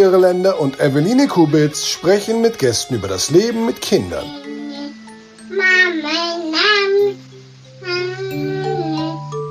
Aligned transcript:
Irländer 0.00 0.58
und 0.58 0.80
Eveline 0.80 1.28
Kubitz 1.28 1.86
sprechen 1.86 2.40
mit 2.40 2.58
Gästen 2.58 2.94
über 2.94 3.06
das 3.06 3.28
Leben 3.28 3.66
mit 3.66 3.82
Kindern. 3.82 4.24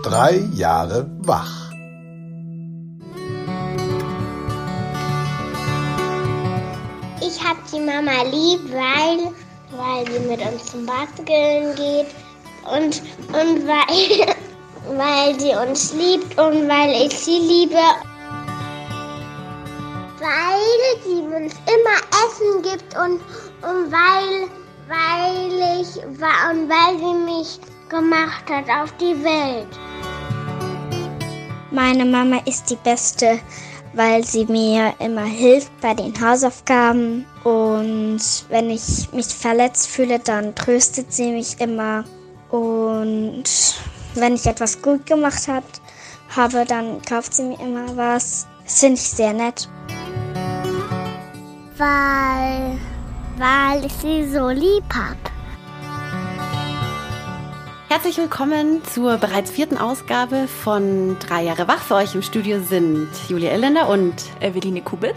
Drei 0.02 0.44
Jahre 0.56 1.06
wach. 1.20 1.70
Ich 7.22 7.44
hab 7.44 7.58
die 7.72 7.80
Mama 7.80 8.24
lieb, 8.32 8.62
weil, 8.72 9.32
weil 9.78 10.12
sie 10.12 10.28
mit 10.28 10.42
uns 10.42 10.66
zum 10.66 10.88
Basteln 10.88 11.76
geht 11.76 12.08
und, 12.66 13.04
und 13.34 13.68
weil, 13.68 14.36
weil 14.98 15.40
sie 15.40 15.54
uns 15.54 15.94
liebt 15.94 16.40
und 16.40 16.68
weil 16.68 17.06
ich 17.06 17.20
sie 17.20 17.38
liebe 17.38 17.78
weil 20.30 21.02
sie 21.04 21.22
uns 21.22 21.54
immer 21.66 21.98
Essen 22.24 22.62
gibt 22.62 22.96
und, 22.96 23.20
und 23.68 23.92
weil, 23.92 24.48
weil 24.88 25.82
ich 25.82 25.96
und 26.04 26.70
weil 26.70 26.98
sie 27.00 27.14
mich 27.26 27.60
gemacht 27.90 28.44
hat 28.50 28.66
auf 28.70 28.92
die 28.98 29.24
Welt. 29.24 29.68
Meine 31.72 32.06
Mama 32.06 32.42
ist 32.46 32.70
die 32.70 32.76
beste, 32.76 33.40
weil 33.94 34.24
sie 34.24 34.46
mir 34.46 34.94
immer 35.00 35.26
hilft 35.26 35.72
bei 35.82 35.96
den 35.96 36.14
Hausaufgaben 36.20 37.26
und 37.44 38.22
wenn 38.50 38.70
ich 38.70 39.12
mich 39.12 39.28
verletzt 39.28 39.88
fühle, 39.88 40.20
dann 40.20 40.54
tröstet 40.54 41.12
sie 41.12 41.32
mich 41.32 41.60
immer 41.60 42.04
und 42.52 43.46
wenn 44.14 44.36
ich 44.36 44.46
etwas 44.46 44.80
gut 44.82 45.06
gemacht 45.08 45.48
habe, 45.48 46.66
dann 46.66 47.02
kauft 47.02 47.34
sie 47.34 47.44
mir 47.44 47.60
immer 47.60 47.96
was. 47.96 48.46
Das 48.64 48.80
finde 48.82 48.96
ich 48.96 49.10
sehr 49.10 49.34
nett 49.34 49.68
weil, 51.80 52.78
weil 53.38 53.86
ich 53.86 53.94
sie 53.94 54.30
so 54.30 54.50
lieb 54.50 54.84
habe. 54.94 55.18
Herzlich 57.88 58.18
willkommen 58.18 58.84
zur 58.84 59.18
bereits 59.18 59.50
vierten 59.50 59.78
Ausgabe 59.78 60.48
von 60.48 61.18
Drei 61.20 61.44
Jahre 61.44 61.68
Wach. 61.68 61.82
Für 61.82 61.96
euch 61.96 62.14
im 62.14 62.22
Studio 62.22 62.60
sind 62.60 63.10
Julia 63.30 63.50
Elländer 63.52 63.90
und 63.90 64.14
Eveline 64.42 64.82
Kubitz. 64.82 65.16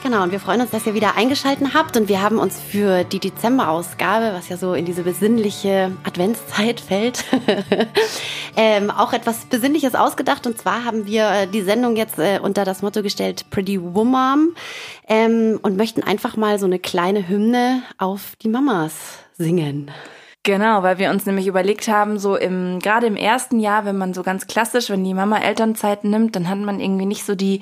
Genau, 0.00 0.22
und 0.22 0.30
wir 0.30 0.38
freuen 0.38 0.60
uns, 0.60 0.70
dass 0.70 0.86
ihr 0.86 0.94
wieder 0.94 1.16
eingeschaltet 1.16 1.74
habt 1.74 1.96
und 1.96 2.08
wir 2.08 2.22
haben 2.22 2.38
uns 2.38 2.60
für 2.60 3.02
die 3.02 3.18
Dezemberausgabe, 3.18 4.32
was 4.32 4.48
ja 4.48 4.56
so 4.56 4.74
in 4.74 4.84
diese 4.84 5.02
besinnliche 5.02 5.90
Adventszeit 6.04 6.80
fällt, 6.80 7.24
ähm, 8.56 8.92
auch 8.92 9.12
etwas 9.12 9.46
Besinnliches 9.46 9.96
ausgedacht. 9.96 10.46
Und 10.46 10.56
zwar 10.56 10.84
haben 10.84 11.06
wir 11.06 11.28
äh, 11.28 11.46
die 11.48 11.62
Sendung 11.62 11.96
jetzt 11.96 12.18
äh, 12.18 12.38
unter 12.40 12.64
das 12.64 12.80
Motto 12.80 13.02
gestellt 13.02 13.46
Pretty 13.50 13.82
Woman 13.82 14.50
ähm, 15.08 15.58
und 15.62 15.76
möchten 15.76 16.04
einfach 16.04 16.36
mal 16.36 16.60
so 16.60 16.66
eine 16.66 16.78
kleine 16.78 17.28
Hymne 17.28 17.82
auf 17.98 18.36
die 18.40 18.48
Mamas 18.48 18.94
singen. 19.36 19.90
Genau, 20.44 20.84
weil 20.84 20.98
wir 20.98 21.10
uns 21.10 21.26
nämlich 21.26 21.48
überlegt 21.48 21.88
haben, 21.88 22.20
so 22.20 22.36
im, 22.36 22.78
gerade 22.78 23.08
im 23.08 23.16
ersten 23.16 23.58
Jahr, 23.58 23.84
wenn 23.84 23.98
man 23.98 24.14
so 24.14 24.22
ganz 24.22 24.46
klassisch, 24.46 24.90
wenn 24.90 25.02
die 25.02 25.12
Mama 25.12 25.38
Elternzeit 25.38 26.04
nimmt, 26.04 26.36
dann 26.36 26.48
hat 26.48 26.58
man 26.58 26.78
irgendwie 26.78 27.04
nicht 27.04 27.26
so 27.26 27.34
die 27.34 27.60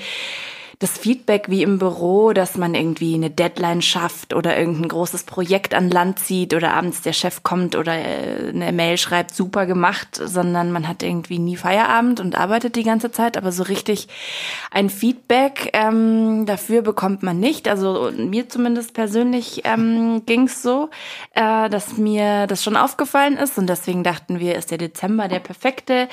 das 0.78 0.98
Feedback 0.98 1.48
wie 1.48 1.62
im 1.62 1.78
Büro, 1.78 2.32
dass 2.32 2.58
man 2.58 2.74
irgendwie 2.74 3.14
eine 3.14 3.30
Deadline 3.30 3.80
schafft 3.80 4.34
oder 4.34 4.58
irgendein 4.58 4.88
großes 4.88 5.24
Projekt 5.24 5.72
an 5.74 5.88
Land 5.90 6.18
zieht 6.18 6.52
oder 6.52 6.74
abends 6.74 7.00
der 7.00 7.14
Chef 7.14 7.42
kommt 7.42 7.76
oder 7.76 7.94
äh, 7.94 8.50
eine 8.50 8.72
Mail 8.72 8.98
schreibt, 8.98 9.34
super 9.34 9.64
gemacht, 9.64 10.20
sondern 10.22 10.72
man 10.72 10.86
hat 10.86 11.02
irgendwie 11.02 11.38
nie 11.38 11.56
Feierabend 11.56 12.20
und 12.20 12.36
arbeitet 12.36 12.76
die 12.76 12.82
ganze 12.82 13.10
Zeit, 13.10 13.38
aber 13.38 13.52
so 13.52 13.62
richtig 13.62 14.08
ein 14.70 14.90
Feedback 14.90 15.70
ähm, 15.72 16.44
dafür 16.44 16.82
bekommt 16.82 17.22
man 17.22 17.40
nicht. 17.40 17.68
Also 17.68 18.10
mir 18.14 18.50
zumindest 18.50 18.92
persönlich 18.92 19.62
ähm, 19.64 20.24
ging 20.26 20.46
so, 20.48 20.90
äh, 21.34 21.70
dass 21.70 21.96
mir 21.96 22.46
das 22.46 22.62
schon 22.62 22.76
aufgefallen 22.76 23.38
ist 23.38 23.56
und 23.56 23.66
deswegen 23.66 24.04
dachten 24.04 24.40
wir, 24.40 24.56
ist 24.56 24.70
der 24.70 24.78
Dezember 24.78 25.28
der 25.28 25.40
perfekte 25.40 26.08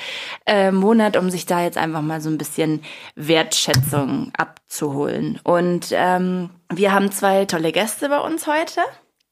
äh, 0.46 0.70
Monat, 0.70 1.18
um 1.18 1.28
sich 1.28 1.44
da 1.44 1.62
jetzt 1.62 1.76
einfach 1.76 2.02
mal 2.02 2.22
so 2.22 2.30
ein 2.30 2.38
bisschen 2.38 2.80
Wertschätzung 3.14 4.32
abzuholen. 4.74 5.40
Und 5.44 5.88
ähm, 5.92 6.50
wir 6.72 6.92
haben 6.92 7.12
zwei 7.12 7.44
tolle 7.44 7.72
Gäste 7.72 8.08
bei 8.08 8.18
uns 8.18 8.46
heute. 8.46 8.80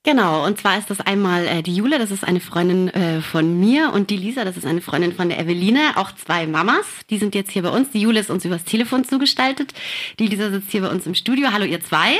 Genau, 0.04 0.44
und 0.44 0.58
zwar 0.58 0.78
ist 0.78 0.90
das 0.90 1.00
einmal 1.00 1.46
äh, 1.46 1.62
die 1.62 1.76
Jule, 1.76 1.98
das 1.98 2.10
ist 2.10 2.24
eine 2.24 2.40
Freundin 2.40 2.88
äh, 2.88 3.20
von 3.20 3.60
mir 3.60 3.92
und 3.92 4.10
die 4.10 4.16
Lisa, 4.16 4.44
das 4.44 4.56
ist 4.56 4.66
eine 4.66 4.80
Freundin 4.80 5.12
von 5.12 5.28
der 5.28 5.38
Eveline, 5.38 5.96
auch 5.96 6.10
zwei 6.12 6.48
Mamas, 6.48 6.86
die 7.08 7.18
sind 7.18 7.36
jetzt 7.36 7.52
hier 7.52 7.62
bei 7.62 7.68
uns. 7.68 7.92
Die 7.92 8.00
Jule 8.00 8.18
ist 8.18 8.28
uns 8.28 8.44
übers 8.44 8.64
Telefon 8.64 9.04
zugestaltet, 9.04 9.72
die 10.18 10.26
Lisa 10.26 10.50
sitzt 10.50 10.72
hier 10.72 10.80
bei 10.82 10.90
uns 10.90 11.06
im 11.06 11.14
Studio. 11.14 11.52
Hallo 11.52 11.64
ihr 11.64 11.80
zwei. 11.80 12.16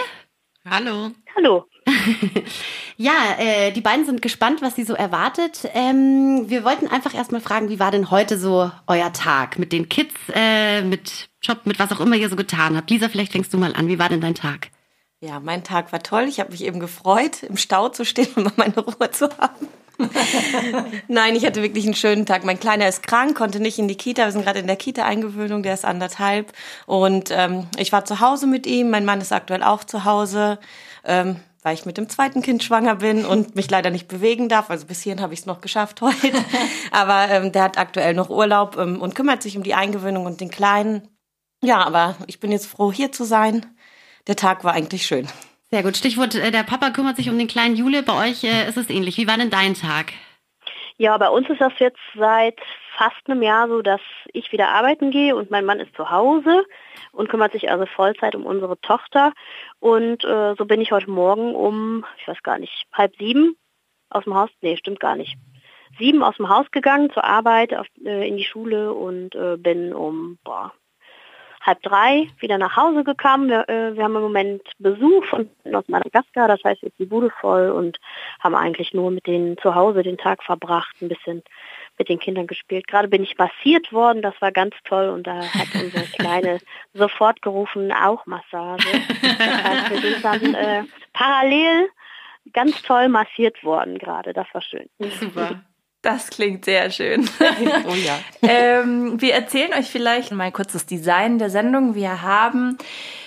Hallo. 0.64 1.10
Hallo. 1.34 1.66
ja, 2.96 3.36
äh, 3.38 3.72
die 3.72 3.80
beiden 3.80 4.06
sind 4.06 4.22
gespannt, 4.22 4.62
was 4.62 4.76
sie 4.76 4.84
so 4.84 4.94
erwartet. 4.94 5.68
Ähm, 5.74 6.44
wir 6.48 6.64
wollten 6.64 6.88
einfach 6.88 7.14
erstmal 7.14 7.40
fragen, 7.40 7.68
wie 7.68 7.80
war 7.80 7.90
denn 7.90 8.10
heute 8.10 8.38
so 8.38 8.70
euer 8.86 9.12
Tag 9.12 9.58
mit 9.58 9.72
den 9.72 9.88
Kids, 9.88 10.14
äh, 10.34 10.82
mit 10.82 11.28
Job, 11.42 11.60
mit 11.64 11.78
was 11.78 11.92
auch 11.92 12.00
immer 12.00 12.16
ihr 12.16 12.28
so 12.28 12.36
getan 12.36 12.76
habt? 12.76 12.90
Lisa, 12.90 13.08
vielleicht 13.08 13.32
fängst 13.32 13.52
du 13.52 13.58
mal 13.58 13.74
an. 13.74 13.88
Wie 13.88 13.98
war 13.98 14.08
denn 14.08 14.20
dein 14.20 14.34
Tag? 14.34 14.70
Ja, 15.20 15.38
mein 15.38 15.62
Tag 15.62 15.92
war 15.92 16.02
toll. 16.02 16.24
Ich 16.28 16.40
habe 16.40 16.50
mich 16.50 16.64
eben 16.64 16.80
gefreut, 16.80 17.42
im 17.44 17.56
Stau 17.56 17.88
zu 17.88 18.04
stehen 18.04 18.28
und 18.36 18.44
mal 18.44 18.52
meine 18.56 18.78
Ruhe 18.78 19.10
zu 19.10 19.28
haben. 19.38 19.68
Nein, 21.08 21.36
ich 21.36 21.46
hatte 21.46 21.62
wirklich 21.62 21.84
einen 21.84 21.94
schönen 21.94 22.26
Tag. 22.26 22.44
Mein 22.44 22.58
Kleiner 22.58 22.88
ist 22.88 23.06
krank, 23.06 23.36
konnte 23.36 23.60
nicht 23.60 23.78
in 23.78 23.88
die 23.88 23.96
Kita. 23.96 24.24
Wir 24.24 24.32
sind 24.32 24.44
gerade 24.44 24.58
in 24.58 24.66
der 24.66 24.76
Kita-Eingewöhnung, 24.76 25.62
der 25.62 25.74
ist 25.74 25.84
anderthalb. 25.84 26.52
Und 26.86 27.30
ähm, 27.30 27.66
ich 27.76 27.92
war 27.92 28.04
zu 28.04 28.20
Hause 28.20 28.46
mit 28.46 28.66
ihm. 28.66 28.90
Mein 28.90 29.04
Mann 29.04 29.20
ist 29.20 29.32
aktuell 29.32 29.62
auch 29.62 29.84
zu 29.84 30.04
Hause. 30.04 30.58
Ähm, 31.04 31.36
weil 31.62 31.74
ich 31.74 31.86
mit 31.86 31.96
dem 31.96 32.08
zweiten 32.08 32.42
Kind 32.42 32.62
schwanger 32.62 32.96
bin 32.96 33.24
und 33.24 33.54
mich 33.54 33.70
leider 33.70 33.90
nicht 33.90 34.08
bewegen 34.08 34.48
darf. 34.48 34.68
Also 34.68 34.86
bis 34.86 35.02
hierhin 35.02 35.22
habe 35.22 35.32
ich 35.32 35.40
es 35.40 35.46
noch 35.46 35.60
geschafft 35.60 36.00
heute. 36.00 36.32
Aber 36.90 37.28
ähm, 37.30 37.52
der 37.52 37.62
hat 37.62 37.78
aktuell 37.78 38.14
noch 38.14 38.30
Urlaub 38.30 38.76
ähm, 38.76 39.00
und 39.00 39.14
kümmert 39.14 39.42
sich 39.42 39.56
um 39.56 39.62
die 39.62 39.74
Eingewöhnung 39.74 40.26
und 40.26 40.40
den 40.40 40.50
Kleinen. 40.50 41.08
Ja, 41.64 41.86
aber 41.86 42.16
ich 42.26 42.40
bin 42.40 42.50
jetzt 42.50 42.66
froh, 42.66 42.90
hier 42.90 43.12
zu 43.12 43.22
sein. 43.22 43.64
Der 44.26 44.34
Tag 44.34 44.64
war 44.64 44.72
eigentlich 44.72 45.06
schön. 45.06 45.28
Sehr 45.70 45.84
gut. 45.84 45.96
Stichwort, 45.96 46.34
äh, 46.34 46.50
der 46.50 46.64
Papa 46.64 46.90
kümmert 46.90 47.16
sich 47.16 47.30
um 47.30 47.38
den 47.38 47.46
kleinen 47.46 47.76
Jule. 47.76 48.02
Bei 48.02 48.30
euch 48.30 48.42
äh, 48.42 48.68
ist 48.68 48.76
es 48.76 48.90
ähnlich. 48.90 49.16
Wie 49.16 49.28
war 49.28 49.36
denn 49.36 49.50
dein 49.50 49.74
Tag? 49.74 50.12
Ja, 50.98 51.16
bei 51.18 51.28
uns 51.28 51.48
ist 51.48 51.60
das 51.60 51.72
jetzt 51.78 52.00
seit 52.16 52.58
fast 52.96 53.16
einem 53.26 53.42
Jahr 53.42 53.68
so, 53.68 53.82
dass 53.82 54.00
ich 54.32 54.52
wieder 54.52 54.68
arbeiten 54.68 55.10
gehe 55.10 55.34
und 55.34 55.50
mein 55.50 55.64
Mann 55.64 55.80
ist 55.80 55.94
zu 55.94 56.10
Hause 56.10 56.64
und 57.12 57.28
kümmert 57.28 57.52
sich 57.52 57.70
also 57.70 57.86
Vollzeit 57.86 58.34
um 58.34 58.46
unsere 58.46 58.80
Tochter. 58.80 59.32
Und 59.80 60.24
äh, 60.24 60.54
so 60.56 60.64
bin 60.64 60.80
ich 60.80 60.92
heute 60.92 61.10
Morgen 61.10 61.54
um, 61.54 62.04
ich 62.18 62.28
weiß 62.28 62.42
gar 62.42 62.58
nicht, 62.58 62.86
halb 62.92 63.16
sieben 63.16 63.56
aus 64.10 64.24
dem 64.24 64.34
Haus, 64.34 64.50
nee, 64.60 64.76
stimmt 64.76 65.00
gar 65.00 65.16
nicht, 65.16 65.36
sieben 65.98 66.22
aus 66.22 66.36
dem 66.36 66.48
Haus 66.48 66.70
gegangen 66.70 67.10
zur 67.10 67.24
Arbeit 67.24 67.74
auf, 67.74 67.86
äh, 68.04 68.28
in 68.28 68.36
die 68.36 68.44
Schule 68.44 68.92
und 68.92 69.34
äh, 69.34 69.56
bin 69.56 69.92
um 69.92 70.38
boah, 70.44 70.72
halb 71.62 71.82
drei 71.82 72.28
wieder 72.38 72.58
nach 72.58 72.76
Hause 72.76 73.04
gekommen. 73.04 73.48
Wir, 73.48 73.68
äh, 73.68 73.94
wir 73.94 74.04
haben 74.04 74.16
im 74.16 74.22
Moment 74.22 74.62
Besuch 74.78 75.24
von 75.26 75.48
aus 75.72 75.88
Madagaskar, 75.88 76.48
das 76.48 76.62
heißt 76.64 76.82
jetzt 76.82 76.98
die 76.98 77.06
Bude 77.06 77.30
voll 77.40 77.70
und 77.70 77.98
haben 78.40 78.54
eigentlich 78.54 78.92
nur 78.92 79.10
mit 79.10 79.26
denen 79.26 79.56
zu 79.58 79.74
Hause 79.74 80.02
den 80.02 80.18
Tag 80.18 80.42
verbracht, 80.42 80.94
ein 81.00 81.08
bisschen 81.08 81.42
mit 81.98 82.08
den 82.08 82.18
Kindern 82.18 82.46
gespielt. 82.46 82.86
Gerade 82.86 83.08
bin 83.08 83.22
ich 83.22 83.36
massiert 83.38 83.92
worden, 83.92 84.22
das 84.22 84.34
war 84.40 84.52
ganz 84.52 84.74
toll 84.84 85.08
und 85.10 85.26
da 85.26 85.42
hat 85.42 85.68
unsere 85.74 86.04
Kleine 86.18 86.58
sofort 86.94 87.42
gerufen, 87.42 87.92
auch 87.92 88.26
Massage. 88.26 88.88
Das 89.22 89.38
heißt, 89.38 89.90
wir 89.90 90.00
sind 90.00 90.24
dann 90.24 90.54
äh, 90.54 90.84
parallel 91.12 91.88
ganz 92.52 92.82
toll 92.82 93.08
massiert 93.08 93.62
worden 93.62 93.98
gerade, 93.98 94.32
das 94.32 94.46
war 94.52 94.62
schön. 94.62 94.88
Super. 95.20 95.62
Das 96.02 96.30
klingt 96.30 96.64
sehr 96.64 96.90
schön. 96.90 97.30
oh 97.88 97.94
ja. 97.94 98.18
ähm, 98.42 99.20
wir 99.20 99.34
erzählen 99.34 99.72
euch 99.72 99.88
vielleicht 99.88 100.32
mal 100.32 100.50
kurz 100.50 100.72
das 100.72 100.84
Design 100.84 101.38
der 101.38 101.48
Sendung. 101.48 101.94
Wir 101.94 102.22
haben 102.22 102.76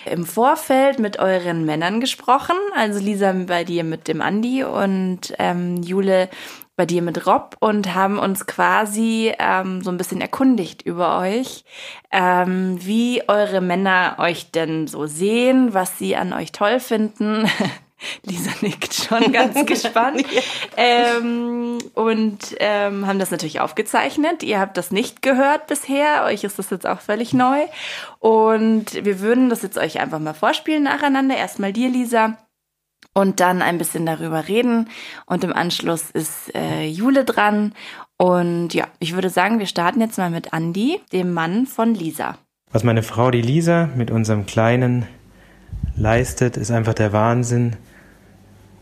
im 0.06 0.26
Vorfeld 0.26 1.00
mit 1.00 1.18
euren 1.18 1.64
Männern 1.66 2.02
gesprochen. 2.02 2.58
Also 2.76 3.00
Lisa 3.00 3.32
bei 3.48 3.64
dir 3.64 3.86
mit 3.86 4.10
dem 4.10 4.22
Andi 4.22 4.66
und 4.66 5.34
ähm, 5.40 5.84
Jule 5.84 6.30
bei 6.76 6.86
dir 6.86 7.02
mit 7.02 7.26
Rob 7.26 7.56
und 7.60 7.94
haben 7.94 8.20
uns 8.20 8.46
quasi 8.46 9.34
ähm, 9.40 9.82
so 9.82 9.92
ein 9.92 9.98
bisschen 9.98 10.22
erkundigt 10.22 10.82
über 10.82 11.20
euch, 11.20 11.64
ähm, 12.12 12.78
wie 12.82 13.24
eure 13.28 13.62
Männer 13.62 14.16
euch 14.20 14.52
denn 14.52 14.88
so 14.88 15.06
sehen, 15.06 15.74
was 15.74 15.98
sie 15.98 16.16
an 16.16 16.34
euch 16.34 16.52
toll 16.52 16.80
finden. 16.80 17.50
Lisa 18.24 18.52
nickt 18.62 18.94
schon 18.94 19.32
ganz 19.32 19.66
gespannt. 19.66 20.26
ja. 20.32 20.42
ähm, 20.76 21.78
und 21.94 22.56
ähm, 22.60 23.08
haben 23.08 23.20
das 23.20 23.32
natürlich 23.32 23.62
aufgezeichnet. 23.62 24.44
Ihr 24.44 24.60
habt 24.60 24.78
das 24.78 24.92
nicht 24.92 25.22
gehört 25.22 25.68
bisher. 25.68 26.24
Euch 26.26 26.44
ist 26.44 26.60
das 26.60 26.70
jetzt 26.70 26.86
auch 26.86 27.00
völlig 27.00 27.34
neu. 27.34 27.62
Und 28.20 29.06
wir 29.06 29.22
würden 29.22 29.50
das 29.50 29.62
jetzt 29.62 29.78
euch 29.78 30.00
einfach 30.00 30.20
mal 30.20 30.34
vorspielen 30.34 30.84
nacheinander. 30.84 31.38
Erstmal 31.38 31.74
dir, 31.74 31.90
Lisa. 31.90 32.38
Und 33.18 33.40
dann 33.40 33.62
ein 33.62 33.78
bisschen 33.78 34.06
darüber 34.06 34.50
reden. 34.50 34.90
Und 35.26 35.44
im 35.46 35.54
Anschluss 35.54 36.12
ist 36.12 36.54
äh, 36.54 36.86
Jule 36.86 37.24
dran. 37.24 37.74
Und 38.18 38.74
ja, 38.74 38.88
ich 39.00 39.16
würde 39.16 39.30
sagen, 39.30 39.60
wir 39.60 39.68
starten 39.68 40.02
jetzt 40.02 40.18
mal 40.18 40.30
mit 40.30 40.54
Andi, 40.54 41.00
dem 41.14 41.34
Mann 41.34 41.66
von 41.66 41.96
Lisa. 41.96 42.38
Was 42.72 42.84
meine 42.84 43.04
Frau, 43.04 43.32
die 43.32 43.42
Lisa, 43.42 43.90
mit 43.96 44.12
unserem 44.12 44.46
kleinen 44.46 45.06
leistet, 45.96 46.58
ist 46.58 46.72
einfach 46.72 46.94
der 46.94 47.14
Wahnsinn. 47.14 47.78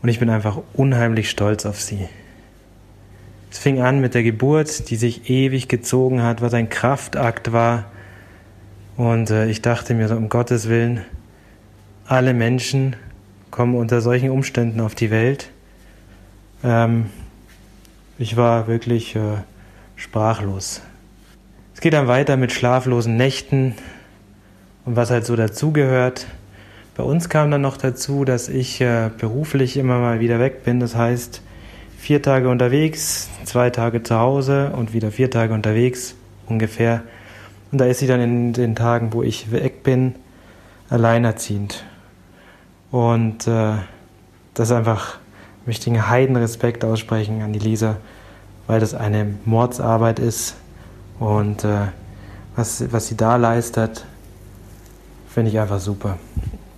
Und 0.02 0.08
ich 0.08 0.18
bin 0.18 0.30
einfach 0.30 0.58
unheimlich 0.72 1.30
stolz 1.30 1.64
auf 1.64 1.80
sie. 1.80 2.08
Es 3.52 3.58
fing 3.60 3.80
an 3.80 4.00
mit 4.00 4.14
der 4.14 4.24
Geburt, 4.24 4.90
die 4.90 4.96
sich 4.96 5.30
ewig 5.30 5.68
gezogen 5.68 6.22
hat, 6.22 6.42
was 6.42 6.54
ein 6.54 6.68
Kraftakt 6.68 7.52
war. 7.52 7.84
Und 8.96 9.30
äh, 9.30 9.46
ich 9.46 9.62
dachte 9.62 9.94
mir 9.94 10.08
so, 10.08 10.16
um 10.16 10.28
Gottes 10.28 10.68
Willen, 10.68 11.04
alle 12.04 12.34
Menschen 12.34 12.96
kommen 13.54 13.76
unter 13.76 14.00
solchen 14.00 14.30
Umständen 14.30 14.80
auf 14.80 14.96
die 14.96 15.12
Welt. 15.12 15.50
Ähm, 16.64 17.06
ich 18.18 18.36
war 18.36 18.66
wirklich 18.66 19.14
äh, 19.14 19.20
sprachlos. 19.94 20.82
Es 21.72 21.80
geht 21.80 21.92
dann 21.92 22.08
weiter 22.08 22.36
mit 22.36 22.50
schlaflosen 22.50 23.16
Nächten 23.16 23.76
und 24.84 24.96
was 24.96 25.12
halt 25.12 25.24
so 25.24 25.36
dazugehört. 25.36 26.26
Bei 26.96 27.04
uns 27.04 27.28
kam 27.28 27.52
dann 27.52 27.60
noch 27.60 27.76
dazu, 27.76 28.24
dass 28.24 28.48
ich 28.48 28.80
äh, 28.80 29.10
beruflich 29.16 29.76
immer 29.76 30.00
mal 30.00 30.18
wieder 30.18 30.40
weg 30.40 30.64
bin. 30.64 30.80
Das 30.80 30.96
heißt, 30.96 31.40
vier 31.96 32.22
Tage 32.22 32.48
unterwegs, 32.48 33.28
zwei 33.44 33.70
Tage 33.70 34.02
zu 34.02 34.18
Hause 34.18 34.70
und 34.70 34.92
wieder 34.92 35.12
vier 35.12 35.30
Tage 35.30 35.54
unterwegs 35.54 36.16
ungefähr. 36.48 37.04
Und 37.70 37.78
da 37.78 37.84
ist 37.84 38.00
sie 38.00 38.08
dann 38.08 38.20
in 38.20 38.52
den 38.52 38.74
Tagen, 38.74 39.12
wo 39.12 39.22
ich 39.22 39.52
weg 39.52 39.84
bin, 39.84 40.16
alleinerziehend. 40.90 41.84
Und 42.94 43.48
äh, 43.48 43.72
das 44.54 44.70
einfach, 44.70 45.18
möchte 45.66 45.90
ich 45.90 45.96
einen 45.96 46.08
Heidenrespekt 46.08 46.84
aussprechen 46.84 47.42
an 47.42 47.52
die 47.52 47.58
Lisa, 47.58 47.96
weil 48.68 48.78
das 48.78 48.94
eine 48.94 49.34
Mordsarbeit 49.44 50.20
ist. 50.20 50.54
Und 51.18 51.64
äh, 51.64 51.88
was, 52.54 52.92
was 52.92 53.08
sie 53.08 53.16
da 53.16 53.34
leistet, 53.34 54.06
finde 55.28 55.50
ich 55.50 55.58
einfach 55.58 55.80
super. 55.80 56.18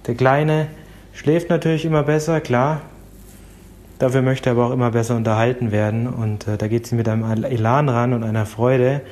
Der 0.06 0.14
Kleine 0.14 0.68
schläft 1.12 1.50
natürlich 1.50 1.84
immer 1.84 2.02
besser, 2.02 2.40
klar. 2.40 2.80
Dafür 3.98 4.22
möchte 4.22 4.48
er 4.48 4.52
aber 4.52 4.68
auch 4.68 4.72
immer 4.72 4.92
besser 4.92 5.16
unterhalten 5.16 5.70
werden. 5.70 6.06
Und 6.06 6.48
äh, 6.48 6.56
da 6.56 6.66
geht 6.66 6.86
sie 6.86 6.94
mit 6.94 7.10
einem 7.10 7.44
Elan 7.44 7.90
ran 7.90 8.14
und 8.14 8.24
einer 8.24 8.46
Freude, 8.46 9.02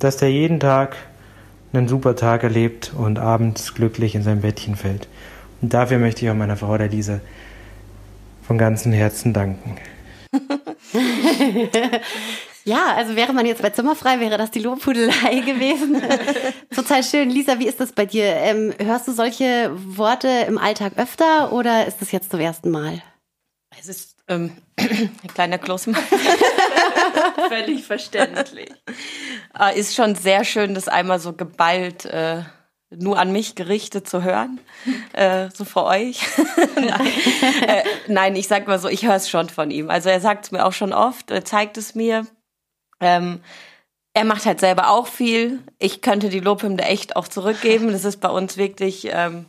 dass 0.00 0.18
der 0.18 0.30
jeden 0.30 0.60
Tag 0.60 0.96
einen 1.72 1.88
super 1.88 2.14
Tag 2.14 2.42
erlebt 2.42 2.92
und 2.94 3.18
abends 3.18 3.72
glücklich 3.72 4.14
in 4.14 4.22
sein 4.22 4.42
Bettchen 4.42 4.76
fällt. 4.76 5.08
Und 5.62 5.72
dafür 5.72 5.98
möchte 5.98 6.24
ich 6.24 6.30
auch 6.30 6.34
meiner 6.34 6.56
Frau, 6.56 6.76
der 6.76 6.88
Lisa, 6.88 7.20
von 8.46 8.58
ganzem 8.58 8.92
Herzen 8.92 9.32
danken. 9.32 9.76
Ja, 12.64 12.94
also 12.94 13.16
wäre 13.16 13.32
man 13.32 13.44
jetzt 13.44 13.62
bei 13.62 13.70
Zimmerfrei, 13.70 14.20
wäre 14.20 14.38
das 14.38 14.50
die 14.50 14.60
Lobhudelei 14.60 15.40
gewesen. 15.44 16.00
Total 16.74 17.02
schön. 17.02 17.28
Lisa, 17.28 17.58
wie 17.58 17.66
ist 17.66 17.80
das 17.80 17.92
bei 17.92 18.06
dir? 18.06 18.24
Ähm, 18.24 18.72
hörst 18.78 19.08
du 19.08 19.12
solche 19.12 19.72
Worte 19.74 20.28
im 20.46 20.58
Alltag 20.58 20.92
öfter 20.96 21.52
oder 21.52 21.86
ist 21.86 22.00
das 22.00 22.12
jetzt 22.12 22.30
zum 22.30 22.40
ersten 22.40 22.70
Mal? 22.70 23.02
Es 23.78 23.88
ist 23.88 24.16
ähm, 24.28 24.52
ein 24.78 25.10
kleiner 25.34 25.58
Kloß. 25.58 25.86
Völlig 27.48 27.84
verständlich. 27.84 28.70
Äh, 29.58 29.78
ist 29.78 29.96
schon 29.96 30.14
sehr 30.14 30.44
schön, 30.44 30.74
das 30.74 30.86
einmal 30.86 31.18
so 31.18 31.32
geballt 31.32 32.04
äh, 32.04 32.42
nur 32.96 33.18
an 33.18 33.32
mich 33.32 33.54
gerichtet 33.54 34.08
zu 34.08 34.22
hören, 34.22 34.60
äh, 35.12 35.48
so 35.52 35.64
vor 35.64 35.84
euch. 35.84 36.20
nein. 36.76 37.12
Äh, 37.66 37.82
nein, 38.08 38.36
ich 38.36 38.48
sag 38.48 38.66
mal 38.66 38.78
so, 38.78 38.88
ich 38.88 39.06
höre 39.06 39.16
es 39.16 39.30
schon 39.30 39.48
von 39.48 39.70
ihm. 39.70 39.90
Also 39.90 40.08
er 40.08 40.20
sagt 40.20 40.46
es 40.46 40.50
mir 40.52 40.64
auch 40.64 40.72
schon 40.72 40.92
oft, 40.92 41.30
er 41.30 41.44
zeigt 41.44 41.76
es 41.76 41.94
mir. 41.94 42.26
Ähm, 43.00 43.40
er 44.14 44.24
macht 44.24 44.44
halt 44.44 44.60
selber 44.60 44.90
auch 44.90 45.06
viel. 45.06 45.60
Ich 45.78 46.02
könnte 46.02 46.28
die 46.28 46.40
Lobhymne 46.40 46.82
echt 46.82 47.16
auch 47.16 47.28
zurückgeben. 47.28 47.92
Das 47.92 48.04
ist 48.04 48.20
bei 48.20 48.28
uns 48.28 48.58
wirklich 48.58 49.08
ähm, 49.10 49.46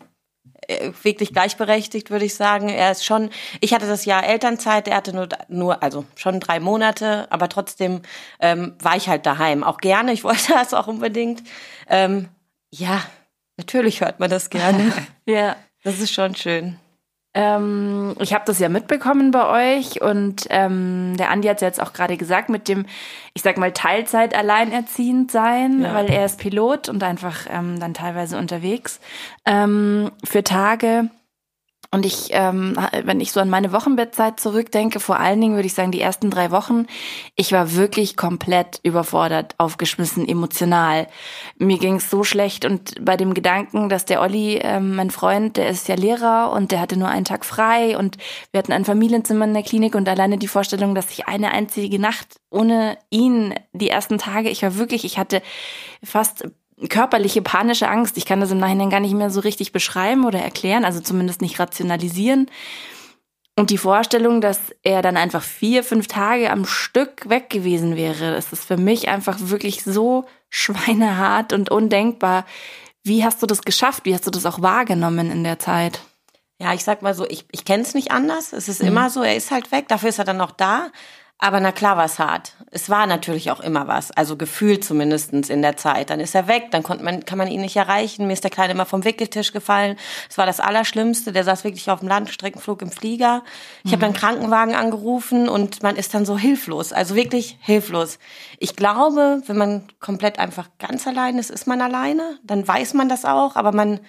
äh, 0.67 0.91
wirklich 1.01 1.33
gleichberechtigt, 1.33 2.09
würde 2.09 2.25
ich 2.25 2.35
sagen. 2.35 2.69
Er 2.69 2.91
ist 2.91 3.05
schon, 3.05 3.29
ich 3.59 3.73
hatte 3.73 3.87
das 3.87 4.05
Jahr 4.05 4.25
Elternzeit, 4.25 4.87
er 4.87 4.97
hatte 4.97 5.13
nur, 5.13 5.27
nur 5.47 5.83
also 5.83 6.05
schon 6.15 6.39
drei 6.39 6.59
Monate, 6.59 7.27
aber 7.31 7.49
trotzdem 7.49 8.01
ähm, 8.39 8.75
war 8.79 8.95
ich 8.95 9.09
halt 9.09 9.25
daheim. 9.25 9.63
Auch 9.63 9.77
gerne, 9.77 10.13
ich 10.13 10.23
wollte 10.23 10.53
das 10.53 10.73
auch 10.73 10.87
unbedingt. 10.87 11.43
Ähm, 11.89 12.29
ja, 12.71 13.01
natürlich 13.57 14.01
hört 14.01 14.19
man 14.19 14.29
das 14.29 14.49
gerne. 14.49 14.91
ja. 15.25 15.55
Das 15.83 15.99
ist 15.99 16.13
schon 16.13 16.33
schön. 16.35 16.79
Ähm, 17.35 18.15
ich 18.19 18.33
habe 18.33 18.45
das 18.45 18.59
ja 18.59 18.69
mitbekommen 18.69 19.31
bei 19.31 19.79
euch 19.79 20.01
und 20.01 20.45
ähm, 20.51 21.17
der 21.17 21.31
Andi 21.31 21.47
hat 21.47 21.61
ja 21.61 21.67
jetzt 21.67 21.81
auch 21.81 21.91
gerade 21.91 22.15
gesagt 22.15 22.49
mit 22.49 22.67
dem, 22.67 22.85
ich 23.33 23.41
sag 23.41 23.57
mal 23.57 23.71
Teilzeit 23.71 24.35
alleinerziehend 24.35 25.31
sein, 25.31 25.81
ja. 25.81 25.95
weil 25.95 26.11
er 26.11 26.25
ist 26.25 26.37
Pilot 26.37 26.89
und 26.89 27.01
einfach 27.01 27.47
ähm, 27.49 27.79
dann 27.79 27.95
teilweise 27.95 28.37
unterwegs 28.37 28.99
ähm, 29.45 30.11
für 30.23 30.43
Tage. 30.43 31.09
Und 31.93 32.07
ich, 32.07 32.29
ähm, 32.31 32.75
wenn 33.03 33.21
ich 33.21 33.31
so 33.31 33.39
an 33.39 33.51
meine 33.51 33.71
Wochenbettzeit 33.71 34.39
zurückdenke, 34.39 34.99
vor 34.99 35.19
allen 35.19 35.39
Dingen 35.39 35.53
würde 35.53 35.67
ich 35.67 35.75
sagen, 35.75 35.91
die 35.91 36.01
ersten 36.01 36.31
drei 36.31 36.49
Wochen, 36.49 36.87
ich 37.35 37.51
war 37.51 37.75
wirklich 37.75 38.17
komplett 38.17 38.79
überfordert, 38.81 39.53
aufgeschmissen, 39.59 40.27
emotional. 40.27 41.07
Mir 41.59 41.77
ging 41.77 41.97
es 41.97 42.09
so 42.09 42.23
schlecht 42.23 42.65
und 42.65 42.95
bei 43.05 43.15
dem 43.15 43.35
Gedanken, 43.35 43.89
dass 43.89 44.05
der 44.05 44.21
Olli, 44.21 44.55
ähm, 44.55 44.95
mein 44.95 45.11
Freund, 45.11 45.55
der 45.55 45.69
ist 45.69 45.87
ja 45.87 45.93
Lehrer 45.93 46.51
und 46.51 46.71
der 46.71 46.79
hatte 46.79 46.97
nur 46.97 47.09
einen 47.09 47.25
Tag 47.25 47.45
frei 47.45 47.95
und 47.95 48.17
wir 48.51 48.57
hatten 48.57 48.71
ein 48.71 48.85
Familienzimmer 48.85 49.45
in 49.45 49.53
der 49.53 49.61
Klinik 49.61 49.93
und 49.93 50.09
alleine 50.09 50.39
die 50.39 50.47
Vorstellung, 50.47 50.95
dass 50.95 51.11
ich 51.11 51.27
eine 51.27 51.51
einzige 51.51 51.99
Nacht 51.99 52.37
ohne 52.49 52.97
ihn, 53.11 53.53
die 53.71 53.89
ersten 53.89 54.17
Tage, 54.17 54.49
ich 54.49 54.63
war 54.63 54.77
wirklich, 54.77 55.05
ich 55.05 55.19
hatte 55.19 55.43
fast 56.03 56.43
körperliche 56.89 57.41
panische 57.41 57.87
Angst. 57.87 58.17
Ich 58.17 58.25
kann 58.25 58.39
das 58.39 58.51
im 58.51 58.59
Nachhinein 58.59 58.89
gar 58.89 58.99
nicht 58.99 59.13
mehr 59.13 59.29
so 59.29 59.39
richtig 59.39 59.71
beschreiben 59.71 60.25
oder 60.25 60.39
erklären, 60.39 60.85
also 60.85 60.99
zumindest 60.99 61.41
nicht 61.41 61.59
rationalisieren. 61.59 62.49
Und 63.55 63.69
die 63.69 63.77
Vorstellung, 63.77 64.41
dass 64.41 64.59
er 64.81 65.01
dann 65.01 65.15
einfach 65.15 65.43
vier, 65.43 65.83
fünf 65.83 66.07
Tage 66.07 66.49
am 66.49 66.65
Stück 66.65 67.29
weg 67.29 67.49
gewesen 67.49 67.95
wäre, 67.95 68.33
das 68.33 68.51
ist 68.51 68.65
für 68.65 68.77
mich 68.77 69.09
einfach 69.09 69.37
wirklich 69.39 69.83
so 69.83 70.25
schweinehart 70.49 71.53
und 71.53 71.69
undenkbar. 71.69 72.45
Wie 73.03 73.23
hast 73.23 73.43
du 73.43 73.45
das 73.45 73.61
geschafft? 73.61 74.05
Wie 74.05 74.13
hast 74.13 74.25
du 74.25 74.31
das 74.31 74.45
auch 74.45 74.61
wahrgenommen 74.61 75.29
in 75.29 75.43
der 75.43 75.59
Zeit? 75.59 75.99
Ja, 76.59 76.73
ich 76.73 76.83
sag 76.83 77.01
mal 77.01 77.13
so, 77.13 77.27
ich, 77.27 77.45
ich 77.51 77.65
kenne 77.65 77.83
es 77.83 77.93
nicht 77.93 78.11
anders. 78.11 78.53
Es 78.53 78.69
ist 78.69 78.81
mhm. 78.81 78.89
immer 78.89 79.09
so, 79.09 79.21
er 79.21 79.35
ist 79.35 79.51
halt 79.51 79.71
weg, 79.71 79.87
dafür 79.87 80.09
ist 80.09 80.19
er 80.19 80.25
dann 80.25 80.41
auch 80.41 80.51
da. 80.51 80.89
Aber 81.43 81.59
na 81.59 81.73
klar 81.73 81.97
war 81.97 82.05
es 82.05 82.19
hart. 82.19 82.53
Es 82.71 82.89
war 82.89 83.05
natürlich 83.05 83.51
auch 83.51 83.59
immer 83.59 83.85
was, 83.85 84.11
also 84.11 84.37
gefühlt 84.37 84.85
zumindestens 84.85 85.49
in 85.49 85.61
der 85.61 85.75
Zeit. 85.75 86.09
Dann 86.09 86.21
ist 86.21 86.33
er 86.33 86.47
weg, 86.47 86.71
dann 86.71 86.83
konnte 86.83 87.03
man, 87.03 87.25
kann 87.25 87.37
man 87.37 87.49
ihn 87.49 87.59
nicht 87.59 87.75
erreichen. 87.75 88.27
Mir 88.27 88.33
ist 88.33 88.45
der 88.45 88.49
Kleine 88.49 88.71
immer 88.71 88.85
vom 88.85 89.03
Wickeltisch 89.03 89.51
gefallen. 89.51 89.97
Es 90.29 90.37
war 90.37 90.45
das 90.45 90.61
Allerschlimmste. 90.61 91.33
Der 91.33 91.43
saß 91.43 91.65
wirklich 91.65 91.91
auf 91.91 91.99
dem 91.99 92.07
Landstreckenflug 92.07 92.81
im 92.81 92.91
Flieger. 92.91 93.43
Ich 93.79 93.87
mhm. 93.87 93.91
habe 93.91 94.01
dann 94.03 94.13
Krankenwagen 94.13 94.73
angerufen 94.73 95.49
und 95.49 95.83
man 95.83 95.97
ist 95.97 96.13
dann 96.13 96.25
so 96.25 96.37
hilflos, 96.37 96.93
also 96.93 97.13
wirklich 97.13 97.57
hilflos. 97.59 98.19
Ich 98.57 98.77
glaube, 98.77 99.41
wenn 99.45 99.57
man 99.57 99.89
komplett 99.99 100.39
einfach 100.39 100.69
ganz 100.79 101.05
allein 101.07 101.37
ist, 101.37 101.51
ist 101.51 101.67
man 101.67 101.81
alleine. 101.81 102.39
Dann 102.45 102.65
weiß 102.65 102.93
man 102.93 103.09
das 103.09 103.25
auch, 103.25 103.57
aber 103.57 103.73
man 103.73 103.99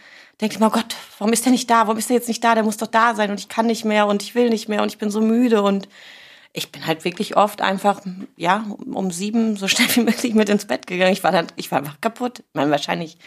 denkt 0.40 0.54
immer, 0.54 0.68
oh 0.68 0.70
Gott, 0.70 0.94
warum 1.18 1.32
ist 1.32 1.44
der 1.44 1.50
nicht 1.50 1.68
da? 1.68 1.88
Warum 1.88 1.98
ist 1.98 2.10
der 2.10 2.16
jetzt 2.16 2.28
nicht 2.28 2.44
da? 2.44 2.54
Der 2.54 2.62
muss 2.62 2.76
doch 2.76 2.86
da 2.86 3.16
sein 3.16 3.32
und 3.32 3.40
ich 3.40 3.48
kann 3.48 3.66
nicht 3.66 3.84
mehr 3.84 4.06
und 4.06 4.22
ich 4.22 4.36
will 4.36 4.50
nicht 4.50 4.68
mehr 4.68 4.82
und 4.82 4.88
ich 4.88 4.98
bin 4.98 5.10
so 5.10 5.20
müde 5.20 5.62
und 5.62 5.88
ich 6.54 6.72
bin 6.72 6.86
halt 6.86 7.04
wirklich 7.04 7.36
oft 7.36 7.60
einfach, 7.60 8.00
ja, 8.36 8.64
um 8.86 9.10
sieben 9.10 9.56
so 9.56 9.68
schnell 9.68 9.88
wie 9.94 10.00
möglich 10.00 10.34
mit 10.34 10.48
ins 10.48 10.64
Bett 10.64 10.86
gegangen. 10.86 11.12
Ich 11.12 11.24
war 11.24 11.32
dann, 11.32 11.48
ich 11.56 11.70
war 11.70 11.80
einfach 11.80 12.00
kaputt. 12.00 12.38
Ich 12.38 12.54
meine, 12.54 12.70
wahrscheinlich 12.70 13.18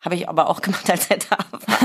habe 0.00 0.14
ich 0.14 0.28
aber 0.28 0.48
auch 0.48 0.60
gemacht, 0.60 0.88
als 0.88 1.10
er 1.10 1.18
da 1.18 1.38
war. 1.50 1.82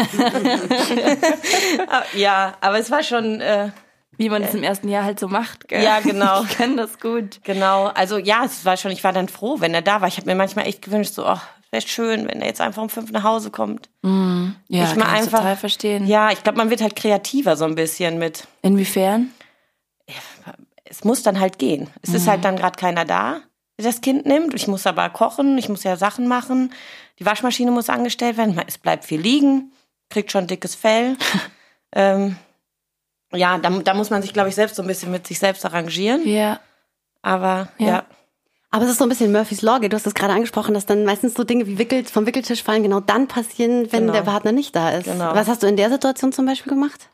ja, 2.15 2.53
aber 2.61 2.77
es 2.77 2.91
war 2.91 3.01
schon, 3.01 3.41
äh, 3.41 3.71
wie 4.17 4.29
man 4.29 4.43
es 4.43 4.53
im 4.53 4.61
ersten 4.61 4.87
Jahr 4.89 5.03
halt 5.03 5.19
so 5.19 5.27
macht. 5.27 5.67
Gell? 5.67 5.81
Ja, 5.81 5.99
genau. 6.01 6.43
Ich 6.43 6.49
kenne 6.49 6.75
das 6.75 6.99
gut. 6.99 7.39
Genau. 7.43 7.85
Also 7.87 8.19
ja, 8.19 8.43
es 8.45 8.65
war 8.65 8.77
schon, 8.77 8.91
ich 8.91 9.03
war 9.03 9.13
dann 9.13 9.29
froh, 9.29 9.61
wenn 9.61 9.73
er 9.73 9.81
da 9.81 10.01
war. 10.01 10.07
Ich 10.07 10.17
habe 10.17 10.27
mir 10.27 10.35
manchmal 10.35 10.67
echt 10.67 10.83
gewünscht, 10.83 11.13
so, 11.13 11.25
ach, 11.25 11.47
wäre 11.71 11.81
schön, 11.87 12.27
wenn 12.27 12.41
er 12.41 12.47
jetzt 12.47 12.61
einfach 12.61 12.83
um 12.83 12.89
fünf 12.89 13.11
nach 13.11 13.23
Hause 13.23 13.49
kommt. 13.49 13.89
Mm, 14.03 14.49
ja, 14.67 14.83
ich 14.83 14.93
kann 14.93 15.01
einfach, 15.01 15.39
total 15.39 15.55
verstehen. 15.55 16.05
Ja, 16.05 16.29
ich 16.29 16.43
glaube, 16.43 16.59
man 16.59 16.69
wird 16.69 16.81
halt 16.81 16.95
kreativer 16.95 17.55
so 17.55 17.65
ein 17.65 17.73
bisschen 17.73 18.19
mit. 18.19 18.47
Inwiefern? 18.61 19.31
Es 20.93 21.03
muss 21.03 21.23
dann 21.23 21.39
halt 21.39 21.57
gehen. 21.57 21.89
Es 22.03 22.09
mhm. 22.09 22.15
ist 22.15 22.27
halt 22.27 22.39
mhm. 22.39 22.43
dann 22.43 22.55
gerade 22.57 22.77
keiner 22.77 23.03
da, 23.03 23.41
der 23.79 23.85
das 23.85 24.01
Kind 24.01 24.27
nimmt. 24.27 24.53
Ich 24.53 24.67
muss 24.67 24.85
aber 24.85 25.09
kochen, 25.09 25.57
ich 25.57 25.67
muss 25.67 25.83
ja 25.83 25.97
Sachen 25.97 26.27
machen. 26.27 26.71
Die 27.19 27.25
Waschmaschine 27.25 27.71
muss 27.71 27.89
angestellt 27.89 28.37
werden. 28.37 28.59
Es 28.67 28.77
bleibt 28.77 29.03
viel 29.03 29.19
liegen, 29.19 29.71
kriegt 30.09 30.31
schon 30.31 30.45
dickes 30.45 30.75
Fell. 30.75 31.17
ähm, 31.95 32.35
ja, 33.33 33.57
da, 33.57 33.71
da 33.71 33.93
muss 33.95 34.11
man 34.11 34.21
sich, 34.21 34.33
glaube 34.33 34.49
ich, 34.49 34.55
selbst 34.55 34.75
so 34.75 34.83
ein 34.83 34.87
bisschen 34.87 35.11
mit 35.11 35.25
sich 35.25 35.39
selbst 35.39 35.65
arrangieren. 35.65 36.27
Ja. 36.27 36.59
Aber 37.23 37.69
ja. 37.79 37.87
ja. 37.87 38.05
Aber 38.69 38.85
es 38.85 38.91
ist 38.91 38.99
so 38.99 39.05
ein 39.05 39.09
bisschen 39.09 39.31
Murphy's 39.31 39.63
Law. 39.63 39.79
Du 39.79 39.95
hast 39.95 40.05
es 40.05 40.13
gerade 40.13 40.33
angesprochen, 40.33 40.75
dass 40.75 40.85
dann 40.85 41.05
meistens 41.05 41.33
so 41.33 41.43
Dinge 41.43 41.65
wie 41.65 41.79
Wickelt, 41.79 42.09
vom 42.09 42.27
Wickeltisch 42.27 42.61
fallen 42.61 42.83
genau 42.83 42.99
dann 42.99 43.27
passieren, 43.27 43.91
wenn 43.91 44.01
genau. 44.01 44.13
der 44.13 44.21
Partner 44.21 44.51
nicht 44.51 44.75
da 44.75 44.91
ist. 44.91 45.05
Genau. 45.05 45.33
Was 45.33 45.47
hast 45.47 45.63
du 45.63 45.67
in 45.67 45.77
der 45.77 45.89
Situation 45.89 46.31
zum 46.31 46.45
Beispiel 46.45 46.71
gemacht? 46.71 47.09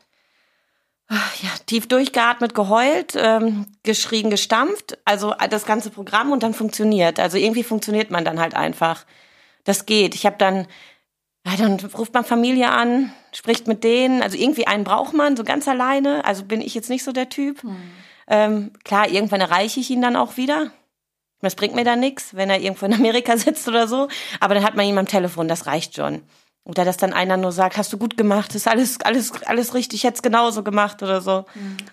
Ja, 1.10 1.50
tief 1.66 1.88
durchgeatmet, 1.88 2.54
geheult, 2.54 3.14
ähm, 3.16 3.66
geschrien, 3.82 4.30
gestampft, 4.30 4.98
also 5.04 5.34
das 5.50 5.66
ganze 5.66 5.90
Programm 5.90 6.30
und 6.30 6.42
dann 6.42 6.54
funktioniert. 6.54 7.18
Also 7.18 7.36
irgendwie 7.36 7.64
funktioniert 7.64 8.10
man 8.10 8.24
dann 8.24 8.38
halt 8.38 8.54
einfach. 8.54 9.04
Das 9.64 9.86
geht. 9.86 10.14
Ich 10.14 10.24
habe 10.24 10.36
dann 10.38 10.66
ja, 11.46 11.56
dann 11.56 11.80
ruft 11.80 12.12
man 12.12 12.24
Familie 12.24 12.70
an, 12.70 13.12
spricht 13.32 13.66
mit 13.66 13.82
denen. 13.82 14.22
Also 14.22 14.36
irgendwie 14.36 14.66
einen 14.66 14.84
braucht 14.84 15.14
man, 15.14 15.36
so 15.36 15.44
ganz 15.44 15.66
alleine. 15.68 16.24
Also 16.24 16.44
bin 16.44 16.60
ich 16.60 16.74
jetzt 16.74 16.90
nicht 16.90 17.02
so 17.02 17.12
der 17.12 17.28
Typ. 17.28 17.62
Hm. 17.62 17.76
Ähm, 18.28 18.72
klar, 18.84 19.08
irgendwann 19.08 19.40
erreiche 19.40 19.80
ich 19.80 19.90
ihn 19.90 20.02
dann 20.02 20.16
auch 20.16 20.36
wieder. 20.36 20.70
Das 21.40 21.54
bringt 21.54 21.74
mir 21.74 21.84
dann 21.84 22.00
nichts, 22.00 22.34
wenn 22.34 22.50
er 22.50 22.60
irgendwo 22.60 22.84
in 22.84 22.92
Amerika 22.92 23.36
sitzt 23.38 23.66
oder 23.68 23.88
so. 23.88 24.08
Aber 24.38 24.54
dann 24.54 24.64
hat 24.64 24.76
man 24.76 24.86
ihn 24.86 24.98
am 24.98 25.06
Telefon, 25.06 25.48
das 25.48 25.66
reicht 25.66 25.96
schon. 25.96 26.22
Oder 26.70 26.84
dass 26.84 26.96
dann 26.96 27.12
einer 27.12 27.36
nur 27.36 27.50
sagt, 27.50 27.76
hast 27.76 27.92
du 27.92 27.98
gut 27.98 28.16
gemacht, 28.16 28.54
ist 28.54 28.68
alles, 28.68 29.00
alles, 29.00 29.32
alles 29.46 29.74
richtig, 29.74 30.04
jetzt 30.04 30.22
genauso 30.22 30.62
gemacht 30.62 31.02
oder 31.02 31.20
so. 31.20 31.44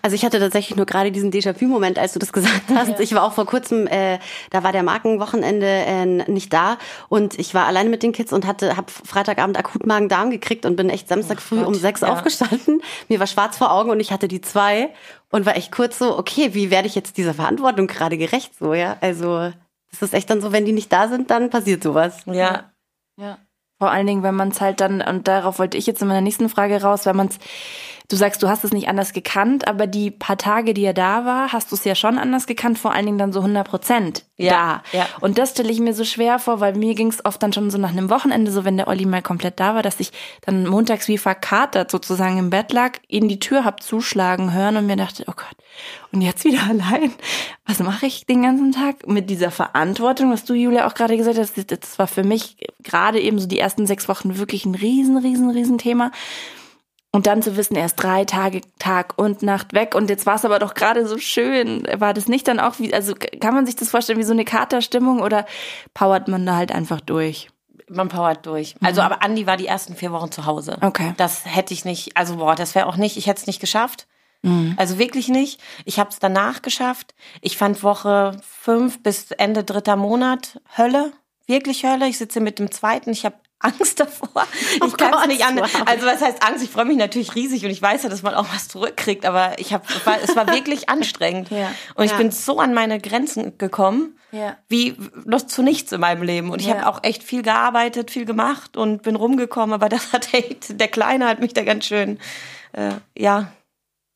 Also 0.02 0.14
ich 0.14 0.24
hatte 0.24 0.38
tatsächlich 0.38 0.76
nur 0.76 0.86
gerade 0.86 1.10
diesen 1.10 1.32
Déjà-vu-Moment, 1.32 1.98
als 1.98 2.12
du 2.12 2.20
das 2.20 2.32
gesagt 2.32 2.62
hast. 2.72 2.90
Ja. 2.90 3.00
Ich 3.00 3.12
war 3.12 3.24
auch 3.24 3.32
vor 3.32 3.44
kurzem, 3.44 3.88
äh, 3.88 4.20
da 4.50 4.62
war 4.62 4.70
der 4.70 4.84
Markenwochenende 4.84 5.66
äh, 5.66 6.06
nicht 6.06 6.52
da 6.52 6.78
und 7.08 7.36
ich 7.40 7.54
war 7.54 7.66
alleine 7.66 7.90
mit 7.90 8.04
den 8.04 8.12
Kids 8.12 8.32
und 8.32 8.46
hatte, 8.46 8.76
hab 8.76 8.88
Freitagabend 8.90 9.58
akut 9.58 9.84
Magen-Darm 9.84 10.30
gekriegt 10.30 10.64
und 10.64 10.76
bin 10.76 10.90
echt 10.90 11.08
Samstag 11.08 11.42
früh 11.42 11.58
Gott, 11.58 11.66
um 11.66 11.74
sechs 11.74 12.02
ja. 12.02 12.12
aufgestanden. 12.12 12.80
Mir 13.08 13.18
war 13.18 13.26
schwarz 13.26 13.58
vor 13.58 13.72
Augen 13.72 13.90
und 13.90 13.98
ich 13.98 14.12
hatte 14.12 14.28
die 14.28 14.40
zwei 14.40 14.90
und 15.32 15.44
war 15.44 15.56
echt 15.56 15.72
kurz 15.72 15.98
so, 15.98 16.16
okay, 16.16 16.54
wie 16.54 16.70
werde 16.70 16.86
ich 16.86 16.94
jetzt 16.94 17.16
dieser 17.16 17.34
Verantwortung 17.34 17.88
gerade 17.88 18.16
gerecht 18.16 18.52
so, 18.56 18.74
ja? 18.74 18.96
Also 19.00 19.50
das 19.90 20.02
ist 20.02 20.14
echt 20.14 20.30
dann 20.30 20.40
so, 20.40 20.52
wenn 20.52 20.66
die 20.66 20.72
nicht 20.72 20.92
da 20.92 21.08
sind, 21.08 21.32
dann 21.32 21.50
passiert 21.50 21.82
sowas. 21.82 22.18
Ja. 22.26 22.70
Ja. 23.16 23.38
Vor 23.78 23.90
allen 23.90 24.06
Dingen, 24.06 24.22
wenn 24.24 24.34
man 24.34 24.48
es 24.48 24.60
halt 24.60 24.80
dann, 24.80 25.00
und 25.00 25.28
darauf 25.28 25.58
wollte 25.58 25.78
ich 25.78 25.86
jetzt 25.86 26.02
in 26.02 26.08
meiner 26.08 26.20
nächsten 26.20 26.48
Frage 26.48 26.82
raus, 26.82 27.06
wenn 27.06 27.16
man 27.16 27.28
es, 27.28 27.38
du 28.08 28.16
sagst, 28.16 28.42
du 28.42 28.48
hast 28.48 28.64
es 28.64 28.72
nicht 28.72 28.88
anders 28.88 29.12
gekannt, 29.12 29.68
aber 29.68 29.86
die 29.86 30.10
paar 30.10 30.38
Tage, 30.38 30.72
die 30.72 30.84
er 30.84 30.94
da 30.94 31.26
war, 31.26 31.52
hast 31.52 31.70
du 31.70 31.76
es 31.76 31.84
ja 31.84 31.94
schon 31.94 32.18
anders 32.18 32.46
gekannt, 32.46 32.78
vor 32.78 32.94
allen 32.94 33.04
Dingen 33.04 33.18
dann 33.18 33.34
so 33.34 33.40
100 33.40 33.68
Prozent 33.68 34.24
ja, 34.38 34.82
da. 34.92 34.98
Ja. 34.98 35.06
Und 35.20 35.36
das 35.36 35.50
stelle 35.50 35.70
ich 35.70 35.78
mir 35.78 35.92
so 35.92 36.04
schwer 36.04 36.38
vor, 36.38 36.60
weil 36.60 36.74
mir 36.74 36.94
ging 36.94 37.08
es 37.08 37.22
oft 37.24 37.42
dann 37.42 37.52
schon 37.52 37.70
so 37.70 37.76
nach 37.76 37.90
einem 37.90 38.08
Wochenende, 38.08 38.50
so 38.50 38.64
wenn 38.64 38.78
der 38.78 38.88
Olli 38.88 39.04
mal 39.04 39.20
komplett 39.20 39.60
da 39.60 39.74
war, 39.74 39.82
dass 39.82 40.00
ich 40.00 40.10
dann 40.40 40.66
montags 40.66 41.06
wie 41.08 41.18
verkatert 41.18 41.90
sozusagen 41.90 42.38
im 42.38 42.48
Bett 42.48 42.72
lag, 42.72 42.92
in 43.08 43.28
die 43.28 43.40
Tür 43.40 43.64
hab 43.66 43.82
zuschlagen 43.82 44.54
hören 44.54 44.78
und 44.78 44.86
mir 44.86 44.96
dachte, 44.96 45.24
oh 45.26 45.34
Gott, 45.36 45.56
und 46.10 46.22
jetzt 46.22 46.44
wieder 46.44 46.62
allein. 46.68 47.12
Was 47.66 47.80
mache 47.80 48.06
ich 48.06 48.24
den 48.24 48.42
ganzen 48.42 48.72
Tag 48.72 49.06
mit 49.06 49.28
dieser 49.28 49.50
Verantwortung, 49.50 50.32
was 50.32 50.44
du, 50.44 50.54
Julia, 50.54 50.86
auch 50.86 50.94
gerade 50.94 51.18
gesagt 51.18 51.38
hast? 51.38 51.58
Das 51.70 51.98
war 51.98 52.06
für 52.06 52.24
mich 52.24 52.56
gerade 52.82 53.20
eben 53.20 53.38
so 53.38 53.46
die 53.46 53.58
ersten 53.58 53.86
sechs 53.86 54.08
Wochen 54.08 54.38
wirklich 54.38 54.64
ein 54.64 54.74
riesen, 54.74 55.18
riesen, 55.18 55.50
riesen 55.50 55.76
Thema. 55.76 56.10
Und 57.18 57.26
dann 57.26 57.42
zu 57.42 57.56
wissen, 57.56 57.74
er 57.74 57.86
ist 57.86 57.96
drei 57.96 58.24
Tage, 58.24 58.60
Tag 58.78 59.14
und 59.18 59.42
Nacht 59.42 59.72
weg 59.72 59.96
und 59.96 60.08
jetzt 60.08 60.24
war 60.24 60.36
es 60.36 60.44
aber 60.44 60.60
doch 60.60 60.74
gerade 60.74 61.04
so 61.04 61.18
schön. 61.18 61.82
War 61.96 62.14
das 62.14 62.28
nicht 62.28 62.46
dann 62.46 62.60
auch 62.60 62.78
wie, 62.78 62.94
also 62.94 63.12
kann 63.40 63.54
man 63.54 63.66
sich 63.66 63.74
das 63.74 63.90
vorstellen 63.90 64.20
wie 64.20 64.22
so 64.22 64.32
eine 64.32 64.44
Katerstimmung 64.44 65.20
oder 65.20 65.44
powert 65.94 66.28
man 66.28 66.46
da 66.46 66.54
halt 66.54 66.70
einfach 66.70 67.00
durch? 67.00 67.50
Man 67.88 68.08
powert 68.08 68.46
durch. 68.46 68.76
Also, 68.84 69.00
aber 69.00 69.24
Andi 69.24 69.48
war 69.48 69.56
die 69.56 69.66
ersten 69.66 69.96
vier 69.96 70.12
Wochen 70.12 70.30
zu 70.30 70.46
Hause. 70.46 70.78
Okay. 70.80 71.12
Das 71.16 71.44
hätte 71.44 71.74
ich 71.74 71.84
nicht, 71.84 72.16
also 72.16 72.36
boah, 72.36 72.54
das 72.54 72.76
wäre 72.76 72.86
auch 72.86 72.96
nicht, 72.96 73.16
ich 73.16 73.26
hätte 73.26 73.40
es 73.40 73.48
nicht 73.48 73.58
geschafft. 73.58 74.06
Mhm. 74.42 74.74
Also 74.76 75.00
wirklich 75.00 75.26
nicht. 75.26 75.60
Ich 75.84 75.98
habe 75.98 76.10
es 76.10 76.20
danach 76.20 76.62
geschafft. 76.62 77.16
Ich 77.40 77.58
fand 77.58 77.82
Woche 77.82 78.40
fünf 78.48 79.02
bis 79.02 79.32
Ende 79.32 79.64
dritter 79.64 79.96
Monat 79.96 80.60
Hölle. 80.76 81.10
Wirklich 81.48 81.84
Hölle. 81.84 82.06
Ich 82.06 82.18
sitze 82.18 82.38
mit 82.38 82.60
dem 82.60 82.70
zweiten. 82.70 83.10
Ich 83.10 83.24
habe 83.24 83.34
Angst 83.60 84.00
davor. 84.00 84.28
Oh 84.80 84.86
ich 84.86 84.96
kann 84.96 85.12
es 85.14 85.26
nicht 85.26 85.44
an. 85.44 85.58
Also 85.86 86.06
was 86.06 86.20
heißt 86.20 86.42
Angst? 86.42 86.62
Ich 86.62 86.70
freue 86.70 86.84
mich 86.84 86.96
natürlich 86.96 87.34
riesig 87.34 87.64
und 87.64 87.70
ich 87.70 87.80
weiß 87.82 88.02
ja, 88.04 88.08
dass 88.08 88.22
man 88.22 88.34
auch 88.34 88.46
was 88.52 88.68
zurückkriegt, 88.68 89.24
aber 89.24 89.58
ich 89.58 89.72
habe, 89.72 89.84
es 90.22 90.36
war 90.36 90.46
wirklich 90.48 90.88
anstrengend 90.88 91.50
ja. 91.50 91.72
und 91.94 92.04
ich 92.04 92.12
ja. 92.12 92.18
bin 92.18 92.30
so 92.30 92.60
an 92.60 92.74
meine 92.74 93.00
Grenzen 93.00 93.58
gekommen, 93.58 94.16
ja. 94.30 94.56
wie 94.68 94.96
noch 95.24 95.42
zu 95.42 95.62
nichts 95.62 95.90
in 95.92 96.00
meinem 96.00 96.22
Leben. 96.22 96.50
Und 96.50 96.60
ich 96.60 96.70
habe 96.70 96.86
auch 96.86 97.02
echt 97.02 97.22
viel 97.22 97.42
gearbeitet, 97.42 98.10
viel 98.10 98.24
gemacht 98.24 98.76
und 98.76 99.02
bin 99.02 99.16
rumgekommen, 99.16 99.72
aber 99.72 99.88
das 99.88 100.12
hat 100.12 100.32
echt, 100.34 100.78
der 100.80 100.88
Kleine 100.88 101.26
hat 101.26 101.40
mich 101.40 101.54
da 101.54 101.64
ganz 101.64 101.86
schön, 101.86 102.18
äh, 102.72 102.92
ja, 103.16 103.50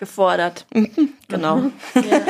gefordert. 0.03 0.67
genau. 1.29 1.59
Ja, 1.95 2.03
ja. 2.03 2.27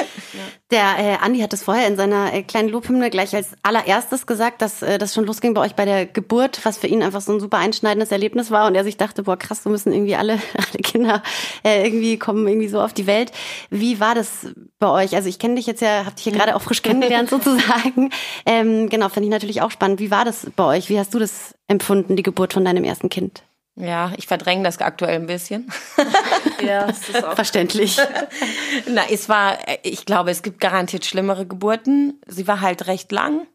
Der 0.70 0.98
äh, 0.98 1.16
Andi 1.22 1.40
hat 1.40 1.54
es 1.54 1.62
vorher 1.62 1.86
in 1.86 1.96
seiner 1.96 2.34
äh, 2.34 2.42
kleinen 2.42 2.68
Lobhymne 2.68 3.08
gleich 3.08 3.34
als 3.34 3.52
allererstes 3.62 4.26
gesagt, 4.26 4.60
dass 4.60 4.82
äh, 4.82 4.98
das 4.98 5.14
schon 5.14 5.24
losging 5.24 5.54
bei 5.54 5.62
euch 5.62 5.74
bei 5.74 5.86
der 5.86 6.04
Geburt, 6.04 6.60
was 6.64 6.76
für 6.76 6.86
ihn 6.86 7.02
einfach 7.02 7.22
so 7.22 7.32
ein 7.32 7.40
super 7.40 7.56
einschneidendes 7.56 8.12
Erlebnis 8.12 8.50
war 8.50 8.66
und 8.66 8.74
er 8.74 8.84
sich 8.84 8.98
dachte, 8.98 9.22
boah 9.22 9.38
krass, 9.38 9.62
so 9.62 9.70
müssen 9.70 9.90
irgendwie 9.90 10.16
alle, 10.16 10.34
alle 10.54 10.82
Kinder 10.82 11.22
äh, 11.64 11.82
irgendwie 11.82 12.18
kommen 12.18 12.46
irgendwie 12.46 12.68
so 12.68 12.78
auf 12.78 12.92
die 12.92 13.06
Welt. 13.06 13.32
Wie 13.70 14.00
war 14.00 14.14
das 14.14 14.48
bei 14.78 14.90
euch? 14.90 15.16
Also 15.16 15.30
ich 15.30 15.38
kenne 15.38 15.54
dich 15.54 15.66
jetzt 15.66 15.80
ja, 15.80 16.04
hab 16.04 16.16
dich 16.16 16.26
ja 16.26 16.32
gerade 16.32 16.54
auch 16.54 16.60
frisch 16.60 16.82
kennengelernt 16.82 17.30
sozusagen. 17.30 18.10
Ähm, 18.44 18.90
genau, 18.90 19.08
finde 19.08 19.28
ich 19.28 19.32
natürlich 19.32 19.62
auch 19.62 19.70
spannend. 19.70 19.98
Wie 19.98 20.10
war 20.10 20.26
das 20.26 20.46
bei 20.56 20.76
euch? 20.76 20.90
Wie 20.90 20.98
hast 20.98 21.14
du 21.14 21.18
das 21.18 21.54
empfunden, 21.68 22.16
die 22.16 22.22
Geburt 22.22 22.52
von 22.52 22.66
deinem 22.66 22.84
ersten 22.84 23.08
Kind? 23.08 23.42
Ja, 23.74 24.12
ich 24.16 24.26
verdränge 24.26 24.64
das 24.64 24.78
aktuell 24.78 25.16
ein 25.16 25.26
bisschen. 25.26 25.72
ja, 26.62 26.86
das 26.86 27.08
ist 27.08 27.24
auch 27.24 27.34
verständlich. 27.34 27.96
Na, 28.86 29.02
es 29.10 29.28
war, 29.28 29.58
ich 29.82 30.04
glaube, 30.04 30.30
es 30.30 30.42
gibt 30.42 30.60
garantiert 30.60 31.06
schlimmere 31.06 31.46
Geburten. 31.46 32.20
Sie 32.26 32.46
war 32.46 32.60
halt 32.60 32.86
recht 32.86 33.10
lang. 33.12 33.46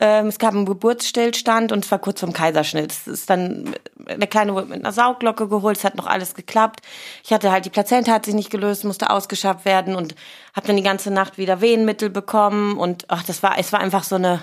Ähm, 0.00 0.26
es 0.26 0.38
gab 0.38 0.54
einen 0.54 0.66
Geburtsstillstand 0.66 1.70
und 1.70 1.84
es 1.84 1.90
war 1.90 2.00
kurz 2.00 2.20
vorm 2.20 2.32
Kaiserschnitt. 2.32 2.90
Es 2.90 3.06
ist 3.06 3.30
dann, 3.30 3.74
der 3.96 4.26
Kleine 4.26 4.54
wurde 4.54 4.66
mit 4.66 4.80
einer 4.80 4.92
Sauglocke 4.92 5.48
geholt, 5.48 5.76
es 5.76 5.84
hat 5.84 5.94
noch 5.94 6.06
alles 6.06 6.34
geklappt. 6.34 6.80
Ich 7.22 7.32
hatte 7.32 7.52
halt, 7.52 7.64
die 7.64 7.70
Plazenta 7.70 8.12
hat 8.12 8.24
sich 8.24 8.34
nicht 8.34 8.50
gelöst, 8.50 8.84
musste 8.84 9.10
ausgeschafft 9.10 9.64
werden 9.64 9.94
und 9.94 10.16
habe 10.54 10.66
dann 10.66 10.76
die 10.76 10.82
ganze 10.82 11.12
Nacht 11.12 11.38
wieder 11.38 11.60
Wehenmittel 11.60 12.10
bekommen 12.10 12.76
und 12.76 13.04
ach, 13.08 13.22
das 13.22 13.44
war, 13.44 13.56
es 13.56 13.72
war 13.72 13.78
einfach 13.78 14.02
so 14.02 14.16
eine, 14.16 14.40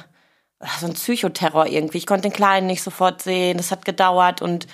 so 0.80 0.88
ein 0.88 0.94
Psychoterror 0.94 1.68
irgendwie. 1.68 1.98
Ich 1.98 2.08
konnte 2.08 2.30
den 2.30 2.34
Kleinen 2.34 2.68
nicht 2.68 2.82
sofort 2.82 3.22
sehen, 3.22 3.58
das 3.58 3.72
hat 3.72 3.84
gedauert 3.84 4.42
und 4.42 4.68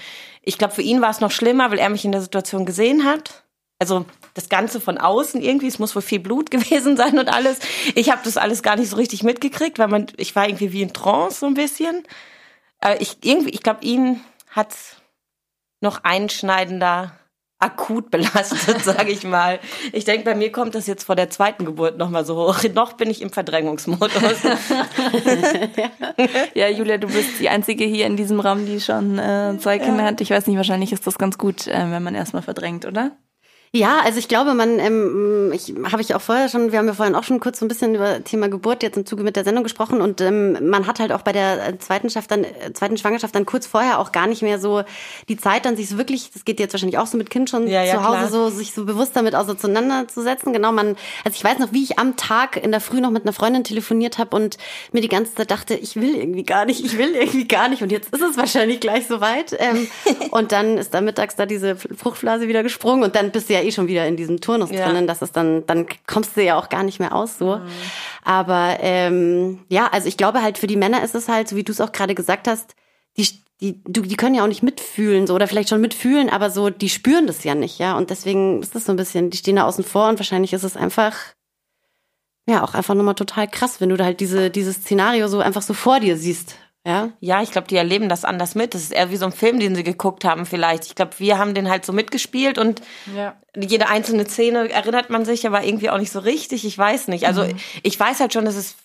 ich 0.48 0.58
glaube, 0.58 0.74
für 0.74 0.82
ihn 0.82 1.01
war 1.01 1.10
es 1.10 1.20
noch 1.20 1.32
schlimmer, 1.32 1.72
weil 1.72 1.80
er 1.80 1.89
mich 1.89 2.06
in 2.06 2.13
der 2.13 2.22
Situation 2.22 2.66
gesehen 2.66 3.04
hat. 3.04 3.44
Also 3.80 4.06
das 4.34 4.48
Ganze 4.48 4.80
von 4.80 4.98
außen 4.98 5.42
irgendwie, 5.42 5.68
es 5.68 5.77
muss 5.77 5.94
wohl 5.94 6.01
viel 6.01 6.20
Blut 6.20 6.51
gewesen 6.51 6.96
sein 6.96 7.20
und 7.20 7.27
alles. 7.27 7.60
Ich 7.96 8.10
habe 8.10 8.22
das 8.24 8.38
alles 8.38 8.63
gar 8.63 8.77
nicht 8.77 8.89
so 8.89 8.96
richtig 8.96 9.24
mitgekriegt, 9.24 9.77
weil 9.77 9.89
man, 9.89 10.08
ich 10.16 10.36
war 10.36 10.48
irgendwie 10.48 10.72
wie 10.72 10.82
in 10.82 10.94
Trance 10.94 11.42
so 11.42 11.46
ein 11.48 11.54
bisschen. 11.54 12.04
Aber 12.80 13.01
ich 13.01 13.18
irgendwie, 13.24 13.50
ich 13.50 13.62
glaube, 13.62 13.84
ihn 13.84 14.22
hat's 14.50 14.96
noch 15.82 16.04
einschneidender 16.06 17.12
akut 17.60 18.12
belastet, 18.12 18.82
sage 18.84 19.12
ich 19.12 19.24
mal. 19.24 19.60
Ich 19.92 20.06
denke, 20.06 20.26
bei 20.26 20.36
mir 20.36 20.52
kommt 20.52 20.76
das 20.76 20.86
jetzt 20.88 21.04
vor 21.04 21.16
der 21.16 21.30
zweiten 21.30 21.66
Geburt 21.66 21.98
noch 21.98 22.10
mal 22.10 22.26
so 22.26 22.36
hoch. 22.36 22.58
Noch 22.74 22.94
bin 22.94 23.10
ich 23.10 23.22
im 23.22 23.30
Verdrängungsmodus. 23.32 24.12
ja, 26.54 26.68
Julia, 26.70 26.98
du 26.98 27.08
bist 27.08 27.40
die 27.40 27.50
einzige 27.50 27.86
hier 27.86 28.06
in 28.06 28.16
diesem 28.16 28.40
Raum, 28.40 28.66
die 28.66 28.80
schon 28.80 29.18
äh, 29.18 29.58
zwei 29.60 29.80
Kinder 29.80 30.04
ja. 30.04 30.10
hat. 30.10 30.22
Ich 30.22 30.30
weiß 30.30 30.46
nicht, 30.48 30.58
wahrscheinlich 30.58 30.92
ist 30.94 31.08
das 31.08 31.18
ganz 31.18 31.38
gut, 31.38 31.68
äh, 31.68 31.92
wenn 31.92 32.04
man 32.04 32.14
erstmal 32.14 32.44
verdrängt, 32.44 32.86
oder? 32.86 33.18
Ja, 33.74 34.00
also 34.03 34.17
ich 34.17 34.27
glaube, 34.29 34.53
man, 34.53 34.79
ähm, 34.79 35.51
ich 35.53 35.74
habe 35.91 36.01
ich 36.01 36.15
auch 36.15 36.21
vorher 36.21 36.47
schon, 36.47 36.71
wir 36.71 36.79
haben 36.79 36.88
ja 36.88 36.93
vorhin 36.93 37.15
auch 37.15 37.24
schon 37.24 37.41
kurz 37.41 37.59
so 37.59 37.65
ein 37.65 37.67
bisschen 37.67 37.95
über 37.95 38.24
Thema 38.24 38.47
Geburt 38.47 38.81
jetzt 38.81 38.97
im 38.97 39.05
Zuge 39.05 39.24
mit 39.24 39.36
der 39.36 39.43
Sendung 39.43 39.63
gesprochen 39.63 40.00
und 40.00 40.21
ähm, 40.21 40.69
man 40.69 40.88
hat 40.88 41.00
halt 41.00 41.12
auch 41.12 41.21
bei 41.21 41.33
der 41.33 41.77
zweiten, 41.79 42.09
Schaft 42.09 42.31
dann, 42.31 42.45
zweiten 42.74 42.97
Schwangerschaft 42.97 43.36
dann 43.36 43.45
kurz 43.45 43.67
vorher 43.67 44.00
auch 44.00 44.13
gar 44.13 44.25
nicht 44.27 44.41
mehr 44.41 44.57
so 44.57 44.83
die 45.27 45.36
Zeit, 45.36 45.65
dann 45.65 45.75
sich 45.75 45.89
so 45.89 45.97
wirklich, 45.97 46.31
das 46.31 46.45
geht 46.45 46.62
jetzt 46.62 46.74
wahrscheinlich 46.74 46.97
auch 46.97 47.07
so 47.07 47.17
mit 47.17 47.29
Kind 47.29 47.50
schon 47.50 47.67
ja, 47.67 47.83
ja, 47.83 47.95
zu 47.95 48.03
Hause, 48.05 48.17
klar. 48.17 48.29
so 48.29 48.50
sich 48.50 48.74
so 48.74 48.86
bewusst 48.86 49.15
damit 49.15 49.36
auseinanderzusetzen. 49.36 50.53
Genau, 50.53 50.71
man, 50.71 50.95
also 51.25 51.36
ich 51.36 51.43
weiß 51.43 51.59
noch, 51.59 51.74
wie 51.74 51.83
ich 51.83 52.00
am 52.00 52.15
Tag 52.15 52.55
in 52.55 52.71
der 52.71 52.79
Früh 52.79 53.01
noch 53.01 53.12
mit 53.12 53.24
einer 53.24 53.33
Freundin 53.33 53.65
telefoniert 53.65 54.17
habe 54.17 54.36
und 54.36 54.57
mir 54.93 55.01
die 55.01 55.09
ganze 55.09 55.36
Zeit 55.36 55.51
dachte, 55.51 55.74
ich 55.75 55.97
will 55.97 56.15
irgendwie 56.15 56.43
gar 56.43 56.63
nicht, 56.63 56.86
ich 56.86 56.97
will 56.97 57.13
irgendwie 57.13 57.47
gar 57.47 57.67
nicht 57.67 57.83
und 57.83 57.91
jetzt 57.91 58.13
ist 58.13 58.21
es 58.21 58.38
wahrscheinlich 58.38 58.79
gleich 58.79 59.07
soweit. 59.07 59.55
Ähm, 59.59 59.88
und 60.31 60.53
dann 60.53 60.77
ist 60.77 60.93
da 60.93 61.01
mittags 61.01 61.36
da 61.36 61.45
diese 61.45 61.75
Fruchtblase 61.75 62.47
wieder 62.47 62.63
gesprungen 62.63 63.03
und 63.03 63.15
dann 63.15 63.31
bist 63.31 63.50
du 63.50 63.57
ja 63.58 63.64
eh 63.64 63.72
schon 63.72 63.88
wieder 63.88 64.08
in 64.08 64.16
diesem 64.16 64.42
Turnus 64.42 64.72
ja. 64.72 64.86
drinnen, 64.86 65.08
dass 65.08 65.22
es 65.22 65.32
dann, 65.32 65.66
dann 65.66 65.86
kommst 66.06 66.38
du 66.38 66.44
ja 66.44 66.58
auch 66.58 66.70
gar 66.70 66.84
nicht 66.84 67.00
mehr 67.00 67.16
aus 67.16 67.38
so. 67.38 67.58
Mhm. 67.58 67.68
Aber 68.24 68.78
ähm, 68.80 69.60
ja, 69.70 69.88
also 69.88 70.08
ich 70.08 70.18
glaube 70.18 70.42
halt 70.42 70.58
für 70.58 70.68
die 70.68 70.76
Männer 70.76 71.04
ist 71.04 71.16
es 71.16 71.28
halt, 71.28 71.48
so 71.48 71.56
wie 71.56 71.64
du 71.64 71.72
es 71.72 71.82
auch 71.82 71.92
gerade 71.92 72.16
gesagt 72.16 72.48
hast, 72.48 72.76
die, 73.18 73.28
die, 73.60 73.82
du, 73.84 74.02
die 74.02 74.16
können 74.16 74.36
ja 74.36 74.44
auch 74.44 74.48
nicht 74.48 74.64
mitfühlen, 74.64 75.28
so 75.28 75.34
oder 75.34 75.48
vielleicht 75.48 75.70
schon 75.70 75.82
mitfühlen, 75.82 76.30
aber 76.30 76.50
so, 76.50 76.70
die 76.70 76.90
spüren 76.90 77.28
das 77.28 77.44
ja 77.44 77.56
nicht, 77.56 77.80
ja. 77.80 77.98
Und 77.98 78.10
deswegen 78.10 78.62
ist 78.62 78.76
das 78.76 78.86
so 78.86 78.94
ein 78.94 78.98
bisschen, 78.98 79.30
die 79.30 79.38
stehen 79.38 79.56
da 79.56 79.66
außen 79.66 79.84
vor 79.84 80.10
und 80.10 80.20
wahrscheinlich 80.20 80.54
ist 80.54 80.64
es 80.64 80.78
einfach, 80.78 81.16
ja, 82.48 82.64
auch 82.64 82.76
einfach 82.76 82.94
nochmal 82.94 83.16
total 83.16 83.48
krass, 83.48 83.82
wenn 83.82 83.90
du 83.90 83.98
da 83.98 84.06
halt 84.06 84.20
diese, 84.20 84.50
dieses 84.50 84.78
Szenario 84.78 85.28
so 85.28 85.40
einfach 85.40 85.64
so 85.64 85.74
vor 85.74 86.00
dir 86.00 86.18
siehst. 86.18 86.56
Ja, 86.88 87.12
ja 87.20 87.44
ich 87.44 87.51
glaube, 87.51 87.67
die 87.67 87.75
erleben 87.75 88.08
das 88.08 88.24
anders 88.24 88.56
mit. 88.56 88.74
Das 88.74 88.82
ist 88.82 88.94
eher 88.94 89.12
wie 89.12 89.17
so 89.17 89.25
ein 89.25 89.34
Film, 89.34 89.60
den 89.60 89.75
sie 89.75 89.84
geguckt 89.84 90.24
haben 90.24 90.46
vielleicht. 90.46 90.86
Ich 90.86 90.96
glaube, 90.96 91.20
wir 91.20 91.38
haben 91.38 91.53
den 91.53 91.70
halt 91.70 91.86
so 91.86 91.91
mitgespielt 91.91 92.58
und 92.58 92.82
ja. 93.13 93.36
jede 93.56 93.89
einzelne 93.89 94.25
Szene 94.25 94.70
erinnert 94.70 95.10
man 95.10 95.25
sich 95.25 95.46
aber 95.46 95.65
irgendwie 95.65 95.89
auch 95.89 95.98
nicht 95.98 96.12
so 96.13 96.20
richtig. 96.20 96.63
Ich 96.63 96.77
weiß 96.77 97.10
nicht. 97.10 97.27
Also 97.27 97.44
mhm. 97.44 97.58
ich 97.84 98.00
weiß 98.00 98.22
halt 98.22 98.32
schon, 98.32 98.46
dass 98.46 98.56
es 98.56 98.77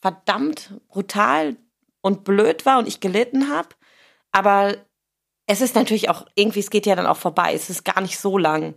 verdammt 0.00 0.72
brutal 0.86 1.56
und 2.00 2.22
blöd 2.22 2.64
war 2.64 2.78
und 2.78 2.86
ich 2.86 3.00
gelitten 3.00 3.50
habe. 3.50 3.70
Aber 4.30 4.76
es 5.46 5.60
ist 5.60 5.74
natürlich 5.74 6.10
auch, 6.10 6.26
irgendwie, 6.36 6.60
es 6.60 6.70
geht 6.70 6.86
ja 6.86 6.94
dann 6.94 7.06
auch 7.06 7.16
vorbei. 7.16 7.54
Es 7.54 7.70
ist 7.70 7.84
gar 7.84 8.00
nicht 8.00 8.20
so 8.20 8.38
lang. 8.38 8.76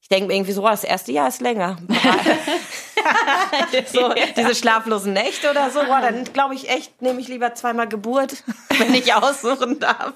Ich 0.00 0.08
denke 0.08 0.26
mir 0.26 0.34
irgendwie 0.34 0.52
so, 0.52 0.62
das 0.62 0.82
erste 0.82 1.12
Jahr 1.12 1.28
ist 1.28 1.40
länger. 1.40 1.76
so 3.86 4.14
diese 4.36 4.54
schlaflosen 4.54 5.12
Nächte 5.12 5.50
oder 5.50 5.70
so, 5.70 5.80
boah, 5.84 6.00
dann 6.00 6.24
glaube 6.32 6.54
ich 6.54 6.68
echt, 6.68 7.02
nehme 7.02 7.20
ich 7.20 7.28
lieber 7.28 7.54
zweimal 7.54 7.88
Geburt, 7.88 8.42
wenn 8.78 8.94
ich 8.94 9.12
aussuchen 9.14 9.80
darf. 9.80 10.12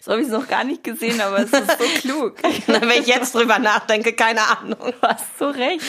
So 0.00 0.12
habe 0.12 0.22
ich 0.22 0.28
es 0.28 0.32
noch 0.32 0.48
gar 0.48 0.64
nicht 0.64 0.82
gesehen, 0.82 1.20
aber 1.20 1.40
es 1.40 1.52
ist 1.52 1.78
so 1.78 1.84
klug. 2.00 2.36
wenn 2.66 2.90
ich 2.90 3.06
jetzt 3.06 3.34
drüber 3.34 3.58
nachdenke, 3.58 4.14
keine 4.14 4.40
Ahnung. 4.58 4.78
Du 4.80 5.08
hast 5.08 5.38
so 5.38 5.48
recht. 5.48 5.84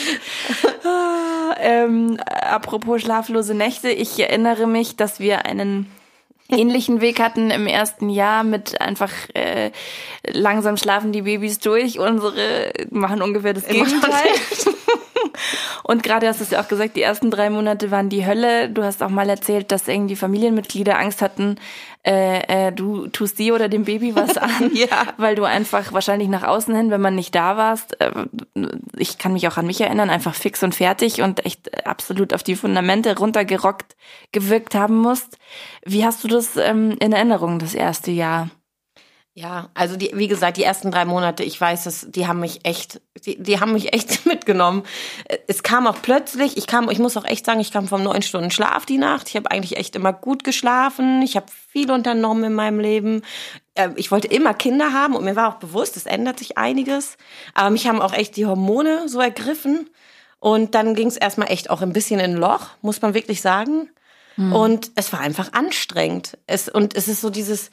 Ah, 0.84 1.54
ähm, 1.58 2.18
apropos 2.26 3.02
schlaflose 3.02 3.54
Nächte, 3.54 3.88
ich 3.88 4.18
erinnere 4.20 4.66
mich, 4.66 4.96
dass 4.96 5.18
wir 5.18 5.46
einen 5.46 5.90
ähnlichen 6.48 7.00
Weg 7.00 7.20
hatten 7.20 7.50
im 7.50 7.66
ersten 7.66 8.08
Jahr 8.08 8.44
mit 8.44 8.80
einfach 8.80 9.10
äh, 9.34 9.70
langsam 10.26 10.76
schlafen 10.76 11.12
die 11.12 11.22
Babys 11.22 11.58
durch. 11.58 11.98
Unsere 11.98 12.72
machen 12.90 13.22
ungefähr 13.22 13.54
das 13.54 13.66
Gegenteil. 13.66 14.12
Und 15.82 16.02
gerade 16.02 16.28
hast 16.28 16.40
du 16.40 16.44
es 16.44 16.50
ja 16.50 16.62
auch 16.62 16.68
gesagt, 16.68 16.96
die 16.96 17.02
ersten 17.02 17.30
drei 17.30 17.50
Monate 17.50 17.90
waren 17.90 18.08
die 18.08 18.26
Hölle. 18.26 18.68
Du 18.68 18.82
hast 18.82 19.02
auch 19.02 19.10
mal 19.10 19.28
erzählt, 19.28 19.72
dass 19.72 19.88
irgendwie 19.88 20.16
Familienmitglieder 20.16 20.98
Angst 20.98 21.22
hatten, 21.22 21.56
äh, 22.06 22.68
äh, 22.68 22.72
du 22.72 23.08
tust 23.08 23.38
dir 23.38 23.54
oder 23.54 23.68
dem 23.68 23.84
Baby 23.84 24.14
was 24.14 24.36
an, 24.38 24.70
ja. 24.74 24.86
weil 25.16 25.34
du 25.34 25.44
einfach 25.44 25.92
wahrscheinlich 25.92 26.28
nach 26.28 26.44
außen 26.44 26.74
hin, 26.74 26.90
wenn 26.90 27.00
man 27.00 27.16
nicht 27.16 27.34
da 27.34 27.56
warst, 27.56 28.00
äh, 28.00 28.12
ich 28.96 29.18
kann 29.18 29.32
mich 29.32 29.48
auch 29.48 29.56
an 29.56 29.66
mich 29.66 29.80
erinnern, 29.80 30.08
einfach 30.08 30.34
fix 30.34 30.62
und 30.62 30.74
fertig 30.74 31.22
und 31.22 31.44
echt 31.44 31.86
absolut 31.86 32.32
auf 32.32 32.44
die 32.44 32.54
Fundamente 32.54 33.18
runtergerockt 33.18 33.96
gewirkt 34.30 34.74
haben 34.76 34.96
musst. 34.96 35.38
Wie 35.84 36.04
hast 36.04 36.22
du 36.22 36.28
das 36.28 36.56
ähm, 36.56 36.96
in 37.00 37.12
Erinnerung, 37.12 37.58
das 37.58 37.74
erste 37.74 38.12
Jahr? 38.12 38.50
Ja, 39.38 39.68
also 39.74 39.96
die, 39.96 40.12
wie 40.14 40.28
gesagt, 40.28 40.56
die 40.56 40.62
ersten 40.62 40.90
drei 40.90 41.04
Monate, 41.04 41.44
ich 41.44 41.60
weiß 41.60 41.84
es, 41.84 42.06
die 42.08 42.26
haben 42.26 42.40
mich 42.40 42.64
echt, 42.64 43.02
die, 43.26 43.36
die 43.36 43.60
haben 43.60 43.74
mich 43.74 43.92
echt 43.92 44.24
mitgenommen. 44.26 44.84
Es 45.46 45.62
kam 45.62 45.86
auch 45.86 46.00
plötzlich, 46.00 46.56
ich 46.56 46.66
kam, 46.66 46.88
ich 46.88 46.98
muss 46.98 47.18
auch 47.18 47.26
echt 47.26 47.44
sagen, 47.44 47.60
ich 47.60 47.70
kam 47.70 47.86
vom 47.86 48.02
neun 48.02 48.22
Stunden 48.22 48.50
Schlaf 48.50 48.86
die 48.86 48.96
Nacht. 48.96 49.28
Ich 49.28 49.36
habe 49.36 49.50
eigentlich 49.50 49.76
echt 49.76 49.94
immer 49.94 50.14
gut 50.14 50.42
geschlafen. 50.42 51.20
Ich 51.20 51.36
habe 51.36 51.44
viel 51.68 51.90
unternommen 51.90 52.44
in 52.44 52.54
meinem 52.54 52.80
Leben. 52.80 53.20
Ähm, 53.74 53.92
ich 53.96 54.10
wollte 54.10 54.26
immer 54.28 54.54
Kinder 54.54 54.94
haben 54.94 55.14
und 55.14 55.24
mir 55.24 55.36
war 55.36 55.50
auch 55.50 55.58
bewusst, 55.58 55.98
es 55.98 56.06
ändert 56.06 56.38
sich 56.38 56.56
einiges. 56.56 57.18
Aber 57.52 57.68
mich 57.68 57.86
haben 57.86 58.00
auch 58.00 58.14
echt 58.14 58.36
die 58.36 58.46
Hormone 58.46 59.06
so 59.06 59.20
ergriffen. 59.20 59.90
Und 60.38 60.74
dann 60.74 60.94
ging 60.94 61.08
es 61.08 61.18
erstmal 61.18 61.50
echt 61.50 61.68
auch 61.68 61.82
ein 61.82 61.92
bisschen 61.92 62.20
in 62.20 62.36
ein 62.36 62.36
Loch, 62.38 62.70
muss 62.80 63.02
man 63.02 63.12
wirklich 63.12 63.42
sagen. 63.42 63.90
Hm. 64.36 64.54
Und 64.54 64.92
es 64.94 65.12
war 65.12 65.20
einfach 65.20 65.52
anstrengend. 65.52 66.38
Es, 66.46 66.70
und 66.70 66.96
es 66.96 67.06
ist 67.06 67.20
so 67.20 67.28
dieses, 67.28 67.70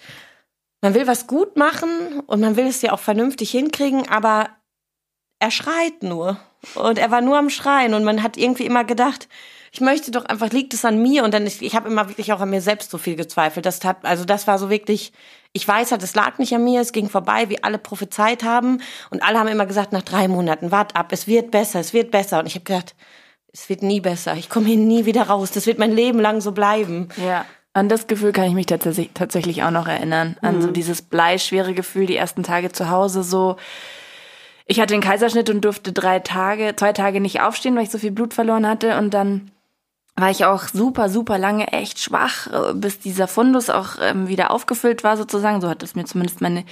man 0.83 0.93
will 0.93 1.07
was 1.07 1.27
gut 1.27 1.55
machen 1.55 2.19
und 2.27 2.41
man 2.41 2.57
will 2.57 2.67
es 2.67 2.81
ja 2.81 2.91
auch 2.91 2.99
vernünftig 2.99 3.51
hinkriegen, 3.51 4.09
aber 4.09 4.49
er 5.39 5.49
schreit 5.49 6.03
nur. 6.03 6.37
Und 6.75 6.99
er 6.99 7.09
war 7.09 7.21
nur 7.21 7.37
am 7.37 7.49
Schreien 7.49 7.93
und 7.93 8.03
man 8.03 8.21
hat 8.21 8.35
irgendwie 8.35 8.65
immer 8.65 8.83
gedacht, 8.83 9.29
ich 9.71 9.79
möchte 9.79 10.11
doch 10.11 10.25
einfach, 10.25 10.51
liegt 10.51 10.73
es 10.73 10.83
an 10.83 11.01
mir? 11.01 11.23
Und 11.23 11.33
dann, 11.33 11.47
ich, 11.47 11.61
ich 11.61 11.75
habe 11.75 11.89
immer 11.89 12.09
wirklich 12.09 12.33
auch 12.33 12.41
an 12.41 12.49
mir 12.49 12.61
selbst 12.61 12.91
so 12.91 12.97
viel 12.97 13.15
gezweifelt. 13.15 13.65
Das 13.65 13.83
hat, 13.85 14.03
also 14.03 14.25
das 14.25 14.45
war 14.45 14.59
so 14.59 14.69
wirklich, 14.69 15.13
ich 15.53 15.65
weiß 15.65 15.91
halt, 15.91 16.03
es 16.03 16.15
lag 16.15 16.37
nicht 16.37 16.53
an 16.53 16.63
mir, 16.65 16.81
es 16.81 16.91
ging 16.91 17.09
vorbei, 17.09 17.49
wie 17.49 17.63
alle 17.63 17.79
prophezeit 17.79 18.43
haben. 18.43 18.81
Und 19.09 19.23
alle 19.23 19.39
haben 19.39 19.47
immer 19.47 19.65
gesagt, 19.65 19.93
nach 19.93 20.03
drei 20.03 20.27
Monaten, 20.27 20.71
wart 20.71 20.97
ab, 20.97 21.11
es 21.11 21.27
wird 21.27 21.49
besser, 21.49 21.79
es 21.79 21.93
wird 21.93 22.11
besser. 22.11 22.39
Und 22.39 22.45
ich 22.45 22.55
habe 22.55 22.65
gedacht, 22.65 22.93
es 23.53 23.69
wird 23.69 23.83
nie 23.83 24.01
besser, 24.01 24.35
ich 24.35 24.49
komme 24.49 24.67
hier 24.67 24.77
nie 24.77 25.05
wieder 25.05 25.23
raus, 25.23 25.51
das 25.51 25.65
wird 25.65 25.79
mein 25.79 25.93
Leben 25.93 26.19
lang 26.19 26.41
so 26.41 26.51
bleiben. 26.51 27.07
Ja. 27.23 27.45
An 27.73 27.89
das 27.89 28.05
Gefühl 28.05 28.31
kann 28.31 28.45
ich 28.45 28.53
mich 28.53 28.67
tatsächlich 28.67 29.63
auch 29.63 29.71
noch 29.71 29.87
erinnern. 29.87 30.37
An 30.41 30.57
mhm. 30.57 30.61
so 30.61 30.71
dieses 30.71 31.01
bleischwere 31.01 31.73
Gefühl, 31.73 32.05
die 32.05 32.15
ersten 32.15 32.43
Tage 32.43 32.71
zu 32.71 32.89
Hause 32.89 33.23
so. 33.23 33.57
Ich 34.65 34.79
hatte 34.79 34.93
den 34.93 35.01
Kaiserschnitt 35.01 35.49
und 35.49 35.61
durfte 35.61 35.91
drei 35.91 36.19
Tage, 36.19 36.75
zwei 36.75 36.93
Tage 36.93 37.19
nicht 37.19 37.41
aufstehen, 37.41 37.75
weil 37.75 37.83
ich 37.83 37.89
so 37.89 37.97
viel 37.97 38.11
Blut 38.11 38.35
verloren 38.35 38.67
hatte. 38.67 38.97
Und 38.99 39.13
dann 39.15 39.51
war 40.15 40.29
ich 40.29 40.45
auch 40.45 40.67
super, 40.67 41.09
super 41.09 41.39
lange 41.39 41.73
echt 41.73 41.99
schwach, 41.99 42.47
äh, 42.47 42.73
bis 42.75 42.99
dieser 42.99 43.27
Fundus 43.27 43.71
auch 43.71 43.95
ähm, 43.99 44.27
wieder 44.27 44.51
aufgefüllt 44.51 45.03
war 45.03 45.17
sozusagen. 45.17 45.59
So 45.59 45.67
hat 45.67 45.81
es 45.81 45.95
mir 45.95 46.05
zumindest 46.05 46.41
meine 46.41 46.65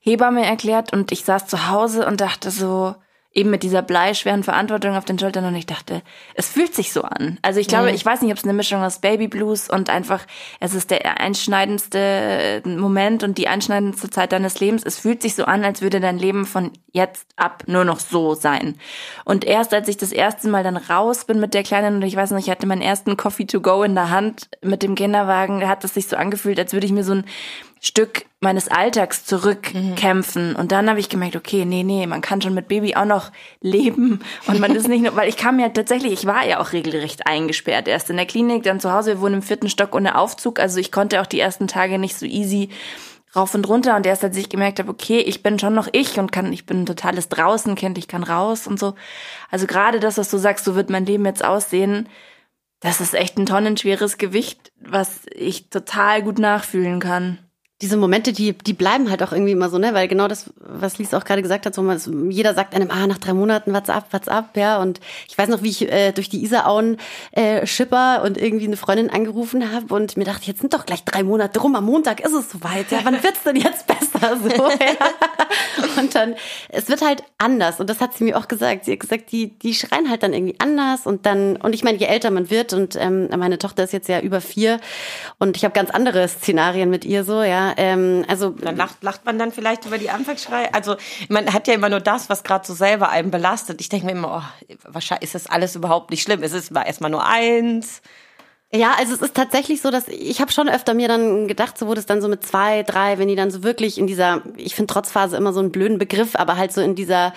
Hebamme 0.00 0.44
erklärt. 0.44 0.92
Und 0.92 1.12
ich 1.12 1.24
saß 1.24 1.46
zu 1.46 1.68
Hause 1.68 2.06
und 2.06 2.22
dachte 2.22 2.50
so, 2.50 2.96
eben 3.36 3.50
mit 3.50 3.62
dieser 3.62 3.82
bleischweren 3.82 4.42
Verantwortung 4.42 4.96
auf 4.96 5.04
den 5.04 5.18
Schultern 5.18 5.44
und 5.44 5.54
ich 5.54 5.66
dachte, 5.66 6.00
es 6.34 6.48
fühlt 6.48 6.74
sich 6.74 6.92
so 6.92 7.02
an. 7.02 7.38
Also 7.42 7.60
ich 7.60 7.68
glaube, 7.68 7.88
mhm. 7.88 7.94
ich 7.94 8.04
weiß 8.04 8.22
nicht, 8.22 8.32
ob 8.32 8.38
es 8.38 8.44
eine 8.44 8.54
Mischung 8.54 8.82
aus 8.82 8.98
Baby 9.00 9.28
Blues 9.28 9.68
und 9.68 9.90
einfach, 9.90 10.24
es 10.58 10.72
ist 10.72 10.90
der 10.90 11.20
einschneidendste 11.20 12.62
Moment 12.64 13.22
und 13.22 13.36
die 13.36 13.46
einschneidendste 13.46 14.08
Zeit 14.08 14.32
deines 14.32 14.58
Lebens. 14.60 14.82
Es 14.84 14.98
fühlt 14.98 15.20
sich 15.20 15.34
so 15.34 15.44
an, 15.44 15.64
als 15.64 15.82
würde 15.82 16.00
dein 16.00 16.18
Leben 16.18 16.46
von 16.46 16.70
jetzt 16.92 17.26
ab 17.36 17.64
nur 17.66 17.84
noch 17.84 18.00
so 18.00 18.32
sein. 18.32 18.78
Und 19.26 19.44
erst 19.44 19.74
als 19.74 19.86
ich 19.88 19.98
das 19.98 20.12
erste 20.12 20.48
Mal 20.48 20.64
dann 20.64 20.78
raus 20.78 21.26
bin 21.26 21.38
mit 21.38 21.52
der 21.52 21.62
Kleinen 21.62 21.96
und 21.96 22.02
ich 22.02 22.16
weiß 22.16 22.30
noch, 22.30 22.38
ich 22.38 22.48
hatte 22.48 22.66
meinen 22.66 22.80
ersten 22.80 23.18
Coffee 23.18 23.46
to 23.46 23.60
go 23.60 23.82
in 23.82 23.94
der 23.94 24.08
Hand 24.08 24.48
mit 24.62 24.82
dem 24.82 24.94
Kinderwagen, 24.94 25.68
hat 25.68 25.84
es 25.84 25.92
sich 25.92 26.08
so 26.08 26.16
angefühlt, 26.16 26.58
als 26.58 26.72
würde 26.72 26.86
ich 26.86 26.92
mir 26.92 27.04
so 27.04 27.12
ein 27.12 27.24
Stück 27.86 28.24
meines 28.40 28.66
Alltags 28.66 29.24
zurückkämpfen. 29.24 30.50
Mhm. 30.50 30.56
Und 30.56 30.72
dann 30.72 30.90
habe 30.90 30.98
ich 30.98 31.08
gemerkt, 31.08 31.36
okay, 31.36 31.64
nee, 31.64 31.84
nee, 31.84 32.06
man 32.08 32.20
kann 32.20 32.42
schon 32.42 32.52
mit 32.52 32.66
Baby 32.66 32.96
auch 32.96 33.04
noch 33.04 33.30
leben. 33.60 34.20
Und 34.48 34.58
man 34.58 34.74
ist 34.74 34.88
nicht 34.88 35.02
nur, 35.02 35.14
weil 35.14 35.28
ich 35.28 35.36
kam 35.36 35.60
ja 35.60 35.68
tatsächlich, 35.68 36.12
ich 36.12 36.26
war 36.26 36.44
ja 36.44 36.58
auch 36.58 36.72
regelrecht 36.72 37.28
eingesperrt. 37.28 37.86
Erst 37.86 38.10
in 38.10 38.16
der 38.16 38.26
Klinik, 38.26 38.64
dann 38.64 38.80
zu 38.80 38.92
Hause, 38.92 39.12
wir 39.12 39.20
wohnen 39.20 39.36
im 39.36 39.42
vierten 39.42 39.68
Stock 39.68 39.94
ohne 39.94 40.18
Aufzug. 40.18 40.58
Also 40.58 40.80
ich 40.80 40.90
konnte 40.90 41.20
auch 41.20 41.26
die 41.26 41.38
ersten 41.38 41.68
Tage 41.68 42.00
nicht 42.00 42.18
so 42.18 42.26
easy 42.26 42.70
rauf 43.36 43.54
und 43.54 43.68
runter. 43.68 43.94
Und 43.94 44.04
erst 44.04 44.24
als 44.24 44.36
ich 44.36 44.48
gemerkt 44.48 44.80
habe, 44.80 44.90
okay, 44.90 45.20
ich 45.20 45.44
bin 45.44 45.60
schon 45.60 45.74
noch 45.74 45.86
ich 45.92 46.18
und 46.18 46.32
kann, 46.32 46.52
ich 46.52 46.66
bin 46.66 46.82
ein 46.82 46.86
totales 46.86 47.28
Draußenkind, 47.28 47.98
ich 47.98 48.08
kann 48.08 48.24
raus 48.24 48.66
und 48.66 48.80
so. 48.80 48.96
Also 49.48 49.68
gerade 49.68 50.00
das, 50.00 50.18
was 50.18 50.28
du 50.28 50.38
sagst, 50.38 50.64
so 50.64 50.74
wird 50.74 50.90
mein 50.90 51.06
Leben 51.06 51.24
jetzt 51.24 51.44
aussehen, 51.44 52.08
das 52.80 53.00
ist 53.00 53.14
echt 53.14 53.38
ein 53.38 53.46
tonnenschweres 53.46 54.18
Gewicht, 54.18 54.72
was 54.80 55.20
ich 55.32 55.70
total 55.70 56.22
gut 56.22 56.40
nachfühlen 56.40 56.98
kann 56.98 57.45
diese 57.82 57.98
Momente, 57.98 58.32
die, 58.32 58.56
die 58.56 58.72
bleiben 58.72 59.10
halt 59.10 59.22
auch 59.22 59.32
irgendwie 59.32 59.52
immer 59.52 59.68
so, 59.68 59.76
ne? 59.76 59.92
Weil 59.92 60.08
genau 60.08 60.28
das, 60.28 60.50
was 60.56 60.96
Lies 60.96 61.12
auch 61.12 61.24
gerade 61.24 61.42
gesagt 61.42 61.66
hat, 61.66 61.74
so 61.74 61.82
man, 61.82 62.00
jeder 62.30 62.54
sagt 62.54 62.74
einem, 62.74 62.90
ah, 62.90 63.06
nach 63.06 63.18
drei 63.18 63.34
Monaten, 63.34 63.74
what's 63.74 63.90
up, 63.90 64.06
what's 64.12 64.28
up, 64.28 64.56
ja. 64.56 64.80
Und 64.80 64.98
ich 65.28 65.36
weiß 65.36 65.50
noch, 65.50 65.62
wie 65.62 65.68
ich 65.68 65.92
äh, 65.92 66.12
durch 66.12 66.30
die 66.30 66.42
Isarauen 66.42 66.96
äh, 67.32 67.66
schipper 67.66 68.22
und 68.24 68.38
irgendwie 68.38 68.64
eine 68.64 68.78
Freundin 68.78 69.10
angerufen 69.10 69.72
habe 69.72 69.94
und 69.94 70.16
mir 70.16 70.24
dachte, 70.24 70.46
jetzt 70.46 70.60
sind 70.60 70.72
doch 70.72 70.86
gleich 70.86 71.04
drei 71.04 71.22
Monate 71.22 71.60
rum, 71.60 71.76
am 71.76 71.84
Montag 71.84 72.20
ist 72.20 72.32
es 72.32 72.50
soweit, 72.50 72.90
ja, 72.90 73.00
wann 73.02 73.22
wird's 73.22 73.42
denn 73.42 73.56
jetzt 73.56 73.86
besser? 73.86 74.38
So, 74.42 74.48
ja? 74.48 75.96
Und 75.98 76.14
dann, 76.14 76.34
es 76.68 76.88
wird 76.88 77.02
halt 77.02 77.22
anders. 77.38 77.80
Und 77.80 77.90
das 77.90 78.00
hat 78.00 78.14
sie 78.14 78.24
mir 78.24 78.38
auch 78.38 78.48
gesagt. 78.48 78.84
Sie 78.84 78.92
hat 78.92 79.00
gesagt, 79.00 79.32
die, 79.32 79.58
die 79.58 79.74
schreien 79.74 80.08
halt 80.08 80.22
dann 80.22 80.32
irgendwie 80.32 80.56
anders 80.58 81.06
und 81.06 81.26
dann, 81.26 81.56
und 81.56 81.74
ich 81.74 81.84
meine, 81.84 81.98
je 81.98 82.06
älter 82.06 82.30
man 82.30 82.50
wird 82.50 82.72
und 82.72 82.96
ähm, 82.96 83.28
meine 83.36 83.58
Tochter 83.58 83.84
ist 83.84 83.92
jetzt 83.92 84.08
ja 84.08 84.20
über 84.20 84.40
vier 84.40 84.80
und 85.38 85.56
ich 85.56 85.64
habe 85.64 85.74
ganz 85.74 85.90
andere 85.90 86.26
Szenarien 86.28 86.90
mit 86.90 87.04
ihr 87.04 87.24
so, 87.24 87.42
ja 87.42 87.65
ähm, 87.76 88.24
also 88.28 88.50
dann 88.50 88.76
lacht, 88.76 89.02
lacht 89.02 89.24
man 89.24 89.38
dann 89.38 89.52
vielleicht 89.52 89.84
über 89.86 89.98
die 89.98 90.10
Anfangsschrei. 90.10 90.72
Also 90.72 90.96
man 91.28 91.52
hat 91.52 91.68
ja 91.68 91.74
immer 91.74 91.88
nur 91.88 92.00
das, 92.00 92.28
was 92.28 92.44
gerade 92.44 92.66
so 92.66 92.74
selber 92.74 93.10
einen 93.10 93.30
belastet. 93.30 93.80
Ich 93.80 93.88
denke 93.88 94.06
mir 94.06 94.12
immer, 94.12 94.42
oh, 94.42 94.76
wahrscheinlich 94.84 95.24
ist 95.24 95.34
das 95.34 95.46
alles 95.46 95.74
überhaupt 95.76 96.10
nicht 96.10 96.22
schlimm. 96.22 96.42
Es 96.42 96.52
ist 96.52 96.70
erstmal 96.70 97.10
nur 97.10 97.26
eins. 97.26 98.02
Ja, 98.72 98.94
also 98.98 99.14
es 99.14 99.22
ist 99.22 99.34
tatsächlich 99.34 99.80
so, 99.80 99.90
dass 99.90 100.08
ich 100.08 100.40
habe 100.40 100.50
schon 100.50 100.68
öfter 100.68 100.92
mir 100.92 101.06
dann 101.08 101.46
gedacht, 101.46 101.78
so 101.78 101.86
wurde 101.86 102.00
es 102.00 102.06
dann 102.06 102.20
so 102.20 102.28
mit 102.28 102.44
zwei, 102.44 102.82
drei, 102.82 103.16
wenn 103.18 103.28
die 103.28 103.36
dann 103.36 103.50
so 103.50 103.62
wirklich 103.62 103.96
in 103.96 104.06
dieser, 104.06 104.42
ich 104.56 104.74
finde 104.74 104.92
Trotzphase 104.92 105.36
immer 105.36 105.52
so 105.52 105.60
einen 105.60 105.70
blöden 105.70 105.98
Begriff, 105.98 106.34
aber 106.34 106.56
halt 106.56 106.72
so 106.72 106.80
in 106.80 106.96
dieser 106.96 107.32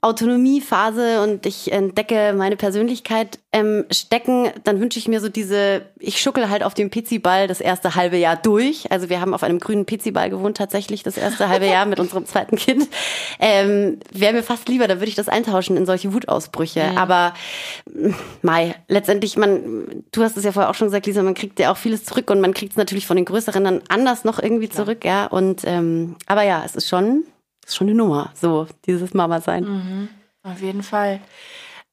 Autonomiephase 0.00 1.22
und 1.22 1.44
ich 1.44 1.72
entdecke 1.72 2.32
meine 2.32 2.54
Persönlichkeit 2.54 3.40
ähm, 3.50 3.84
stecken, 3.90 4.48
dann 4.62 4.80
wünsche 4.80 4.96
ich 5.00 5.08
mir 5.08 5.20
so 5.20 5.28
diese, 5.28 5.82
ich 5.98 6.20
schuckel 6.20 6.48
halt 6.48 6.62
auf 6.62 6.74
dem 6.74 6.88
Pizzi-Ball 6.88 7.48
das 7.48 7.60
erste 7.60 7.96
halbe 7.96 8.16
Jahr 8.16 8.36
durch. 8.36 8.92
Also 8.92 9.08
wir 9.08 9.20
haben 9.20 9.34
auf 9.34 9.42
einem 9.42 9.58
grünen 9.58 9.86
Pizzi-Ball 9.86 10.30
gewohnt 10.30 10.56
tatsächlich 10.56 11.02
das 11.02 11.16
erste 11.16 11.48
halbe 11.48 11.66
Jahr 11.66 11.84
mit 11.84 11.98
unserem 11.98 12.26
zweiten 12.26 12.54
Kind. 12.54 12.88
Ähm, 13.40 13.98
Wäre 14.12 14.34
mir 14.34 14.44
fast 14.44 14.68
lieber, 14.68 14.86
da 14.86 14.96
würde 14.96 15.08
ich 15.08 15.16
das 15.16 15.28
eintauschen 15.28 15.76
in 15.76 15.84
solche 15.84 16.12
Wutausbrüche. 16.14 16.80
Ja. 16.80 16.96
Aber 16.96 17.34
Mai, 18.42 18.76
letztendlich, 18.86 19.36
man, 19.36 20.04
du 20.12 20.22
hast 20.22 20.36
es 20.36 20.44
ja 20.44 20.52
vorher 20.52 20.70
auch 20.70 20.74
schon 20.76 20.86
gesagt, 20.86 21.06
Lisa, 21.06 21.24
man 21.24 21.34
kriegt 21.34 21.58
ja 21.58 21.72
auch 21.72 21.76
vieles 21.76 22.04
zurück 22.04 22.30
und 22.30 22.40
man 22.40 22.54
kriegt 22.54 22.72
es 22.72 22.78
natürlich 22.78 23.08
von 23.08 23.16
den 23.16 23.24
Größeren 23.24 23.64
dann 23.64 23.82
anders 23.88 24.22
noch 24.22 24.40
irgendwie 24.40 24.68
zurück, 24.68 25.04
ja. 25.04 25.22
ja. 25.22 25.26
Und 25.26 25.62
ähm, 25.64 26.14
aber 26.26 26.42
ja, 26.44 26.62
es 26.64 26.76
ist 26.76 26.88
schon 26.88 27.24
ist 27.68 27.76
schon 27.76 27.88
eine 27.88 27.96
Nummer, 27.96 28.30
so 28.34 28.66
dieses 28.86 29.14
Mama 29.14 29.40
sein. 29.40 29.64
Mhm, 29.64 30.08
auf 30.42 30.60
jeden 30.60 30.82
Fall. 30.82 31.20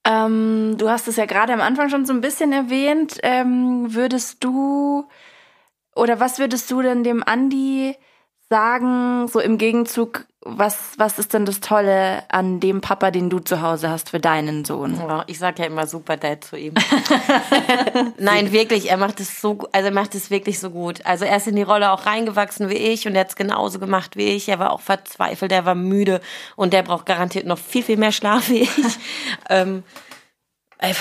Ähm, 0.06 0.76
du 0.78 0.90
hast 0.90 1.08
es 1.08 1.16
ja 1.16 1.26
gerade 1.26 1.54
am 1.54 1.62
Anfang 1.62 1.90
schon 1.90 2.06
so 2.06 2.14
ein 2.14 2.22
bisschen 2.22 2.54
erwähnt. 2.54 3.18
Ähm, 3.24 3.94
würdest 3.94 4.44
du 4.44 5.08
oder 5.96 6.20
was 6.20 6.40
würdest 6.40 6.70
du 6.70 6.82
denn 6.82 7.04
dem 7.04 7.24
Andi 7.24 7.96
sagen, 8.50 9.28
so 9.28 9.40
im 9.40 9.58
Gegenzug, 9.58 10.26
was, 10.42 10.94
was 10.98 11.18
ist 11.18 11.34
denn 11.34 11.46
das 11.46 11.60
Tolle 11.60 12.24
an 12.30 12.60
dem 12.60 12.80
Papa, 12.80 13.10
den 13.10 13.32
du 13.32 13.40
zu 13.40 13.62
Hause 13.62 13.90
hast 13.90 14.12
für 14.12 14.20
deinen 14.20 14.64
Sohn? 14.64 15.02
Oh, 15.02 15.24
ich 15.26 15.40
sag 15.40 15.58
ja 15.58 15.66
immer 15.66 15.88
super 15.88 16.18
Dad 16.18 16.44
zu 16.44 16.56
ihm. 16.56 16.76
Nein, 18.20 18.52
wirklich, 18.52 18.92
er 18.92 18.98
macht 18.98 19.20
es 19.20 19.42
so, 19.42 19.58
also 19.72 19.88
er 19.88 19.94
macht 19.94 20.14
es 20.14 20.30
wirklich 20.30 20.60
so 20.60 20.70
gut. 20.70 21.04
Also 21.06 21.26
er 21.26 21.38
ist 21.38 21.48
in 21.48 21.56
die 21.56 21.64
Rolle 21.64 21.92
auch 21.92 22.06
reingewachsen 22.06 22.70
wie 22.70 22.76
ich 22.76 23.08
und 23.08 23.16
er 23.16 23.22
hat 23.22 23.30
es 23.30 23.36
genauso 23.36 23.80
gemacht 23.80 24.16
wie 24.16 24.36
ich. 24.36 24.48
Er 24.48 24.60
war 24.60 24.72
auch 24.72 24.82
verzweifelt, 24.82 25.52
er 25.52 25.66
war 25.66 25.76
müde 25.76 26.22
und 26.56 26.74
der 26.74 26.84
braucht 26.84 27.08
garantiert 27.08 27.48
noch 27.48 27.58
viel, 27.58 27.84
viel 27.84 27.98
mehr 27.98 28.12
Schlaf 28.12 28.50
wie 28.50 28.62
ich. 28.62 28.70
ähm, 29.50 29.84
Äh, 30.78 30.94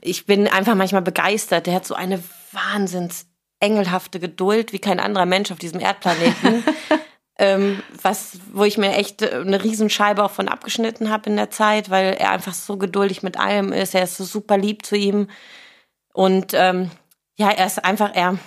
ich 0.00 0.26
bin 0.26 0.48
einfach 0.48 0.74
manchmal 0.74 1.02
begeistert. 1.02 1.66
Der 1.66 1.74
hat 1.74 1.86
so 1.86 1.94
eine 1.94 2.22
wahnsinns 2.52 3.26
engelhafte 3.62 4.20
Geduld 4.20 4.72
wie 4.72 4.78
kein 4.78 5.00
anderer 5.00 5.26
Mensch 5.26 5.50
auf 5.50 5.58
diesem 5.58 5.80
Erdplaneten. 5.80 6.64
ähm, 7.38 7.82
was, 8.02 8.38
wo 8.52 8.64
ich 8.64 8.76
mir 8.76 8.92
echt 8.94 9.22
äh, 9.22 9.34
eine 9.34 9.62
Riesenscheibe 9.62 10.22
auch 10.22 10.30
von 10.30 10.48
abgeschnitten 10.48 11.10
habe 11.10 11.30
in 11.30 11.36
der 11.36 11.50
Zeit, 11.50 11.88
weil 11.88 12.14
er 12.14 12.30
einfach 12.30 12.54
so 12.54 12.76
geduldig 12.76 13.22
mit 13.22 13.38
allem 13.38 13.72
ist. 13.72 13.94
Er 13.94 14.04
ist 14.04 14.16
so 14.16 14.24
super 14.24 14.58
lieb 14.58 14.84
zu 14.84 14.96
ihm. 14.96 15.28
Und 16.12 16.52
ähm, 16.54 16.90
ja, 17.36 17.50
er 17.50 17.66
ist 17.66 17.84
einfach, 17.84 18.14
er, 18.14 18.38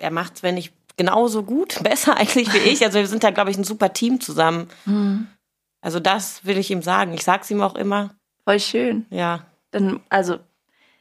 er 0.00 0.10
macht 0.10 0.42
wenn 0.42 0.56
ich 0.56 0.72
genauso 0.96 1.44
gut, 1.44 1.80
besser 1.82 2.16
eigentlich 2.16 2.52
wie 2.52 2.58
ich. 2.58 2.84
Also 2.84 2.98
wir 2.98 3.06
sind 3.06 3.24
da, 3.24 3.30
glaube 3.30 3.50
ich, 3.50 3.58
ein 3.58 3.64
super 3.64 3.92
Team 3.92 4.20
zusammen. 4.20 4.68
Mhm. 4.84 5.28
Also 5.80 6.00
das 6.00 6.44
will 6.44 6.58
ich 6.58 6.70
ihm 6.70 6.82
sagen. 6.82 7.14
Ich 7.14 7.24
sag's 7.24 7.50
ihm 7.50 7.62
auch 7.62 7.74
immer. 7.74 8.10
Voll 8.44 8.60
schön. 8.60 9.06
Ja. 9.10 9.46
Dann, 9.70 10.00
also 10.08 10.40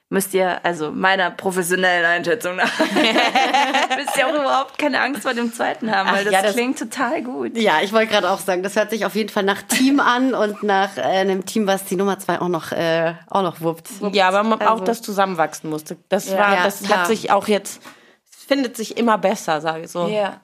müsst 0.10 0.34
ihr, 0.34 0.66
also 0.66 0.92
meiner 0.92 1.30
professionellen 1.30 2.06
Einschätzung 2.06 2.56
nach, 2.56 2.80
müsst 3.98 4.18
ihr 4.18 4.28
auch 4.28 4.34
überhaupt 4.34 4.78
keine 4.80 5.02
Angst 5.02 5.22
vor 5.22 5.34
dem 5.34 5.54
zweiten 5.54 5.96
haben, 5.96 6.12
weil 6.12 6.24
das, 6.24 6.34
ja, 6.34 6.42
das 6.42 6.54
klingt 6.54 6.80
total 6.80 7.22
gut. 7.22 7.56
Ja, 7.56 7.82
ich 7.84 7.94
wollte 7.94 8.08
gerade 8.12 8.30
auch 8.30 8.40
sagen, 8.40 8.64
das 8.64 8.76
hört 8.76 8.90
sich 8.90 9.06
auf 9.06 9.16
jeden 9.16 9.30
Fall 9.30 9.44
nach 9.44 9.62
Team 9.62 10.00
an 10.00 10.34
und 10.34 10.64
nach 10.64 10.98
äh, 10.98 11.02
einem 11.02 11.46
Team, 11.46 11.68
was 11.68 11.86
die 11.86 11.96
Nummer 11.96 12.18
zwei 12.18 12.42
auch 12.42 12.48
noch, 12.48 12.72
äh, 12.72 13.14
auch 13.30 13.44
noch 13.44 13.62
wuppt. 13.62 13.90
Ja, 14.12 14.28
aber 14.28 14.44
man 14.44 14.60
also. 14.60 14.74
auch 14.74 14.80
das 14.82 15.02
zusammenwachsen 15.02 15.70
musste. 15.70 15.98
Das 16.10 16.30
ja, 16.30 16.38
war, 16.38 16.56
ja, 16.56 16.64
das 16.64 16.84
klar. 16.84 17.00
hat 17.00 17.08
sich 17.08 17.32
auch 17.32 17.48
jetzt, 17.48 17.82
findet 18.26 18.76
sich 18.76 18.98
immer 18.98 19.20
besser, 19.20 19.62
sage 19.62 19.84
ich 19.84 19.92
so. 19.92 20.08
Ja. 20.08 20.42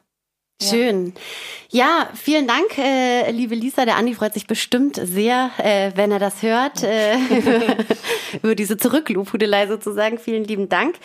Schön. 0.62 1.14
Ja, 1.70 2.08
vielen 2.14 2.48
Dank, 2.48 2.78
äh, 2.78 3.30
liebe 3.32 3.56
Lisa. 3.56 3.84
Der 3.84 3.98
Andi 3.98 4.14
freut 4.14 4.34
sich 4.34 4.48
bestimmt 4.48 4.96
sehr, 4.96 5.52
äh, 5.58 5.92
wenn 5.96 6.14
er 6.14 6.20
das 6.20 6.42
hört, 6.44 6.82
äh, 6.82 7.18
über 8.42 8.56
diese 8.56 8.78
Zurücklobhudelei 8.78 9.68
sozusagen. 9.68 10.18
Vielen 10.18 10.46
lieben 10.46 10.70
Dank. 10.70 10.96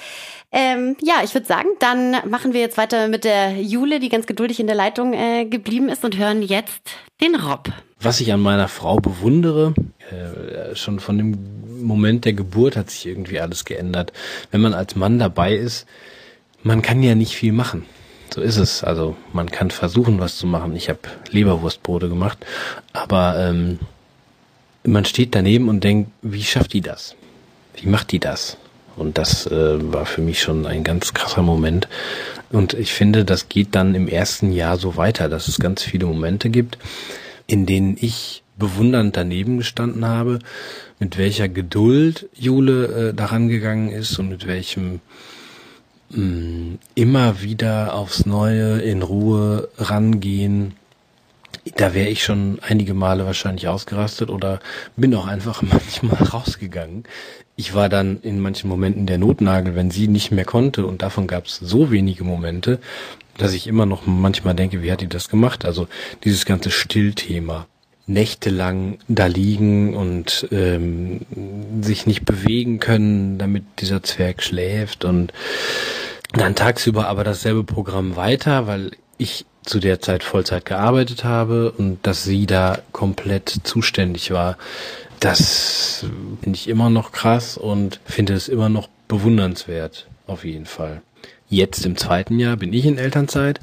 Ähm, 0.52 0.96
ja, 1.02 1.22
ich 1.24 1.34
würde 1.34 1.48
sagen, 1.48 1.68
dann 1.80 2.12
machen 2.30 2.52
wir 2.52 2.60
jetzt 2.60 2.78
weiter 2.78 3.08
mit 3.08 3.24
der 3.24 3.60
Jule, 3.60 3.98
die 3.98 4.08
ganz 4.08 4.26
geduldig 4.26 4.60
in 4.60 4.68
der 4.68 4.76
Leitung 4.76 5.14
äh, 5.14 5.46
geblieben 5.46 5.88
ist 5.88 6.04
und 6.04 6.16
hören 6.16 6.42
jetzt 6.42 6.82
den 7.20 7.34
Rob. 7.34 7.72
Was 8.00 8.20
ich 8.20 8.32
an 8.32 8.40
meiner 8.40 8.68
Frau 8.68 8.96
bewundere, 8.98 9.74
äh, 10.10 10.76
schon 10.76 11.00
von 11.00 11.18
dem 11.18 11.82
Moment 11.82 12.24
der 12.24 12.34
Geburt 12.34 12.76
hat 12.76 12.88
sich 12.90 13.04
irgendwie 13.06 13.40
alles 13.40 13.64
geändert. 13.64 14.12
Wenn 14.52 14.60
man 14.60 14.74
als 14.74 14.94
Mann 14.94 15.18
dabei 15.18 15.54
ist, 15.54 15.86
man 16.62 16.82
kann 16.82 17.02
ja 17.02 17.16
nicht 17.16 17.34
viel 17.34 17.52
machen 17.52 17.84
so 18.34 18.40
ist 18.40 18.56
es. 18.56 18.84
Also 18.84 19.16
man 19.32 19.50
kann 19.50 19.70
versuchen, 19.70 20.20
was 20.20 20.36
zu 20.36 20.46
machen. 20.46 20.76
Ich 20.76 20.88
habe 20.88 21.00
Leberwurstbrote 21.30 22.08
gemacht, 22.08 22.38
aber 22.92 23.36
ähm, 23.38 23.78
man 24.84 25.04
steht 25.04 25.34
daneben 25.34 25.68
und 25.68 25.84
denkt, 25.84 26.10
wie 26.22 26.42
schafft 26.42 26.72
die 26.72 26.80
das? 26.80 27.14
Wie 27.76 27.88
macht 27.88 28.12
die 28.12 28.18
das? 28.18 28.56
Und 28.96 29.18
das 29.18 29.46
äh, 29.46 29.92
war 29.92 30.06
für 30.06 30.20
mich 30.20 30.40
schon 30.40 30.66
ein 30.66 30.84
ganz 30.84 31.14
krasser 31.14 31.42
Moment. 31.42 31.88
Und 32.50 32.74
ich 32.74 32.92
finde, 32.92 33.24
das 33.24 33.48
geht 33.48 33.74
dann 33.74 33.94
im 33.94 34.08
ersten 34.08 34.52
Jahr 34.52 34.76
so 34.76 34.96
weiter, 34.96 35.28
dass 35.28 35.48
es 35.48 35.58
ganz 35.58 35.82
viele 35.82 36.06
Momente 36.06 36.50
gibt, 36.50 36.78
in 37.46 37.66
denen 37.66 37.96
ich 38.00 38.42
bewundernd 38.58 39.16
daneben 39.16 39.58
gestanden 39.58 40.04
habe, 40.04 40.38
mit 40.98 41.16
welcher 41.16 41.48
Geduld 41.48 42.28
Jule 42.34 43.08
äh, 43.08 43.14
daran 43.14 43.48
gegangen 43.48 43.90
ist 43.90 44.18
und 44.18 44.28
mit 44.28 44.46
welchem 44.46 45.00
mh, 46.10 46.78
immer 46.94 47.42
wieder 47.42 47.94
aufs 47.94 48.26
Neue 48.26 48.80
in 48.80 49.02
Ruhe 49.02 49.68
rangehen. 49.78 50.74
Da 51.76 51.94
wäre 51.94 52.08
ich 52.08 52.24
schon 52.24 52.58
einige 52.62 52.94
Male 52.94 53.26
wahrscheinlich 53.26 53.68
ausgerastet 53.68 54.30
oder 54.30 54.60
bin 54.96 55.14
auch 55.14 55.26
einfach 55.26 55.62
manchmal 55.62 56.22
rausgegangen. 56.22 57.04
Ich 57.56 57.74
war 57.74 57.88
dann 57.88 58.20
in 58.22 58.40
manchen 58.40 58.68
Momenten 58.68 59.06
der 59.06 59.18
Notnagel, 59.18 59.74
wenn 59.74 59.90
sie 59.90 60.08
nicht 60.08 60.30
mehr 60.30 60.46
konnte 60.46 60.86
und 60.86 61.02
davon 61.02 61.26
gab 61.26 61.46
es 61.46 61.56
so 61.56 61.90
wenige 61.90 62.24
Momente, 62.24 62.78
dass 63.36 63.52
ich 63.52 63.66
immer 63.66 63.86
noch 63.86 64.06
manchmal 64.06 64.54
denke, 64.54 64.82
wie 64.82 64.92
hat 64.92 65.00
die 65.00 65.08
das 65.08 65.28
gemacht? 65.28 65.64
Also 65.64 65.88
dieses 66.24 66.44
ganze 66.44 66.70
Stillthema 66.70 67.66
nächtelang 68.06 68.98
da 69.08 69.26
liegen 69.26 69.94
und 69.94 70.48
ähm, 70.50 71.20
sich 71.80 72.06
nicht 72.06 72.24
bewegen 72.24 72.80
können, 72.80 73.38
damit 73.38 73.64
dieser 73.78 74.02
Zwerg 74.02 74.42
schläft 74.42 75.04
und 75.04 75.32
dann 76.32 76.54
tagsüber 76.54 77.08
aber 77.08 77.24
dasselbe 77.24 77.64
Programm 77.64 78.16
weiter, 78.16 78.66
weil 78.66 78.92
ich 79.18 79.44
zu 79.64 79.78
der 79.78 80.00
Zeit 80.00 80.24
Vollzeit 80.24 80.64
gearbeitet 80.64 81.24
habe 81.24 81.72
und 81.72 82.06
dass 82.06 82.24
sie 82.24 82.46
da 82.46 82.78
komplett 82.92 83.60
zuständig 83.64 84.30
war. 84.30 84.56
Das 85.20 86.06
finde 86.42 86.56
ich 86.56 86.68
immer 86.68 86.88
noch 86.88 87.12
krass 87.12 87.58
und 87.58 88.00
finde 88.04 88.32
es 88.32 88.48
immer 88.48 88.68
noch 88.68 88.88
bewundernswert, 89.06 90.06
auf 90.26 90.44
jeden 90.44 90.66
Fall. 90.66 91.02
Jetzt 91.48 91.84
im 91.84 91.96
zweiten 91.96 92.38
Jahr 92.38 92.56
bin 92.56 92.72
ich 92.72 92.86
in 92.86 92.96
Elternzeit 92.96 93.60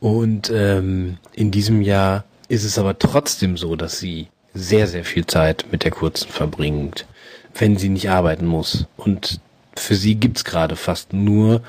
und 0.00 0.50
ähm, 0.52 1.18
in 1.34 1.50
diesem 1.50 1.82
Jahr 1.82 2.24
ist 2.48 2.64
es 2.64 2.78
aber 2.78 2.98
trotzdem 2.98 3.56
so, 3.56 3.76
dass 3.76 3.98
sie 3.98 4.28
sehr, 4.54 4.86
sehr 4.86 5.04
viel 5.04 5.26
Zeit 5.26 5.66
mit 5.70 5.84
der 5.84 5.90
Kurzen 5.90 6.30
verbringt, 6.30 7.06
wenn 7.54 7.76
sie 7.76 7.88
nicht 7.88 8.10
arbeiten 8.10 8.46
muss. 8.46 8.86
Und 8.96 9.40
für 9.76 9.94
sie 9.94 10.14
gibt's 10.14 10.44
gerade 10.44 10.76
fast 10.76 11.12
nur 11.12 11.62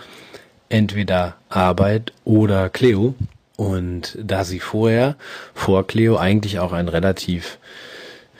entweder 0.69 1.35
Arbeit 1.49 2.13
oder 2.23 2.69
Cleo. 2.69 3.15
Und 3.55 4.17
da 4.21 4.43
sie 4.43 4.59
vorher, 4.59 5.15
vor 5.53 5.85
Cleo, 5.87 6.17
eigentlich 6.17 6.59
auch 6.59 6.73
ein 6.73 6.87
relativ 6.87 7.57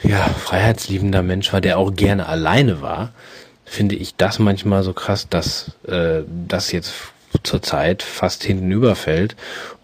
ja, 0.04 0.24
freiheitsliebender 0.24 1.24
Mensch 1.24 1.52
war, 1.52 1.62
der 1.62 1.80
auch 1.80 1.94
gerne 1.94 2.28
alleine 2.28 2.82
war, 2.82 3.14
finde 3.66 3.96
ich 3.96 4.16
das 4.16 4.40
manchmal 4.40 4.84
so 4.84 4.94
krass, 4.94 5.28
dass 5.30 5.72
äh, 5.88 6.22
das 6.48 6.72
jetzt 6.72 6.94
zurzeit 7.44 8.04
fast 8.04 8.44
hinten 8.44 8.72
überfällt 8.72 9.36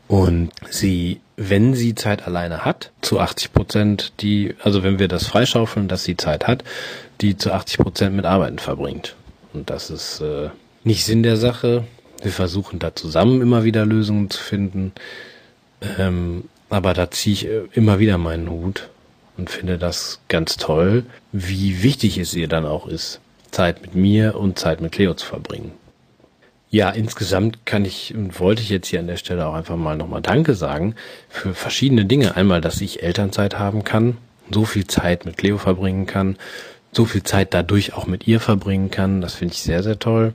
und 0.07 0.51
sie, 0.69 1.21
wenn 1.37 1.73
sie 1.73 1.95
Zeit 1.95 2.27
alleine 2.27 2.65
hat, 2.65 2.91
zu 3.01 3.19
80 3.19 3.53
Prozent 3.53 4.13
die, 4.19 4.55
also 4.61 4.83
wenn 4.83 4.99
wir 4.99 5.07
das 5.07 5.25
freischaufeln, 5.27 5.87
dass 5.87 6.03
sie 6.03 6.17
Zeit 6.17 6.47
hat, 6.47 6.63
die 7.21 7.37
zu 7.37 7.51
80 7.51 7.77
Prozent 7.79 8.15
mit 8.15 8.25
Arbeiten 8.25 8.59
verbringt. 8.59 9.15
Und 9.53 9.69
das 9.69 9.89
ist 9.89 10.21
äh, 10.21 10.49
nicht 10.83 11.05
Sinn 11.05 11.23
der 11.23 11.37
Sache. 11.37 11.85
Wir 12.21 12.31
versuchen 12.31 12.79
da 12.79 12.95
zusammen 12.95 13.41
immer 13.41 13.63
wieder 13.63 13.85
Lösungen 13.85 14.29
zu 14.29 14.41
finden. 14.41 14.93
Ähm, 15.97 16.45
aber 16.69 16.93
da 16.93 17.11
ziehe 17.11 17.33
ich 17.33 17.47
äh, 17.47 17.61
immer 17.73 17.99
wieder 17.99 18.17
meinen 18.17 18.49
Hut 18.49 18.89
und 19.37 19.49
finde 19.49 19.77
das 19.77 20.19
ganz 20.27 20.57
toll, 20.57 21.05
wie 21.31 21.83
wichtig 21.83 22.17
es 22.17 22.33
ihr 22.33 22.47
dann 22.47 22.65
auch 22.65 22.87
ist, 22.87 23.19
Zeit 23.51 23.81
mit 23.81 23.95
mir 23.95 24.35
und 24.35 24.59
Zeit 24.59 24.81
mit 24.81 24.91
Cleo 24.91 25.13
zu 25.13 25.25
verbringen. 25.25 25.71
Ja, 26.73 26.89
insgesamt 26.89 27.67
kann 27.67 27.85
ich 27.85 28.15
und 28.15 28.39
wollte 28.39 28.63
ich 28.63 28.69
jetzt 28.69 28.87
hier 28.87 28.99
an 28.99 29.05
der 29.05 29.17
Stelle 29.17 29.45
auch 29.45 29.53
einfach 29.53 29.75
mal 29.75 29.95
nochmal 29.95 30.23
Danke 30.23 30.55
sagen 30.55 30.95
für 31.29 31.53
verschiedene 31.53 32.05
Dinge. 32.05 32.35
Einmal, 32.35 32.61
dass 32.61 32.81
ich 32.81 33.03
Elternzeit 33.03 33.59
haben 33.59 33.83
kann, 33.83 34.17
so 34.51 34.65
viel 34.65 34.87
Zeit 34.87 35.23
mit 35.23 35.37
Cleo 35.37 35.59
verbringen 35.59 36.07
kann, 36.07 36.35
so 36.91 37.05
viel 37.05 37.21
Zeit 37.21 37.53
dadurch 37.53 37.93
auch 37.93 38.07
mit 38.07 38.25
ihr 38.25 38.39
verbringen 38.39 38.89
kann. 38.89 39.21
Das 39.21 39.35
finde 39.35 39.53
ich 39.53 39.61
sehr, 39.61 39.83
sehr 39.83 39.99
toll. 39.99 40.33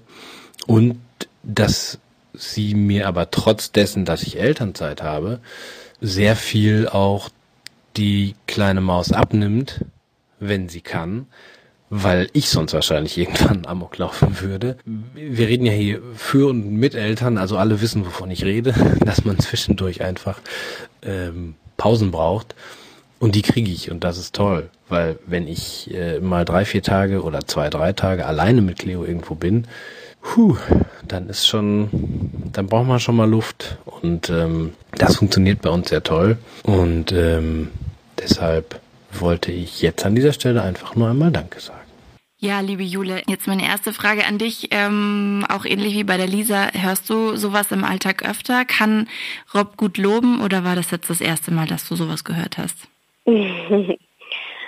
Und 0.69 1.01
dass 1.43 1.99
sie 2.35 2.75
mir 2.77 3.09
aber 3.09 3.33
trotz 3.33 3.73
dessen, 3.73 4.05
dass 4.05 4.23
ich 4.23 4.39
Elternzeit 4.39 5.03
habe, 5.03 5.41
sehr 6.01 6.37
viel 6.37 6.87
auch 6.87 7.31
die 7.97 8.37
kleine 8.47 8.81
Maus 8.81 9.11
abnimmt, 9.11 9.85
wenn 10.39 10.69
sie 10.69 10.83
kann, 10.83 11.27
weil 11.91 12.29
ich 12.33 12.51
sonst 12.51 12.75
wahrscheinlich 12.75 13.17
irgendwann 13.19 13.67
Amok 13.67 13.99
laufen 13.99 14.41
würde. 14.41 14.77
Wir 15.15 15.49
reden 15.49 15.67
ja 15.67 15.73
hier 15.73 16.01
für 16.15 16.49
und 16.49 16.73
mit 16.73 16.95
Eltern, 16.95 17.39
also 17.39 17.57
alle 17.57 17.81
wissen, 17.81 18.05
wovon 18.07 18.31
ich 18.31 18.45
rede, 18.45 18.75
dass 19.05 19.25
man 19.25 19.39
zwischendurch 19.39 20.03
einfach 20.03 20.41
ähm, 21.03 21.55
Pausen 21.77 22.11
braucht. 22.11 22.55
Und 23.21 23.35
die 23.35 23.43
kriege 23.43 23.71
ich 23.71 23.91
und 23.91 24.05
das 24.05 24.17
ist 24.17 24.37
toll, 24.37 24.71
weil 24.89 25.19
wenn 25.27 25.49
ich 25.49 25.93
äh, 25.93 26.21
mal 26.21 26.45
drei, 26.45 26.65
vier 26.65 26.85
Tage 26.85 27.23
oder 27.23 27.45
zwei, 27.47 27.69
drei 27.69 27.93
Tage 27.93 28.27
alleine 28.27 28.63
mit 28.63 28.79
Cleo 28.79 29.05
irgendwo 29.05 29.35
bin, 29.35 29.67
Puh, 30.21 30.57
dann 31.07 31.29
ist 31.29 31.47
schon, 31.47 31.89
dann 32.53 32.67
braucht 32.67 32.87
man 32.87 33.01
schon 33.01 33.17
mal 33.17 33.29
Luft. 33.29 33.79
Und 33.87 34.31
ähm, 34.31 34.75
das 34.93 35.17
funktioniert 35.17 35.63
bei 35.63 35.71
uns 35.71 35.89
sehr 35.89 36.03
toll. 36.03 36.37
Und 36.65 37.13
ähm, 37.13 37.71
deshalb 38.19 38.81
wollte 39.13 39.53
ich 39.53 39.81
jetzt 39.81 40.05
an 40.05 40.15
dieser 40.15 40.33
Stelle 40.33 40.63
einfach 40.63 40.95
nur 40.97 41.09
einmal 41.09 41.31
Danke 41.31 41.61
sagen. 41.61 41.78
Ja, 42.41 42.61
liebe 42.61 42.85
Jule, 42.85 43.23
jetzt 43.27 43.49
meine 43.49 43.65
erste 43.67 43.93
Frage 43.93 44.25
an 44.25 44.39
dich. 44.39 44.69
Ähm, 44.71 45.45
auch 45.49 45.65
ähnlich 45.65 45.95
wie 45.95 46.05
bei 46.05 46.17
der 46.17 46.29
Lisa, 46.29 46.69
hörst 46.73 47.11
du 47.11 47.35
sowas 47.35 47.73
im 47.73 47.83
Alltag 47.83 48.25
öfter? 48.25 48.65
Kann 48.65 49.09
Rob 49.53 49.77
gut 49.77 49.99
loben 49.99 50.41
oder 50.41 50.63
war 50.63 50.77
das 50.77 50.93
jetzt 50.93 51.11
das 51.11 51.21
erste 51.21 51.51
Mal, 51.51 51.67
dass 51.67 51.89
du 51.89 51.97
sowas 51.97 52.23
gehört 52.23 52.57
hast? 52.57 52.87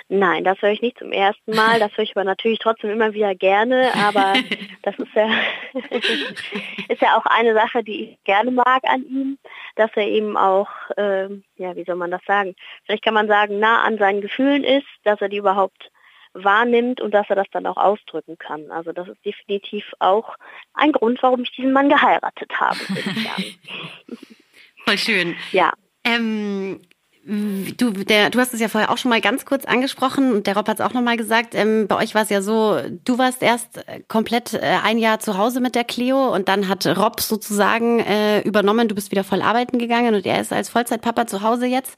Nein, 0.09 0.43
das 0.43 0.61
höre 0.61 0.71
ich 0.71 0.81
nicht 0.81 0.99
zum 0.99 1.13
ersten 1.13 1.55
Mal. 1.55 1.79
Das 1.79 1.95
höre 1.95 2.03
ich 2.03 2.11
aber 2.13 2.25
natürlich 2.25 2.59
trotzdem 2.59 2.89
immer 2.89 3.13
wieder 3.13 3.33
gerne. 3.35 3.93
Aber 3.95 4.33
das 4.81 4.99
ist 4.99 5.13
ja, 5.15 5.29
ist 6.89 7.01
ja 7.01 7.15
auch 7.15 7.25
eine 7.25 7.53
Sache, 7.53 7.85
die 7.85 8.03
ich 8.03 8.23
gerne 8.25 8.51
mag 8.51 8.83
an 8.83 9.05
ihm, 9.05 9.37
dass 9.77 9.91
er 9.95 10.09
eben 10.09 10.35
auch, 10.35 10.67
äh, 10.97 11.29
ja, 11.55 11.73
wie 11.77 11.85
soll 11.85 11.95
man 11.95 12.11
das 12.11 12.21
sagen? 12.27 12.53
Vielleicht 12.83 13.05
kann 13.05 13.13
man 13.13 13.29
sagen, 13.29 13.59
nah 13.59 13.83
an 13.83 13.97
seinen 13.97 14.19
Gefühlen 14.19 14.65
ist, 14.65 14.87
dass 15.05 15.21
er 15.21 15.29
die 15.29 15.37
überhaupt 15.37 15.89
wahrnimmt 16.33 17.01
und 17.01 17.11
dass 17.11 17.29
er 17.29 17.35
das 17.35 17.47
dann 17.51 17.65
auch 17.65 17.77
ausdrücken 17.77 18.37
kann. 18.37 18.71
Also 18.71 18.91
das 18.91 19.07
ist 19.07 19.23
definitiv 19.25 19.85
auch 19.99 20.35
ein 20.73 20.91
Grund, 20.91 21.21
warum 21.21 21.43
ich 21.43 21.51
diesen 21.51 21.73
Mann 21.73 21.89
geheiratet 21.89 22.51
habe. 22.59 22.77
Voll 24.85 24.97
schön. 24.97 25.35
Ja. 25.51 25.73
Ähm, 26.03 26.81
Du, 27.23 27.91
der, 27.91 28.31
du 28.31 28.39
hast 28.39 28.51
es 28.51 28.59
ja 28.59 28.67
vorher 28.67 28.89
auch 28.89 28.97
schon 28.97 29.09
mal 29.09 29.21
ganz 29.21 29.45
kurz 29.45 29.65
angesprochen 29.65 30.31
und 30.33 30.47
der 30.47 30.57
Rob 30.57 30.67
hat 30.67 30.79
es 30.79 30.85
auch 30.85 30.93
noch 30.93 31.03
mal 31.03 31.17
gesagt. 31.17 31.53
Ähm, 31.53 31.87
bei 31.87 31.97
euch 31.97 32.15
war 32.15 32.23
es 32.23 32.29
ja 32.29 32.41
so, 32.41 32.79
du 33.05 33.19
warst 33.19 33.43
erst 33.43 33.77
äh, 33.87 34.01
komplett 34.07 34.55
äh, 34.55 34.59
ein 34.83 34.97
Jahr 34.97 35.19
zu 35.19 35.37
Hause 35.37 35.59
mit 35.59 35.75
der 35.75 35.83
Cleo 35.83 36.33
und 36.33 36.47
dann 36.47 36.67
hat 36.67 36.87
Rob 36.87 37.21
sozusagen 37.21 37.99
äh, 37.99 38.41
übernommen. 38.41 38.87
Du 38.87 38.95
bist 38.95 39.11
wieder 39.11 39.23
voll 39.23 39.43
arbeiten 39.43 39.77
gegangen 39.77 40.15
und 40.15 40.25
er 40.25 40.41
ist 40.41 40.51
als 40.51 40.69
Vollzeitpapa 40.69 41.27
zu 41.27 41.43
Hause 41.43 41.67
jetzt. 41.67 41.95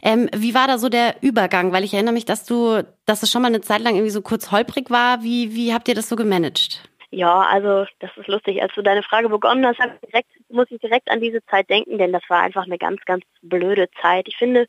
Ähm, 0.00 0.30
wie 0.34 0.54
war 0.54 0.68
da 0.68 0.78
so 0.78 0.88
der 0.88 1.16
Übergang? 1.20 1.72
Weil 1.72 1.84
ich 1.84 1.92
erinnere 1.92 2.14
mich, 2.14 2.24
dass 2.24 2.46
du, 2.46 2.82
dass 3.04 3.22
es 3.22 3.30
schon 3.30 3.42
mal 3.42 3.48
eine 3.48 3.60
Zeit 3.60 3.82
lang 3.82 3.94
irgendwie 3.94 4.10
so 4.10 4.22
kurz 4.22 4.50
holprig 4.50 4.88
war. 4.88 5.22
Wie, 5.22 5.54
wie 5.54 5.74
habt 5.74 5.88
ihr 5.88 5.94
das 5.94 6.08
so 6.08 6.16
gemanagt? 6.16 6.80
Ja, 7.14 7.42
also 7.42 7.84
das 7.98 8.10
ist 8.16 8.26
lustig. 8.26 8.62
Als 8.62 8.74
du 8.74 8.80
deine 8.80 9.02
Frage 9.02 9.28
begonnen 9.28 9.66
hast, 9.66 9.78
ich 9.78 10.08
direkt, 10.08 10.30
muss 10.48 10.70
ich 10.70 10.80
direkt 10.80 11.10
an 11.10 11.20
diese 11.20 11.44
Zeit 11.44 11.68
denken, 11.68 11.98
denn 11.98 12.10
das 12.10 12.22
war 12.28 12.40
einfach 12.40 12.64
eine 12.64 12.78
ganz, 12.78 13.04
ganz 13.04 13.22
blöde 13.42 13.90
Zeit. 14.00 14.28
Ich 14.28 14.38
finde, 14.38 14.66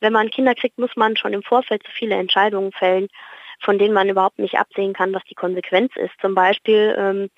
wenn 0.00 0.12
man 0.12 0.28
Kinder 0.28 0.54
kriegt, 0.54 0.78
muss 0.78 0.94
man 0.96 1.16
schon 1.16 1.32
im 1.32 1.42
Vorfeld 1.42 1.82
so 1.84 1.90
viele 1.90 2.16
Entscheidungen 2.16 2.72
fällen, 2.72 3.08
von 3.60 3.78
denen 3.78 3.94
man 3.94 4.10
überhaupt 4.10 4.38
nicht 4.38 4.58
absehen 4.58 4.92
kann, 4.92 5.14
was 5.14 5.24
die 5.24 5.34
Konsequenz 5.34 5.96
ist. 5.96 6.12
Zum 6.20 6.34
Beispiel, 6.34 6.94
ähm, 6.98 7.30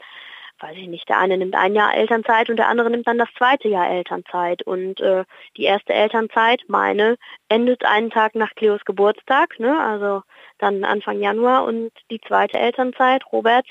weiß 0.58 0.76
ich 0.76 0.88
nicht, 0.88 1.08
der 1.08 1.18
eine 1.18 1.38
nimmt 1.38 1.54
ein 1.54 1.76
Jahr 1.76 1.94
Elternzeit 1.94 2.50
und 2.50 2.56
der 2.56 2.66
andere 2.68 2.90
nimmt 2.90 3.06
dann 3.06 3.18
das 3.18 3.32
zweite 3.38 3.68
Jahr 3.68 3.88
Elternzeit. 3.88 4.62
Und 4.64 5.00
äh, 5.00 5.24
die 5.56 5.64
erste 5.64 5.92
Elternzeit, 5.92 6.62
meine, 6.66 7.18
endet 7.48 7.84
einen 7.84 8.10
Tag 8.10 8.34
nach 8.34 8.52
Cleos 8.56 8.84
Geburtstag, 8.84 9.60
ne? 9.60 9.80
also 9.80 10.22
dann 10.60 10.84
Anfang 10.84 11.20
Januar 11.20 11.64
und 11.64 11.90
die 12.10 12.20
zweite 12.20 12.58
Elternzeit, 12.58 13.24
Robert, 13.32 13.66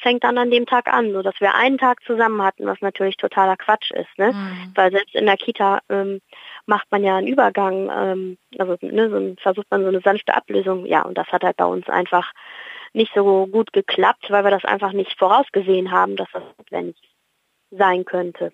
fängt 0.00 0.24
dann 0.24 0.38
an 0.38 0.50
dem 0.50 0.66
Tag 0.66 0.92
an, 0.92 1.12
sodass 1.12 1.40
wir 1.40 1.54
einen 1.54 1.78
Tag 1.78 2.02
zusammen 2.04 2.42
hatten, 2.42 2.66
was 2.66 2.80
natürlich 2.80 3.16
totaler 3.16 3.56
Quatsch 3.56 3.90
ist, 3.90 4.18
ne? 4.18 4.32
Mhm. 4.32 4.72
Weil 4.74 4.90
selbst 4.90 5.14
in 5.14 5.26
der 5.26 5.36
Kita 5.36 5.80
ähm, 5.88 6.20
macht 6.66 6.90
man 6.90 7.04
ja 7.04 7.16
einen 7.16 7.26
Übergang, 7.26 7.90
ähm, 7.90 8.38
also 8.58 8.76
ne, 8.80 9.10
so 9.10 9.42
versucht 9.42 9.70
man 9.70 9.82
so 9.82 9.88
eine 9.88 10.00
sanfte 10.00 10.34
Ablösung, 10.34 10.86
ja, 10.86 11.02
und 11.02 11.16
das 11.16 11.28
hat 11.28 11.44
halt 11.44 11.56
bei 11.56 11.66
uns 11.66 11.88
einfach 11.88 12.32
nicht 12.92 13.12
so 13.14 13.46
gut 13.46 13.72
geklappt, 13.72 14.26
weil 14.30 14.44
wir 14.44 14.50
das 14.50 14.64
einfach 14.64 14.92
nicht 14.92 15.18
vorausgesehen 15.18 15.90
haben, 15.90 16.16
dass 16.16 16.28
das 16.32 16.42
notwendig 16.58 16.96
sein 17.70 18.04
könnte. 18.04 18.52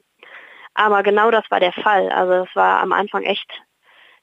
Aber 0.75 1.03
genau 1.03 1.31
das 1.31 1.51
war 1.51 1.61
der 1.61 1.72
Fall. 1.72 2.11
Also 2.11 2.44
es 2.44 2.55
war 2.55 2.81
am 2.83 2.92
Anfang 2.92 3.22
echt 3.22 3.51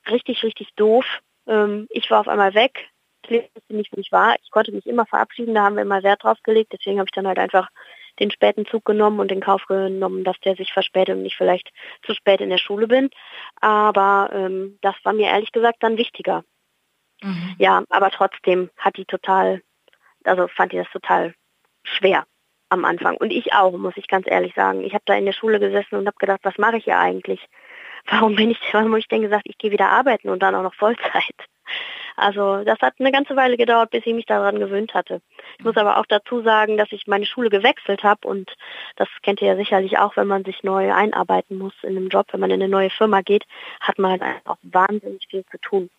richtig, 0.09 0.43
richtig 0.43 0.69
doof. 0.75 1.05
Ähm, 1.47 1.87
ich 1.89 2.09
war 2.11 2.19
auf 2.19 2.27
einmal 2.27 2.53
weg, 2.53 2.89
wusste 3.29 3.75
nicht, 3.75 3.91
wo 3.91 3.99
ich 3.99 4.11
war. 4.11 4.35
Ich 4.43 4.51
konnte 4.51 4.71
mich 4.71 4.85
immer 4.85 5.05
verabschieden, 5.05 5.55
da 5.55 5.63
haben 5.63 5.75
wir 5.75 5.83
immer 5.83 6.03
Wert 6.03 6.23
drauf 6.23 6.37
gelegt. 6.43 6.73
Deswegen 6.73 6.99
habe 6.99 7.07
ich 7.07 7.15
dann 7.15 7.27
halt 7.27 7.39
einfach 7.39 7.69
den 8.19 8.31
späten 8.31 8.65
Zug 8.65 8.85
genommen 8.85 9.19
und 9.19 9.31
den 9.31 9.41
Kauf 9.41 9.65
genommen, 9.65 10.23
dass 10.23 10.39
der 10.41 10.55
sich 10.55 10.71
verspätet 10.71 11.17
und 11.17 11.25
ich 11.25 11.35
vielleicht 11.35 11.71
zu 12.05 12.13
spät 12.13 12.41
in 12.41 12.49
der 12.49 12.57
Schule 12.57 12.87
bin. 12.87 13.09
Aber 13.59 14.29
ähm, 14.33 14.77
das 14.81 14.95
war 15.03 15.13
mir 15.13 15.27
ehrlich 15.27 15.51
gesagt 15.51 15.77
dann 15.81 15.97
wichtiger. 15.97 16.43
Mhm. 17.21 17.55
Ja, 17.57 17.83
aber 17.89 18.11
trotzdem 18.11 18.69
hat 18.77 18.97
die 18.97 19.05
total, 19.05 19.61
also 20.23 20.47
fand 20.47 20.73
die 20.73 20.77
das 20.77 20.89
total 20.91 21.33
schwer 21.83 22.25
am 22.69 22.85
Anfang. 22.85 23.17
Und 23.17 23.31
ich 23.31 23.53
auch, 23.53 23.71
muss 23.73 23.97
ich 23.97 24.07
ganz 24.07 24.27
ehrlich 24.27 24.53
sagen. 24.55 24.83
Ich 24.83 24.93
habe 24.93 25.03
da 25.05 25.15
in 25.15 25.25
der 25.25 25.33
Schule 25.33 25.59
gesessen 25.59 25.95
und 25.95 26.07
habe 26.07 26.17
gedacht, 26.19 26.41
was 26.43 26.57
mache 26.57 26.77
ich 26.77 26.85
hier 26.85 26.99
eigentlich? 26.99 27.47
Warum 28.05 28.35
bin 28.35 28.51
ich, 28.51 28.59
warum 28.73 28.89
habe 28.89 28.99
ich 28.99 29.07
denn 29.07 29.21
gesagt, 29.21 29.43
ich 29.45 29.57
gehe 29.57 29.71
wieder 29.71 29.89
arbeiten 29.89 30.29
und 30.29 30.43
dann 30.43 30.55
auch 30.55 30.63
noch 30.63 30.75
Vollzeit? 30.75 31.35
Also 32.15 32.63
das 32.63 32.79
hat 32.79 32.95
eine 32.99 33.11
ganze 33.11 33.35
Weile 33.35 33.57
gedauert, 33.57 33.91
bis 33.91 34.05
ich 34.05 34.13
mich 34.13 34.25
daran 34.25 34.59
gewöhnt 34.59 34.93
hatte. 34.93 35.21
Ich 35.57 35.65
muss 35.65 35.77
aber 35.77 35.97
auch 35.97 36.05
dazu 36.05 36.41
sagen, 36.41 36.77
dass 36.77 36.91
ich 36.91 37.07
meine 37.07 37.25
Schule 37.25 37.49
gewechselt 37.49 38.03
habe 38.03 38.27
und 38.27 38.51
das 38.95 39.07
kennt 39.21 39.41
ihr 39.41 39.47
ja 39.49 39.55
sicherlich 39.55 39.97
auch, 39.97 40.15
wenn 40.17 40.27
man 40.27 40.43
sich 40.43 40.63
neu 40.63 40.93
einarbeiten 40.93 41.57
muss 41.57 41.73
in 41.81 41.97
einem 41.97 42.09
Job, 42.09 42.27
wenn 42.31 42.39
man 42.39 42.51
in 42.51 42.61
eine 42.61 42.69
neue 42.69 42.89
Firma 42.89 43.21
geht, 43.21 43.45
hat 43.79 43.99
man 43.99 44.11
halt 44.11 44.21
einfach 44.21 44.57
wahnsinnig 44.63 45.27
viel 45.29 45.43
zu 45.51 45.57
tun. 45.59 45.89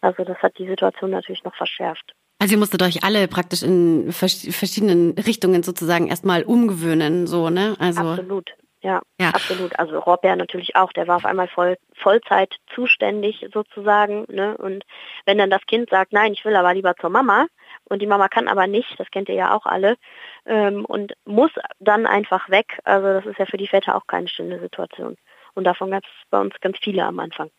Also 0.00 0.24
das 0.24 0.38
hat 0.38 0.58
die 0.58 0.66
Situation 0.66 1.10
natürlich 1.10 1.44
noch 1.44 1.54
verschärft. 1.54 2.14
Also 2.40 2.54
ihr 2.54 2.58
musstet 2.58 2.82
euch 2.82 3.02
alle 3.02 3.26
praktisch 3.26 3.62
in 3.62 4.12
verschiedenen 4.12 5.10
Richtungen 5.18 5.64
sozusagen 5.64 6.06
erstmal 6.06 6.44
umgewöhnen, 6.44 7.26
so, 7.26 7.50
ne? 7.50 7.74
Also 7.80 8.00
Absolut. 8.00 8.52
Ja, 8.80 9.02
ja, 9.20 9.30
absolut. 9.30 9.76
Also 9.78 9.98
Robert 9.98 10.38
natürlich 10.38 10.76
auch, 10.76 10.92
der 10.92 11.08
war 11.08 11.16
auf 11.16 11.24
einmal 11.24 11.48
voll, 11.48 11.76
Vollzeit 11.94 12.54
zuständig 12.72 13.44
sozusagen. 13.52 14.24
Ne? 14.28 14.56
Und 14.56 14.84
wenn 15.26 15.38
dann 15.38 15.50
das 15.50 15.66
Kind 15.66 15.90
sagt, 15.90 16.12
nein, 16.12 16.32
ich 16.32 16.44
will 16.44 16.54
aber 16.54 16.74
lieber 16.74 16.94
zur 16.94 17.10
Mama 17.10 17.46
und 17.84 18.00
die 18.00 18.06
Mama 18.06 18.28
kann 18.28 18.46
aber 18.46 18.68
nicht, 18.68 18.94
das 18.98 19.10
kennt 19.10 19.28
ihr 19.28 19.34
ja 19.34 19.54
auch 19.54 19.66
alle, 19.66 19.96
ähm, 20.46 20.84
und 20.84 21.14
muss 21.24 21.50
dann 21.80 22.06
einfach 22.06 22.48
weg. 22.50 22.78
Also 22.84 23.08
das 23.08 23.26
ist 23.26 23.38
ja 23.38 23.46
für 23.46 23.56
die 23.56 23.66
Väter 23.66 23.96
auch 23.96 24.06
keine 24.06 24.28
schöne 24.28 24.60
Situation. 24.60 25.16
Und 25.54 25.64
davon 25.64 25.90
gab 25.90 26.04
es 26.04 26.10
bei 26.30 26.40
uns 26.40 26.54
ganz 26.60 26.78
viele 26.80 27.04
am 27.04 27.18
Anfang. 27.18 27.50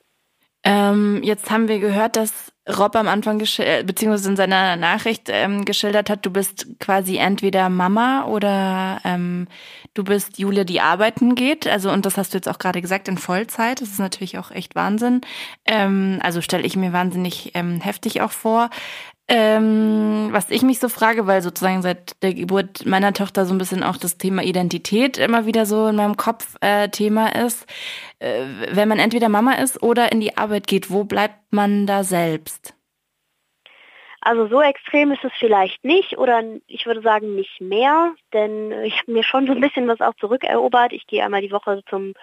Ähm, 0.63 1.21
jetzt 1.23 1.51
haben 1.51 1.67
wir 1.67 1.79
gehört, 1.79 2.15
dass 2.15 2.53
Rob 2.77 2.95
am 2.95 3.07
Anfang 3.07 3.41
äh, 3.41 3.83
beziehungsweise 3.83 4.29
in 4.29 4.35
seiner 4.35 4.75
Nachricht 4.75 5.27
ähm, 5.29 5.65
geschildert 5.65 6.09
hat, 6.09 6.25
du 6.25 6.29
bist 6.29 6.67
quasi 6.79 7.17
entweder 7.17 7.69
Mama 7.69 8.25
oder 8.25 9.01
ähm, 9.03 9.47
du 9.93 10.03
bist 10.03 10.37
Julia, 10.37 10.63
die 10.63 10.79
arbeiten 10.79 11.35
geht. 11.35 11.67
Also 11.67 11.91
und 11.91 12.05
das 12.05 12.17
hast 12.17 12.33
du 12.33 12.37
jetzt 12.37 12.47
auch 12.47 12.59
gerade 12.59 12.81
gesagt 12.81 13.07
in 13.07 13.17
Vollzeit. 13.17 13.81
Das 13.81 13.89
ist 13.89 13.99
natürlich 13.99 14.37
auch 14.37 14.51
echt 14.51 14.75
Wahnsinn. 14.75 15.21
Ähm, 15.65 16.19
also 16.21 16.41
stelle 16.41 16.63
ich 16.63 16.75
mir 16.75 16.93
wahnsinnig 16.93 17.51
ähm, 17.55 17.81
heftig 17.81 18.21
auch 18.21 18.31
vor. 18.31 18.69
Ähm, 19.31 20.29
was 20.31 20.49
ich 20.49 20.63
mich 20.63 20.79
so 20.79 20.89
frage, 20.89 21.27
weil 21.27 21.43
sozusagen 21.43 21.83
seit 21.83 22.21
der 22.23 22.33
Geburt 22.33 22.87
meiner 22.87 23.13
Tochter 23.13 23.45
so 23.45 23.53
ein 23.53 23.59
bisschen 23.59 23.83
auch 23.83 23.95
das 23.95 24.17
Thema 24.17 24.41
Identität 24.41 25.19
immer 25.19 25.45
wieder 25.45 25.67
so 25.67 25.87
in 25.87 25.95
meinem 25.95 26.17
Kopf 26.17 26.55
äh, 26.61 26.89
Thema 26.89 27.35
ist. 27.35 27.67
Äh, 28.17 28.45
wenn 28.71 28.87
man 28.87 28.97
entweder 28.97 29.29
Mama 29.29 29.53
ist 29.53 29.83
oder 29.83 30.11
in 30.11 30.19
die 30.19 30.35
Arbeit 30.35 30.65
geht, 30.65 30.89
wo 30.89 31.03
bleibt 31.03 31.37
man 31.51 31.85
da 31.85 32.03
selbst? 32.03 32.73
Also 34.21 34.47
so 34.47 34.61
extrem 34.61 35.11
ist 35.11 35.23
es 35.23 35.31
vielleicht 35.37 35.83
nicht 35.83 36.17
oder 36.17 36.43
ich 36.67 36.87
würde 36.87 37.01
sagen 37.01 37.35
nicht 37.35 37.61
mehr, 37.61 38.13
denn 38.33 38.71
ich 38.83 38.99
habe 38.99 39.11
mir 39.11 39.23
schon 39.23 39.45
so 39.45 39.53
ein 39.53 39.61
bisschen 39.61 39.87
was 39.87 40.01
auch 40.01 40.15
zurückerobert. 40.15 40.91
Ich 40.91 41.05
gehe 41.05 41.23
einmal 41.23 41.41
die 41.41 41.51
Woche 41.51 41.83
zum 41.87 42.15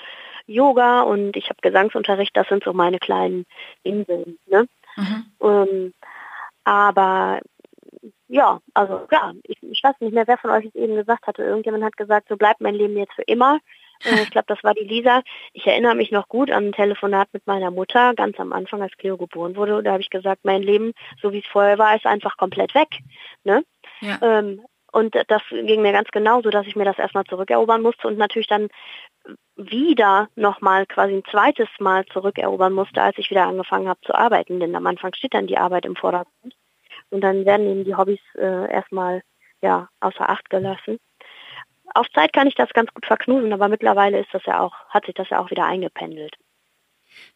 Yoga 0.47 1.03
und 1.03 1.37
ich 1.37 1.49
habe 1.49 1.61
Gesangsunterricht, 1.63 2.37
das 2.37 2.49
sind 2.49 2.65
so 2.65 2.73
meine 2.73 2.99
kleinen 2.99 3.47
Inseln. 3.83 4.39
Ne? 4.47 4.67
Mhm. 4.97 5.25
Ähm, 5.41 5.95
aber 6.67 7.41
ja, 8.29 8.59
also 8.75 9.07
ja, 9.13 9.33
ich, 9.45 9.63
ich, 9.63 9.83
weiß 9.85 9.95
nicht 10.01 10.13
mehr, 10.13 10.27
wer 10.27 10.37
von 10.37 10.51
euch 10.51 10.65
es 10.65 10.75
eben 10.75 10.97
gesagt 10.97 11.29
hatte. 11.29 11.45
Irgendjemand 11.45 11.85
hat 11.85 11.97
gesagt, 11.97 12.29
so 12.29 12.37
bleibt 12.37 12.61
mein 12.61 12.75
Leben 12.75 12.97
jetzt 12.97 13.15
für 13.15 13.23
immer. 13.23 13.61
Äh, 14.05 14.23
ich 14.25 14.31
glaube, 14.31 14.47
das 14.49 14.63
war 14.65 14.75
die 14.75 14.85
Lisa. 14.85 15.23
Ich 15.53 15.65
erinnere 15.65 15.95
mich 15.95 16.11
noch 16.11 16.29
gut 16.29 16.51
an 16.51 16.67
ein 16.67 16.73
Telefonat 16.73 17.29
mit 17.33 17.47
meiner 17.47 17.71
Mutter, 17.71 18.15
ganz 18.15 18.39
am 18.41 18.53
Anfang, 18.53 18.83
als 18.83 18.97
Cleo 18.97 19.17
geboren 19.17 19.55
wurde. 19.55 19.81
Da 19.85 19.93
habe 19.93 20.03
ich 20.03 20.11
gesagt, 20.11 20.45
mein 20.45 20.63
Leben, 20.63 20.93
so 21.23 21.33
wie 21.33 21.39
es 21.39 21.47
vorher 21.47 21.79
war, 21.79 21.95
ist 21.95 22.05
einfach 22.05 22.37
komplett 22.37 22.75
weg. 22.75 22.89
Ne? 23.45 23.65
Ja. 24.01 24.19
Ähm, 24.21 24.61
und 24.91 25.15
das 25.15 25.43
ging 25.51 25.83
mir 25.83 25.93
ganz 25.93 26.09
genauso, 26.09 26.51
dass 26.51 26.67
ich 26.67 26.75
mir 26.75 26.85
das 26.85 26.99
erstmal 26.99 27.25
zurückerobern 27.25 27.83
musste 27.83 28.09
und 28.09 28.19
natürlich 28.19 28.49
dann 28.49 28.69
wieder 29.57 30.29
nochmal 30.37 30.87
quasi 30.87 31.15
ein 31.15 31.25
zweites 31.31 31.69
Mal 31.79 32.05
zurückerobern 32.07 32.73
musste, 32.73 33.03
als 33.03 33.19
ich 33.19 33.31
wieder 33.31 33.47
angefangen 33.47 33.89
habe 33.89 34.01
zu 34.03 34.15
arbeiten. 34.15 34.61
Denn 34.61 34.75
am 34.77 34.87
Anfang 34.87 35.15
steht 35.15 35.35
dann 35.35 35.47
die 35.47 35.59
Arbeit 35.59 35.87
im 35.87 35.97
Vordergrund. 35.97 36.55
Und 37.11 37.21
dann 37.23 37.45
werden 37.45 37.67
eben 37.67 37.85
die 37.85 37.95
Hobbys 37.95 38.21
äh, 38.37 38.71
erstmal 38.73 39.23
ja, 39.63 39.89
außer 40.01 40.29
Acht 40.29 40.51
gelassen. 40.51 40.99
Auf 41.95 42.11
Zeit 42.11 42.33
kann 42.33 42.49
ich 42.49 42.55
das 42.55 42.71
ganz 42.71 42.93
gut 42.93 43.07
verknusen, 43.07 43.53
aber 43.53 43.69
mittlerweile 43.69 44.21
ist 44.21 44.33
das 44.33 44.45
ja 44.45 44.61
auch, 44.61 44.75
hat 44.89 45.07
sich 45.07 45.15
das 45.15 45.31
ja 45.31 45.41
auch 45.41 45.51
wieder 45.51 45.65
eingependelt. 45.65 46.37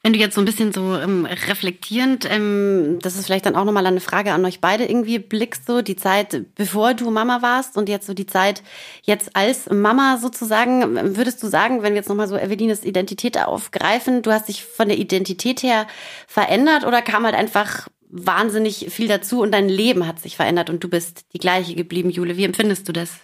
Wenn 0.03 0.15
du 0.15 0.19
jetzt 0.19 0.35
so 0.35 0.41
ein 0.41 0.47
bisschen 0.47 0.73
so 0.73 0.97
ähm, 0.97 1.27
reflektierend, 1.27 2.27
ähm, 2.31 2.99
das 3.03 3.17
ist 3.17 3.27
vielleicht 3.27 3.45
dann 3.45 3.55
auch 3.55 3.67
nochmal 3.67 3.85
eine 3.85 4.01
Frage 4.01 4.33
an 4.33 4.45
euch 4.47 4.61
beide 4.61 4.87
irgendwie 4.87 5.19
blickst, 5.19 5.67
so 5.67 5.83
die 5.83 5.97
Zeit, 5.97 6.55
bevor 6.55 6.95
du 6.95 7.11
Mama 7.11 7.43
warst 7.43 7.77
und 7.77 7.89
jetzt 7.89 8.07
so 8.07 8.15
die 8.15 8.27
Zeit 8.27 8.63
jetzt 9.03 9.37
als 9.37 9.69
Mama 9.71 10.17
sozusagen, 10.17 11.17
würdest 11.17 11.43
du 11.43 11.49
sagen, 11.49 11.83
wenn 11.83 11.93
wir 11.93 11.99
jetzt 11.99 12.09
nochmal 12.09 12.29
so 12.29 12.37
Evelines 12.37 12.85
Identität 12.85 13.39
aufgreifen, 13.39 14.23
du 14.23 14.33
hast 14.33 14.49
dich 14.49 14.65
von 14.65 14.89
der 14.89 14.97
Identität 14.97 15.63
her 15.63 15.87
verändert 16.27 16.87
oder 16.87 17.03
kam 17.03 17.25
halt 17.25 17.35
einfach 17.35 17.89
wahnsinnig 18.11 18.87
viel 18.91 19.07
dazu 19.07 19.43
und 19.43 19.53
dein 19.53 19.69
Leben 19.69 20.07
hat 20.07 20.19
sich 20.19 20.37
verändert 20.37 20.71
und 20.71 20.83
du 20.83 20.89
bist 20.89 21.33
die 21.35 21.39
gleiche 21.39 21.75
geblieben, 21.75 22.11
Jule. 22.11 22.39
Wie 22.39 22.45
empfindest 22.45 22.89
du 22.89 22.93
das? 22.93 23.21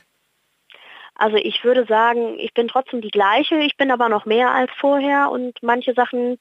Also 1.14 1.36
ich 1.36 1.64
würde 1.64 1.86
sagen, 1.86 2.38
ich 2.38 2.52
bin 2.52 2.68
trotzdem 2.68 3.00
die 3.00 3.10
gleiche, 3.10 3.56
ich 3.56 3.76
bin 3.78 3.90
aber 3.90 4.10
noch 4.10 4.26
mehr 4.26 4.50
als 4.52 4.70
vorher 4.78 5.30
und 5.30 5.56
manche 5.62 5.94
Sachen 5.94 6.38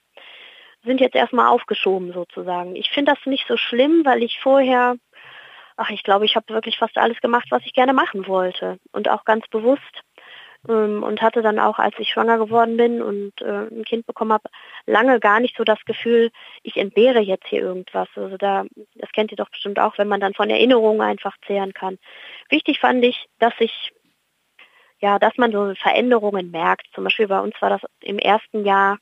sind 0.86 1.02
jetzt 1.02 1.16
erstmal 1.16 1.48
aufgeschoben 1.50 2.14
sozusagen. 2.14 2.76
Ich 2.76 2.90
finde 2.92 3.14
das 3.14 3.26
nicht 3.26 3.48
so 3.48 3.58
schlimm, 3.58 4.04
weil 4.06 4.24
ich 4.24 4.40
vorher, 4.40 4.96
ach 5.78 5.90
ich 5.90 6.04
glaube, 6.04 6.26
ich 6.26 6.36
habe 6.36 6.54
wirklich 6.54 6.78
fast 6.78 6.98
alles 6.98 7.20
gemacht, 7.22 7.48
was 7.50 7.64
ich 7.66 7.74
gerne 7.74 7.94
machen 7.94 8.28
wollte 8.28 8.80
und 8.92 9.10
auch 9.10 9.26
ganz 9.26 9.48
bewusst. 9.50 9.82
ähm, 10.70 11.04
und 11.04 11.22
hatte 11.22 11.42
dann 11.42 11.60
auch, 11.60 11.80
als 11.80 11.96
ich 12.00 12.10
schwanger 12.10 12.38
geworden 12.38 12.78
bin 12.78 13.02
und 13.02 13.42
äh, 13.42 13.68
ein 13.68 13.84
Kind 13.86 14.06
bekommen 14.08 14.34
habe, 14.34 14.50
lange 14.86 15.20
gar 15.20 15.40
nicht 15.40 15.56
so 15.58 15.64
das 15.64 15.84
Gefühl, 15.86 16.32
ich 16.64 16.78
entbehre 16.78 17.20
jetzt 17.20 17.48
hier 17.48 17.62
irgendwas. 17.62 18.08
Also 18.16 18.38
da, 18.38 18.66
das 18.96 19.12
kennt 19.12 19.32
ihr 19.32 19.38
doch 19.38 19.50
bestimmt 19.50 19.80
auch, 19.80 19.98
wenn 19.98 20.08
man 20.08 20.20
dann 20.20 20.34
von 20.34 20.50
Erinnerungen 20.50 21.02
einfach 21.02 21.36
zehren 21.48 21.74
kann. 21.74 21.98
Wichtig 22.50 22.80
fand 22.80 23.04
ich, 23.04 23.28
dass 23.40 23.54
ich 23.60 23.92
ja, 25.02 25.20
dass 25.20 25.38
man 25.38 25.52
so 25.52 25.74
Veränderungen 25.76 26.52
merkt. 26.52 26.88
Zum 26.94 27.04
Beispiel 27.04 27.28
bei 27.28 27.40
uns 27.40 27.54
war 27.62 27.70
das 27.70 27.82
im 28.02 28.18
ersten 28.18 28.66
Jahr 28.66 28.98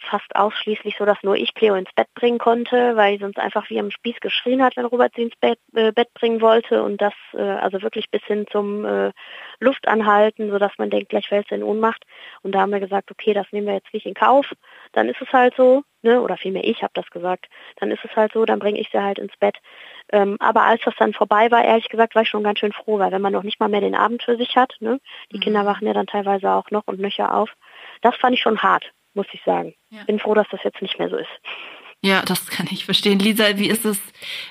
fast 0.00 0.34
ausschließlich 0.36 0.96
so, 0.96 1.04
dass 1.04 1.22
nur 1.22 1.36
ich 1.36 1.54
Cleo 1.54 1.74
ins 1.74 1.92
Bett 1.94 2.08
bringen 2.14 2.38
konnte, 2.38 2.96
weil 2.96 3.14
sie 3.14 3.22
sonst 3.22 3.38
einfach 3.38 3.68
wie 3.70 3.78
am 3.78 3.90
Spieß 3.90 4.20
geschrien 4.20 4.62
hat, 4.62 4.76
wenn 4.76 4.84
Robert 4.84 5.12
sie 5.14 5.22
ins 5.22 5.36
Bett, 5.36 5.58
äh, 5.74 5.92
Bett 5.92 6.12
bringen 6.14 6.40
wollte 6.40 6.82
und 6.82 7.00
das 7.00 7.14
äh, 7.34 7.40
also 7.40 7.82
wirklich 7.82 8.10
bis 8.10 8.22
hin 8.24 8.46
zum 8.50 8.84
äh, 8.84 9.12
Luftanhalten, 9.60 10.50
sodass 10.50 10.72
man 10.78 10.90
denkt, 10.90 11.08
gleich 11.08 11.28
fällt 11.28 11.48
sie 11.48 11.56
in 11.56 11.62
Ohnmacht. 11.62 12.04
Und 12.42 12.52
da 12.52 12.60
haben 12.60 12.72
wir 12.72 12.80
gesagt, 12.80 13.10
okay, 13.10 13.34
das 13.34 13.46
nehmen 13.50 13.66
wir 13.66 13.74
jetzt 13.74 13.92
nicht 13.92 14.06
in 14.06 14.14
Kauf, 14.14 14.52
dann 14.92 15.08
ist 15.08 15.20
es 15.20 15.32
halt 15.32 15.54
so, 15.56 15.82
ne? 16.02 16.20
oder 16.20 16.36
vielmehr 16.36 16.64
ich 16.64 16.82
habe 16.82 16.92
das 16.94 17.08
gesagt, 17.10 17.46
dann 17.76 17.90
ist 17.90 18.04
es 18.04 18.14
halt 18.14 18.32
so, 18.32 18.44
dann 18.44 18.58
bringe 18.58 18.80
ich 18.80 18.88
sie 18.90 19.02
halt 19.02 19.18
ins 19.18 19.36
Bett. 19.38 19.56
Ähm, 20.12 20.36
aber 20.40 20.62
als 20.62 20.82
das 20.84 20.94
dann 20.98 21.12
vorbei 21.12 21.50
war, 21.50 21.64
ehrlich 21.64 21.88
gesagt, 21.88 22.14
war 22.14 22.22
ich 22.22 22.28
schon 22.28 22.44
ganz 22.44 22.60
schön 22.60 22.72
froh, 22.72 22.98
weil 22.98 23.12
wenn 23.12 23.22
man 23.22 23.32
noch 23.32 23.42
nicht 23.42 23.60
mal 23.60 23.68
mehr 23.68 23.80
den 23.80 23.94
Abend 23.94 24.22
für 24.22 24.36
sich 24.36 24.56
hat, 24.56 24.76
ne? 24.80 25.00
die 25.32 25.36
mhm. 25.36 25.42
Kinder 25.42 25.66
wachen 25.66 25.86
ja 25.86 25.92
dann 25.92 26.06
teilweise 26.06 26.50
auch 26.50 26.70
noch 26.70 26.86
und 26.86 27.00
nöcher 27.00 27.34
auf, 27.34 27.52
das 28.02 28.16
fand 28.16 28.34
ich 28.34 28.40
schon 28.40 28.62
hart 28.62 28.92
muss 29.14 29.26
ich 29.32 29.40
sagen. 29.44 29.74
Ja. 29.90 30.04
Bin 30.04 30.18
froh, 30.18 30.34
dass 30.34 30.46
das 30.50 30.60
jetzt 30.64 30.82
nicht 30.82 30.98
mehr 30.98 31.08
so 31.08 31.16
ist. 31.16 31.28
Ja, 32.00 32.22
das 32.22 32.46
kann 32.46 32.68
ich 32.70 32.84
verstehen. 32.84 33.18
Lisa, 33.18 33.58
wie 33.58 33.68
ist 33.68 33.84
es, 33.84 33.98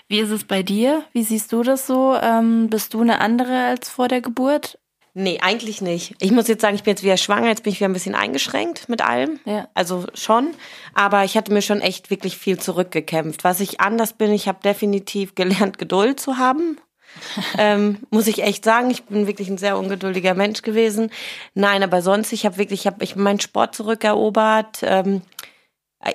wie 0.09 0.19
ist 0.19 0.31
es 0.31 0.43
bei 0.43 0.63
dir? 0.63 1.05
Wie 1.13 1.23
siehst 1.23 1.53
du 1.53 1.63
das 1.63 1.87
so? 1.87 2.15
Ähm, 2.21 2.69
bist 2.69 2.93
du 2.93 3.01
eine 3.01 3.21
andere 3.21 3.67
als 3.67 3.89
vor 3.89 4.09
der 4.09 4.21
Geburt? 4.21 4.77
Nee, 5.13 5.39
eigentlich 5.41 5.81
nicht. 5.81 6.13
Ich 6.21 6.31
muss 6.31 6.47
jetzt 6.47 6.61
sagen, 6.61 6.75
ich 6.75 6.83
bin 6.83 6.91
jetzt 6.91 7.03
wieder 7.03 7.17
schwanger, 7.17 7.47
jetzt 7.47 7.63
bin 7.63 7.73
ich 7.73 7.79
wieder 7.79 7.89
ein 7.89 7.93
bisschen 7.93 8.13
eingeschränkt 8.13 8.87
mit 8.87 9.01
allem. 9.01 9.39
Ja. 9.45 9.67
Also 9.73 10.05
schon. 10.13 10.49
Aber 10.93 11.23
ich 11.23 11.35
hatte 11.35 11.51
mir 11.51 11.63
schon 11.63 11.81
echt 11.81 12.11
wirklich 12.11 12.37
viel 12.37 12.59
zurückgekämpft. 12.59 13.43
Was 13.43 13.59
ich 13.59 13.79
anders 13.79 14.13
bin, 14.13 14.31
ich 14.31 14.47
habe 14.47 14.59
definitiv 14.63 15.33
gelernt, 15.33 15.79
Geduld 15.79 16.19
zu 16.19 16.37
haben 16.37 16.77
ähm, 17.57 17.99
muss 18.09 18.27
ich 18.27 18.43
echt 18.43 18.63
sagen, 18.63 18.89
ich 18.89 19.03
bin 19.05 19.27
wirklich 19.27 19.49
ein 19.49 19.57
sehr 19.57 19.77
ungeduldiger 19.77 20.33
Mensch 20.33 20.61
gewesen. 20.61 21.11
Nein, 21.53 21.83
aber 21.83 22.01
sonst, 22.01 22.31
ich 22.33 22.45
habe 22.45 22.57
wirklich, 22.57 22.81
ich 22.81 22.87
habe 22.87 23.03
ich 23.03 23.15
meinen 23.15 23.39
Sport 23.39 23.75
zurückerobert. 23.75 24.79
Ähm, 24.83 25.21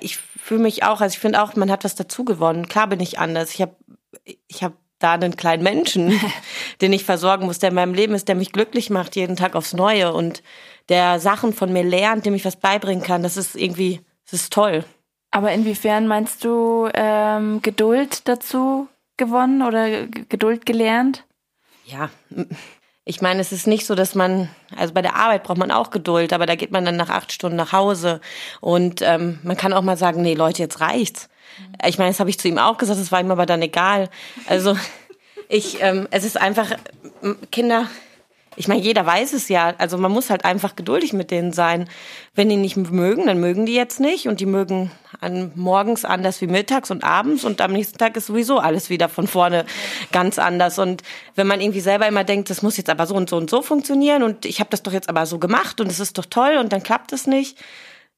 ich 0.01 0.17
fühle 0.17 0.61
mich 0.61 0.83
auch, 0.83 1.01
also 1.01 1.13
ich 1.13 1.19
finde 1.19 1.41
auch, 1.41 1.55
man 1.55 1.71
hat 1.71 1.83
was 1.83 1.95
dazu 1.95 2.23
gewonnen. 2.23 2.67
Klar 2.67 2.87
bin 2.87 2.99
ich 2.99 3.19
anders. 3.19 3.53
Ich 3.53 3.61
habe 3.61 3.75
ich 4.47 4.63
hab 4.63 4.73
da 4.99 5.13
einen 5.13 5.35
kleinen 5.35 5.63
Menschen, 5.63 6.19
den 6.81 6.93
ich 6.93 7.03
versorgen 7.03 7.45
muss, 7.45 7.59
der 7.59 7.69
in 7.69 7.75
meinem 7.75 7.93
Leben 7.93 8.15
ist, 8.15 8.27
der 8.27 8.35
mich 8.35 8.51
glücklich 8.51 8.89
macht, 8.89 9.15
jeden 9.15 9.35
Tag 9.35 9.55
aufs 9.55 9.73
Neue 9.73 10.13
und 10.13 10.41
der 10.89 11.19
Sachen 11.19 11.53
von 11.53 11.71
mir 11.71 11.83
lernt, 11.83 12.25
dem 12.25 12.33
ich 12.33 12.45
was 12.45 12.55
beibringen 12.55 13.03
kann. 13.03 13.23
Das 13.23 13.37
ist 13.37 13.55
irgendwie, 13.55 14.01
das 14.25 14.41
ist 14.41 14.53
toll. 14.53 14.83
Aber 15.31 15.51
inwiefern 15.51 16.07
meinst 16.07 16.43
du 16.43 16.89
ähm, 16.93 17.61
Geduld 17.61 18.27
dazu 18.27 18.87
gewonnen 19.17 19.61
oder 19.61 20.07
Geduld 20.07 20.65
gelernt? 20.65 21.25
Ja, 21.85 22.09
ich 23.05 23.21
meine, 23.21 23.41
es 23.41 23.51
ist 23.51 23.67
nicht 23.67 23.85
so, 23.85 23.95
dass 23.95 24.15
man, 24.15 24.49
also 24.77 24.93
bei 24.93 25.01
der 25.01 25.15
Arbeit 25.15 25.43
braucht 25.43 25.57
man 25.57 25.71
auch 25.71 25.89
Geduld, 25.89 26.31
aber 26.31 26.45
da 26.45 26.55
geht 26.55 26.71
man 26.71 26.85
dann 26.85 26.95
nach 26.95 27.09
acht 27.09 27.33
Stunden 27.33 27.57
nach 27.57 27.73
Hause 27.73 28.21
und 28.61 29.01
ähm, 29.01 29.39
man 29.43 29.57
kann 29.57 29.73
auch 29.73 29.81
mal 29.81 29.97
sagen, 29.97 30.21
nee 30.21 30.35
Leute, 30.35 30.61
jetzt 30.61 30.79
reicht's. 30.79 31.29
Ich 31.85 31.97
meine, 31.97 32.11
das 32.11 32.19
habe 32.19 32.29
ich 32.29 32.39
zu 32.39 32.47
ihm 32.47 32.57
auch 32.57 32.77
gesagt, 32.77 32.99
das 32.99 33.11
war 33.11 33.19
ihm 33.19 33.31
aber 33.31 33.45
dann 33.45 33.61
egal. 33.61 34.09
Also 34.47 34.77
ich, 35.49 35.81
ähm, 35.81 36.07
es 36.11 36.23
ist 36.23 36.39
einfach, 36.39 36.71
Kinder, 37.51 37.87
ich 38.55 38.67
meine, 38.67 38.81
jeder 38.81 39.05
weiß 39.05 39.33
es 39.33 39.49
ja. 39.49 39.73
Also 39.77 39.97
man 39.97 40.11
muss 40.11 40.29
halt 40.29 40.45
einfach 40.45 40.75
geduldig 40.75 41.13
mit 41.13 41.31
denen 41.31 41.53
sein. 41.53 41.89
Wenn 42.35 42.49
die 42.49 42.57
nicht 42.57 42.77
mögen, 42.77 43.27
dann 43.27 43.39
mögen 43.39 43.65
die 43.65 43.75
jetzt 43.75 43.99
nicht 43.99 44.27
und 44.27 44.39
die 44.39 44.45
mögen 44.45 44.91
an 45.21 45.51
morgens 45.55 46.05
anders 46.05 46.41
wie 46.41 46.47
mittags 46.47 46.91
und 46.91 47.03
abends 47.03 47.43
und 47.43 47.61
am 47.61 47.71
nächsten 47.71 47.97
Tag 47.97 48.17
ist 48.17 48.27
sowieso 48.27 48.59
alles 48.59 48.89
wieder 48.89 49.09
von 49.09 49.27
vorne 49.27 49.65
ganz 50.11 50.39
anders. 50.39 50.79
Und 50.79 51.03
wenn 51.35 51.47
man 51.47 51.61
irgendwie 51.61 51.79
selber 51.79 52.07
immer 52.07 52.23
denkt, 52.23 52.49
das 52.49 52.61
muss 52.61 52.77
jetzt 52.77 52.89
aber 52.89 53.05
so 53.05 53.15
und 53.15 53.29
so 53.29 53.37
und 53.37 53.49
so 53.49 53.61
funktionieren 53.61 54.23
und 54.23 54.45
ich 54.45 54.59
habe 54.59 54.69
das 54.69 54.83
doch 54.83 54.93
jetzt 54.93 55.09
aber 55.09 55.25
so 55.25 55.39
gemacht 55.39 55.79
und 55.81 55.87
es 55.87 55.99
ist 55.99 56.17
doch 56.17 56.25
toll 56.25 56.57
und 56.59 56.73
dann 56.73 56.83
klappt 56.83 57.13
es 57.13 57.27
nicht, 57.27 57.57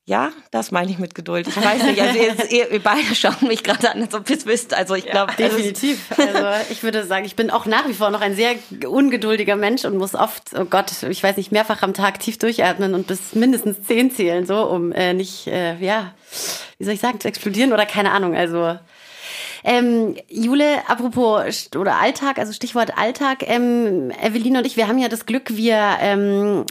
ja, 0.07 0.31
das 0.51 0.71
meine 0.71 0.91
ich 0.91 0.99
mit 0.99 1.15
Geduld. 1.15 1.47
Ich 1.47 1.57
weiß 1.57 1.83
nicht, 1.83 1.99
also 1.99 2.19
ihr, 2.49 2.71
ihr 2.71 2.79
beide 2.79 3.15
schauen 3.15 3.47
mich 3.47 3.63
gerade 3.63 3.91
an, 3.91 4.03
als 4.03 4.13
ob 4.13 4.29
ihr 4.29 4.37
es 4.37 4.45
wisst. 4.45 4.75
Also 4.75 4.93
ich 4.93 5.05
glaube, 5.07 5.33
ja, 5.37 5.49
definitiv. 5.49 6.11
Also 6.15 6.45
ich 6.69 6.83
würde 6.83 7.03
sagen, 7.05 7.25
ich 7.25 7.35
bin 7.35 7.49
auch 7.49 7.65
nach 7.65 7.87
wie 7.87 7.93
vor 7.93 8.11
noch 8.11 8.21
ein 8.21 8.35
sehr 8.35 8.55
ungeduldiger 8.87 9.55
Mensch 9.55 9.83
und 9.83 9.97
muss 9.97 10.13
oft, 10.13 10.51
oh 10.55 10.65
Gott, 10.65 10.91
ich 11.09 11.23
weiß 11.23 11.37
nicht, 11.37 11.51
mehrfach 11.51 11.81
am 11.81 11.95
Tag 11.95 12.19
tief 12.19 12.37
durchatmen 12.37 12.93
und 12.93 13.07
bis 13.07 13.33
mindestens 13.33 13.81
zehn 13.81 14.11
zählen, 14.11 14.45
so 14.45 14.69
um 14.69 14.91
äh, 14.91 15.13
nicht, 15.13 15.47
äh, 15.47 15.75
ja, 15.77 16.13
wie 16.77 16.83
soll 16.83 16.93
ich 16.93 16.99
sagen, 16.99 17.19
zu 17.19 17.27
explodieren 17.27 17.73
oder 17.73 17.87
keine 17.87 18.11
Ahnung. 18.11 18.35
Also 18.35 18.77
ähm, 19.63 20.15
Jule, 20.29 20.87
apropos 20.87 21.69
oder 21.75 21.95
Alltag, 21.95 22.37
also 22.37 22.53
Stichwort 22.53 22.95
Alltag, 22.95 23.39
ähm, 23.47 24.11
Evelyn 24.21 24.57
und 24.57 24.67
ich, 24.67 24.77
wir 24.77 24.87
haben 24.87 24.99
ja 24.99 25.09
das 25.09 25.25
Glück, 25.25 25.57
wir 25.57 25.97
ähm, 25.99 26.65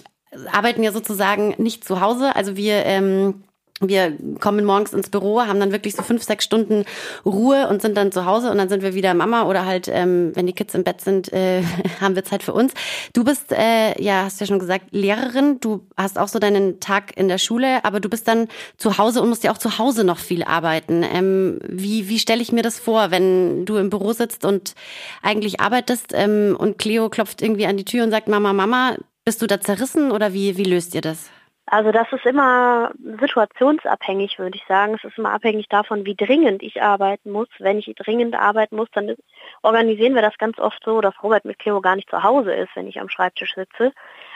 arbeiten 0.53 0.83
ja 0.83 0.93
sozusagen 0.93 1.55
nicht 1.59 1.85
zu 1.85 2.01
Hause. 2.01 2.35
Also 2.37 2.57
wir 2.57 2.85
ähm, 2.85 3.45
wir 3.81 4.17
kommen 4.39 4.65
morgens 4.65 4.93
ins 4.93 5.11
Büro, 5.11 5.41
haben 5.41 5.59
dann 5.59 5.73
wirklich 5.73 5.97
so 5.97 6.03
fünf, 6.03 6.23
sechs 6.23 6.45
Stunden 6.45 6.85
Ruhe 7.27 7.69
und 7.69 7.83
sind 7.83 7.97
dann 7.97 8.13
zu 8.13 8.25
Hause 8.25 8.53
und 8.53 8.59
dann 8.59 8.69
sind 8.69 8.83
wir 8.83 8.95
wieder 8.95 9.15
Mama 9.15 9.45
oder 9.45 9.67
halt, 9.67 9.89
ähm, 9.89 10.31
wenn 10.35 10.47
die 10.47 10.53
Kids 10.53 10.75
im 10.75 10.85
Bett 10.85 11.01
sind, 11.01 11.33
äh, 11.33 11.63
haben 12.01 12.15
wir 12.15 12.25
Zeit 12.25 12.45
für 12.45 12.53
uns. 12.53 12.73
Du 13.13 13.25
bist, 13.25 13.51
äh, 13.51 14.01
ja, 14.01 14.25
hast 14.25 14.41
ja 14.41 14.47
schon 14.47 14.61
gesagt, 14.61 14.87
Lehrerin. 14.93 15.59
Du 15.61 15.87
hast 15.97 16.19
auch 16.19 16.29
so 16.29 16.39
deinen 16.39 16.79
Tag 16.79 17.17
in 17.17 17.27
der 17.27 17.39
Schule, 17.39 17.85
aber 17.85 17.99
du 17.99 18.09
bist 18.09 18.29
dann 18.29 18.47
zu 18.77 18.97
Hause 18.99 19.21
und 19.21 19.29
musst 19.29 19.43
ja 19.43 19.53
auch 19.53 19.59
zu 19.59 19.79
Hause 19.79 20.05
noch 20.05 20.19
viel 20.19 20.45
arbeiten. 20.45 21.03
Ähm, 21.03 21.59
wie 21.69 22.09
wie 22.09 22.21
stelle 22.21 22.43
ich 22.43 22.53
mir 22.53 22.63
das 22.63 22.79
vor, 22.79 23.11
wenn 23.11 23.67
du 23.67 23.77
im 23.77 23.91
Büro 23.91 24.13
sitzt 24.13 24.45
und 24.45 24.75
eigentlich 25.21 25.61
arbeitest 25.61 26.13
ähm, 26.13 26.57
und 26.57 26.79
Cleo 26.79 27.09
klopft 27.09 27.43
irgendwie 27.43 27.67
an 27.67 27.77
die 27.77 27.85
Tür 27.85 28.05
und 28.05 28.13
sagt, 28.13 28.29
Mama, 28.29 28.53
Mama, 28.53 28.97
bist 29.25 29.43
du 29.43 29.47
da 29.47 29.61
zerrissen 29.61 30.13
oder 30.13 30.33
wie, 30.33 30.57
wie 30.57 30.65
löst 30.65 30.95
ihr 30.95 31.01
das? 31.01 31.31
Also 31.67 31.93
das 31.93 32.07
ist 32.13 32.27
immer 32.27 32.93
situationsabhängig, 33.21 34.39
würde 34.39 34.59
ich 34.59 34.65
sagen. 34.69 34.95
Es 34.95 35.05
ist 35.05 35.17
immer 35.17 35.33
abhängig 35.33 35.67
davon, 35.69 36.05
wie 36.05 36.15
dringend 36.15 36.63
ich 36.63 36.83
arbeiten 36.83 37.31
muss. 37.31 37.49
Wenn 37.59 37.79
ich 37.79 37.91
dringend 37.97 38.35
arbeiten 38.35 38.77
muss, 38.77 38.89
dann 38.93 39.15
organisieren 39.63 40.15
wir 40.15 40.21
das 40.21 40.37
ganz 40.37 40.59
oft 40.59 40.83
so, 40.85 41.01
dass 41.01 41.23
Robert 41.23 41.47
mit 41.47 41.59
Cleo 41.59 41.81
gar 41.81 41.97
nicht 41.97 42.11
zu 42.11 42.23
Hause 42.23 42.53
ist, 42.53 42.69
wenn 42.75 42.87
ich 42.87 43.01
am 43.01 43.09
Schreibtisch 43.09 43.55
sitze, 43.55 43.93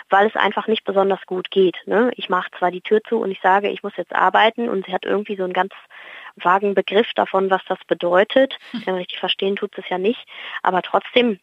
weil 0.08 0.26
es 0.26 0.36
einfach 0.36 0.68
nicht 0.68 0.84
besonders 0.84 1.20
gut 1.26 1.50
geht. 1.50 1.76
Ne? 1.84 2.10
Ich 2.16 2.30
mache 2.30 2.50
zwar 2.58 2.70
die 2.70 2.80
Tür 2.80 3.02
zu 3.06 3.18
und 3.18 3.30
ich 3.30 3.40
sage, 3.42 3.68
ich 3.68 3.82
muss 3.82 3.96
jetzt 3.98 4.14
arbeiten 4.14 4.70
und 4.70 4.86
sie 4.86 4.94
hat 4.94 5.04
irgendwie 5.04 5.36
so 5.36 5.44
einen 5.44 5.52
ganz 5.52 5.74
vagen 6.36 6.74
Begriff 6.74 7.12
davon, 7.14 7.50
was 7.50 7.62
das 7.68 7.78
bedeutet. 7.86 8.56
Denn 8.86 8.94
richtig 8.94 9.18
verstehen 9.18 9.56
tut 9.56 9.76
es 9.76 9.88
ja 9.90 9.98
nicht. 9.98 10.26
Aber 10.62 10.80
trotzdem 10.80 11.40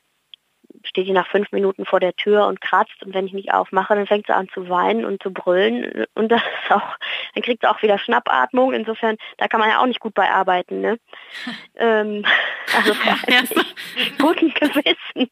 steht 0.86 1.08
die 1.08 1.12
nach 1.12 1.28
fünf 1.28 1.52
Minuten 1.52 1.86
vor 1.86 2.00
der 2.00 2.16
Tür 2.16 2.48
und 2.48 2.62
kratzt 2.62 3.04
und 3.04 3.14
wenn 3.14 3.28
ich 3.28 3.34
nicht 3.34 3.54
aufmache, 3.54 3.96
dann 3.96 4.08
fängt 4.08 4.28
sie 4.28 4.36
an 4.36 4.50
zu 4.50 4.70
weinen 4.70 5.06
und 5.06 5.22
zu 5.22 5.32
brüllen 5.32 6.06
und 6.14 6.32
das 6.32 6.42
ist 6.42 6.72
auch, 6.72 6.98
dann 7.34 7.44
kriegt 7.44 7.62
sie 7.62 7.70
auch 7.70 7.82
wieder 7.82 7.98
Schnappatmung. 7.98 8.74
Insofern, 8.74 9.18
da 9.38 9.48
kann 9.48 9.60
man 9.60 9.70
ja 9.70 9.82
auch 9.82 9.86
nicht 9.86 10.00
gut 10.00 10.14
bei 10.14 10.30
arbeiten, 10.30 10.82
ne? 10.82 11.00
ähm, 11.76 12.26
also 12.76 12.94
ja. 13.28 13.42
guten 14.20 14.54
Gewissen. 14.54 15.30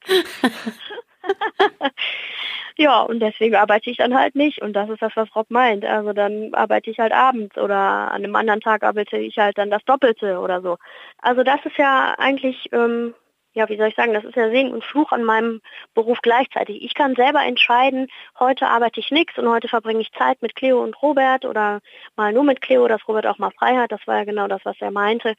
ja, 2.77 3.01
und 3.01 3.19
deswegen 3.19 3.55
arbeite 3.55 3.89
ich 3.89 3.97
dann 3.97 4.15
halt 4.15 4.35
nicht 4.35 4.61
und 4.61 4.73
das 4.73 4.89
ist 4.89 5.01
das, 5.01 5.13
was 5.15 5.33
Rob 5.35 5.49
meint. 5.49 5.85
Also 5.85 6.13
dann 6.13 6.53
arbeite 6.53 6.89
ich 6.89 6.99
halt 6.99 7.13
abends 7.13 7.57
oder 7.57 7.75
an 7.75 8.23
einem 8.23 8.35
anderen 8.35 8.61
Tag 8.61 8.83
arbeite 8.83 9.17
ich 9.17 9.37
halt 9.37 9.57
dann 9.57 9.69
das 9.69 9.83
Doppelte 9.85 10.39
oder 10.39 10.61
so. 10.61 10.77
Also 11.19 11.43
das 11.43 11.63
ist 11.65 11.77
ja 11.77 12.15
eigentlich 12.17 12.71
ähm, 12.73 13.13
ja, 13.53 13.69
wie 13.69 13.77
soll 13.77 13.87
ich 13.87 13.95
sagen, 13.95 14.13
das 14.13 14.23
ist 14.23 14.35
ja 14.35 14.49
Segen 14.49 14.71
und 14.71 14.83
Fluch 14.83 15.11
an 15.11 15.23
meinem 15.23 15.61
Beruf 15.93 16.19
gleichzeitig. 16.21 16.83
Ich 16.83 16.95
kann 16.95 17.15
selber 17.15 17.43
entscheiden, 17.43 18.07
heute 18.39 18.67
arbeite 18.67 18.99
ich 18.99 19.11
nichts 19.11 19.37
und 19.37 19.47
heute 19.47 19.67
verbringe 19.67 20.01
ich 20.01 20.11
Zeit 20.13 20.41
mit 20.41 20.55
Cleo 20.55 20.81
und 20.83 20.99
Robert 21.01 21.45
oder 21.45 21.79
mal 22.15 22.33
nur 22.33 22.43
mit 22.43 22.62
Cleo, 22.62 22.87
dass 22.87 23.08
Robert 23.08 23.27
auch 23.27 23.37
mal 23.37 23.51
frei 23.51 23.77
hat. 23.77 23.91
Das 23.91 24.06
war 24.08 24.17
ja 24.17 24.23
genau 24.23 24.47
das, 24.47 24.62
was 24.65 24.75
er 24.79 24.91
meinte. 24.91 25.35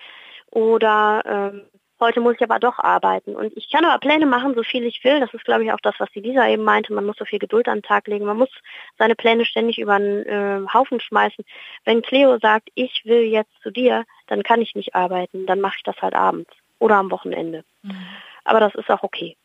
Oder 0.51 1.23
ähm, 1.27 1.63
heute 1.99 2.21
muss 2.21 2.37
ich 2.37 2.43
aber 2.43 2.61
doch 2.61 2.79
arbeiten. 2.79 3.35
Und 3.35 3.57
ich 3.57 3.69
kann 3.71 3.85
aber 3.85 3.99
Pläne 3.99 4.27
machen, 4.27 4.55
so 4.55 4.63
viel 4.63 4.85
ich 4.85 5.03
will. 5.03 5.19
Das 5.19 5.35
ist, 5.35 5.45
glaube 5.45 5.65
ich, 5.65 5.73
auch 5.73 5.81
das, 5.83 5.97
was 5.99 6.11
die 6.13 6.21
Lisa 6.21 6.49
eben 6.49 6.63
meinte. 6.63 6.93
Man 6.93 7.07
muss 7.07 7.17
so 7.17 7.25
viel 7.25 7.41
Geduld 7.41 7.67
an 7.67 7.79
den 7.79 7.83
Tag 7.83 8.07
legen. 8.07 8.27
Man 8.27 8.39
muss 8.39 8.51
seine 8.97 9.17
Pläne 9.17 9.45
ständig 9.45 9.79
über 9.79 9.99
den 9.99 10.25
äh, 10.25 10.61
Haufen 10.73 11.01
schmeißen. 11.01 11.45
Wenn 11.85 12.03
Cleo 12.03 12.39
sagt, 12.39 12.69
ich 12.77 13.03
will 13.05 13.23
jetzt 13.23 13.61
zu 13.63 13.73
dir, 13.73 14.05
dann 14.29 14.45
kann 14.45 14.63
ich 14.63 14.77
nicht 14.77 14.95
arbeiten. 14.95 15.47
Dann 15.47 15.61
mache 15.61 15.79
ich 15.79 15.83
das 15.83 16.01
halt 16.01 16.15
abends 16.15 16.55
oder 16.79 16.97
am 16.97 17.11
Wochenende. 17.11 17.65
Mhm. 17.83 17.97
Aber 18.45 18.61
das 18.61 18.75
ist 18.75 18.91
auch 18.91 19.03
okay. 19.03 19.37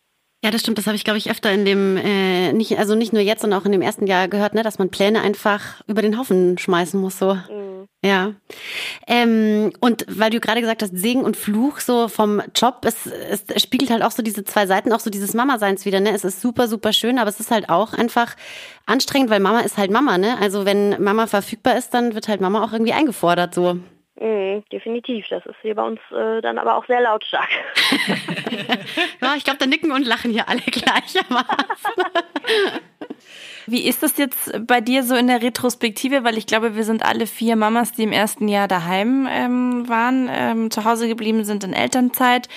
Ja, 0.42 0.52
das 0.52 0.62
stimmt. 0.62 0.78
Das 0.78 0.88
habe 0.88 0.96
ich, 0.96 1.04
glaube 1.04 1.18
ich, 1.18 1.30
öfter 1.30 1.52
in 1.52 1.66
dem, 1.66 1.98
äh, 1.98 2.54
nicht, 2.54 2.78
also 2.80 2.96
nicht 2.96 3.12
nur 3.12 3.22
jetzt, 3.22 3.42
sondern 3.42 3.60
auch 3.60 3.66
in 3.66 3.74
dem 3.74 3.82
ersten 3.82 4.08
Jahr 4.08 4.30
gehört, 4.30 4.54
ne, 4.54 4.64
dass 4.64 4.80
man 4.80 4.90
Pläne 4.90 5.22
einfach 5.22 5.82
über 5.88 6.02
den 6.02 6.18
Haufen 6.18 6.58
schmeißen 6.58 7.00
muss. 7.00 7.20
So. 7.20 7.34
Mhm. 7.34 7.88
Ja. 8.02 8.36
Ähm, 9.06 9.74
und 9.82 10.06
weil 10.08 10.30
du 10.30 10.40
gerade 10.40 10.62
gesagt 10.62 10.82
hast, 10.82 10.98
Segen 10.98 11.24
und 11.26 11.36
Fluch 11.36 11.80
so 11.80 12.08
vom 12.08 12.42
Job, 12.56 12.86
es, 12.86 13.06
es 13.06 13.62
spiegelt 13.62 13.92
halt 13.92 14.02
auch 14.02 14.12
so 14.12 14.24
diese 14.24 14.46
zwei 14.46 14.66
Seiten, 14.66 14.94
auch 14.94 15.02
so 15.02 15.10
dieses 15.10 15.34
Mama-Seins 15.34 15.84
wieder, 15.84 16.00
ne? 16.00 16.12
Es 16.12 16.24
ist 16.24 16.40
super, 16.40 16.70
super 16.70 16.94
schön, 16.94 17.20
aber 17.20 17.30
es 17.30 17.42
ist 17.42 17.52
halt 17.52 17.68
auch 17.68 17.92
einfach 17.92 18.38
anstrengend, 18.86 19.30
weil 19.30 19.42
Mama 19.42 19.60
ist 19.60 19.78
halt 19.78 19.92
Mama, 19.92 20.18
ne? 20.18 20.38
Also 20.40 20.66
wenn 20.66 21.04
Mama 21.04 21.28
verfügbar 21.28 21.78
ist, 21.78 21.94
dann 21.94 22.16
wird 22.16 22.30
halt 22.30 22.40
Mama 22.40 22.64
auch 22.64 22.72
irgendwie 22.72 22.94
eingefordert, 22.94 23.54
so. 23.54 23.78
Mhm, 24.20 24.66
definitiv. 24.70 25.28
Das 25.30 25.46
ist 25.46 25.56
hier 25.62 25.76
bei 25.76 25.84
uns 25.84 26.00
äh, 26.12 26.42
dann 26.42 26.58
aber 26.58 26.76
auch 26.76 26.86
sehr 26.86 27.00
lautstark. 27.00 27.48
ja, 29.22 29.36
ich 29.38 29.46
glaube, 29.46 29.60
da 29.60 29.66
nicken 29.66 29.92
und 29.92 30.06
lachen 30.06 30.32
hier 30.32 30.50
alle 30.50 30.60
gleichermaßen. 30.66 31.48
Wie 33.66 33.88
ist 33.88 34.04
das 34.04 34.18
jetzt 34.18 34.68
bei 34.68 34.82
dir 34.82 35.04
so 35.04 35.16
in 35.16 35.28
der 35.28 35.42
Retrospektive? 35.42 36.26
Weil 36.26 36.38
ich 36.38 36.48
glaube, 36.48 36.76
wir 36.76 36.84
sind 36.84 37.06
alle 37.06 37.28
vier 37.28 37.56
Mamas, 37.56 37.94
die 37.94 38.04
im 38.04 38.12
ersten 38.12 38.50
Jahr 38.50 38.68
daheim 38.68 39.28
ähm, 39.30 39.88
waren, 39.88 40.28
ähm, 40.30 40.72
zu 40.72 40.84
Hause 40.84 41.08
geblieben 41.08 41.46
sind 41.46 41.64
in 41.64 41.72
Elternzeit. 41.72 42.50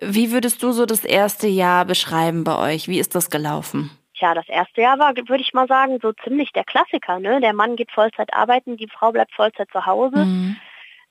Wie 0.00 0.32
würdest 0.32 0.62
du 0.62 0.72
so 0.72 0.86
das 0.86 1.04
erste 1.04 1.46
Jahr 1.46 1.84
beschreiben 1.84 2.42
bei 2.42 2.56
euch? 2.56 2.88
Wie 2.88 2.98
ist 2.98 3.14
das 3.14 3.30
gelaufen? 3.30 3.90
Tja, 4.18 4.34
das 4.34 4.48
erste 4.48 4.80
Jahr 4.80 4.98
war, 4.98 5.14
würde 5.14 5.42
ich 5.42 5.52
mal 5.52 5.68
sagen, 5.68 5.98
so 6.02 6.12
ziemlich 6.12 6.52
der 6.52 6.64
Klassiker. 6.64 7.20
Ne? 7.20 7.40
Der 7.40 7.52
Mann 7.52 7.76
geht 7.76 7.92
Vollzeit 7.92 8.32
arbeiten, 8.32 8.76
die 8.76 8.88
Frau 8.88 9.12
bleibt 9.12 9.32
Vollzeit 9.34 9.68
zu 9.70 9.86
Hause. 9.86 10.24
Mhm. 10.24 10.56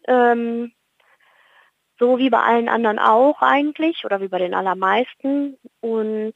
Ähm, 0.10 0.74
so 1.99 2.18
wie 2.18 2.30
bei 2.30 2.39
allen 2.39 2.70
anderen 2.70 2.97
auch 2.97 3.41
eigentlich 3.41 4.05
oder 4.05 4.22
wie 4.22 4.30
bei 4.30 4.39
den 4.39 4.53
allermeisten. 4.53 5.57
Und 5.82 6.34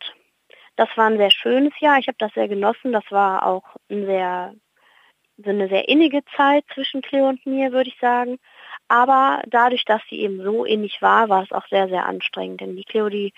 das 0.76 0.90
war 0.96 1.06
ein 1.08 1.18
sehr 1.18 1.32
schönes 1.32 1.74
Jahr. 1.80 1.98
Ich 1.98 2.08
habe 2.08 2.18
das 2.20 2.34
sehr 2.34 2.48
genossen. 2.48 2.92
Das 2.92 3.06
war 3.10 3.46
auch 3.46 3.64
ein 3.90 4.06
sehr, 4.06 4.54
so 5.38 5.50
eine 5.50 5.70
sehr 5.70 5.88
innige 5.88 6.24
Zeit 6.36 6.66
zwischen 6.74 7.02
Cleo 7.02 7.30
und 7.30 7.46
mir, 7.46 7.72
würde 7.72 7.90
ich 7.90 8.00
sagen. 8.00 8.40
Aber 8.90 9.42
dadurch, 9.48 9.86
dass 9.86 10.02
sie 10.10 10.20
eben 10.20 10.44
so 10.44 10.66
innig 10.66 11.02
war, 11.02 11.30
war 11.30 11.44
es 11.44 11.52
auch 11.52 11.68
sehr, 11.70 11.88
sehr 11.88 12.06
anstrengend. 12.06 12.62
Denn 12.62 12.76
die 12.76 12.84
Cleo, 12.84 13.10
die 13.10 13.34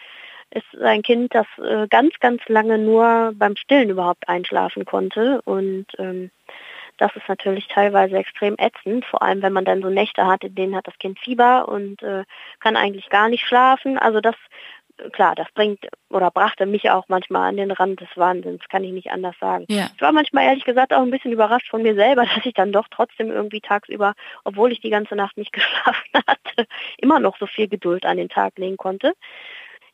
ist 0.50 0.82
ein 0.82 1.04
Kind, 1.04 1.36
das 1.36 1.48
äh, 1.58 1.88
ganz, 1.88 2.14
ganz 2.20 2.42
lange 2.48 2.78
nur 2.78 3.34
beim 3.36 3.56
Stillen 3.56 3.90
überhaupt 3.90 4.28
einschlafen 4.28 4.86
konnte. 4.86 5.42
Und 5.44 5.86
ähm, 6.00 6.32
das 6.98 7.16
ist 7.16 7.28
natürlich 7.28 7.68
teilweise 7.68 8.18
extrem 8.18 8.56
ätzend, 8.58 9.06
vor 9.06 9.22
allem 9.22 9.42
wenn 9.42 9.54
man 9.54 9.66
dann 9.66 9.82
so 9.82 9.90
Nächte 9.90 10.26
hat, 10.26 10.44
in 10.44 10.56
denen 10.56 10.76
hat 10.76 10.88
das 10.88 10.98
Kind 10.98 11.20
Fieber 11.20 11.68
und 11.68 12.02
äh, 12.04 12.24
kann 12.60 12.76
eigentlich 12.76 13.10
gar 13.10 13.30
nicht 13.30 13.46
schlafen. 13.46 13.98
Also 13.98 14.22
das 14.22 14.36
klar, 15.12 15.36
das 15.36 15.48
bringt 15.54 15.88
oder 16.10 16.32
brachte 16.32 16.66
mich 16.66 16.90
auch 16.90 17.06
manchmal 17.08 17.50
an 17.50 17.58
den 17.58 17.72
Rand 17.72 18.02
des 18.02 18.08
Wahnsinns, 18.16 18.62
kann 18.70 18.84
ich 18.84 18.92
nicht 18.92 19.12
anders 19.12 19.36
sagen. 19.40 19.66
Ja. 19.68 19.90
Ich 19.94 20.02
war 20.02 20.12
manchmal 20.12 20.46
ehrlich 20.46 20.64
gesagt 20.64 20.94
auch 20.94 21.02
ein 21.02 21.12
bisschen 21.12 21.32
überrascht 21.32 21.70
von 21.70 21.82
mir 21.82 21.96
selber, 21.96 22.26
dass 22.36 22.46
ich 22.46 22.54
dann 22.54 22.72
doch 22.72 22.88
trotzdem 22.90 23.32
irgendwie 23.32 23.62
tagsüber, 23.62 24.14
obwohl 24.44 24.72
ich 24.72 24.82
die 24.82 24.90
ganze 24.90 25.16
Nacht 25.16 25.38
nicht 25.38 25.52
geschlafen 25.54 26.10
hatte, 26.28 26.68
immer 26.98 27.20
noch 27.20 27.38
so 27.38 27.48
viel 27.48 27.68
Geduld 27.68 28.06
an 28.06 28.18
den 28.18 28.30
Tag 28.30 28.58
legen 28.58 28.78
konnte 28.78 29.14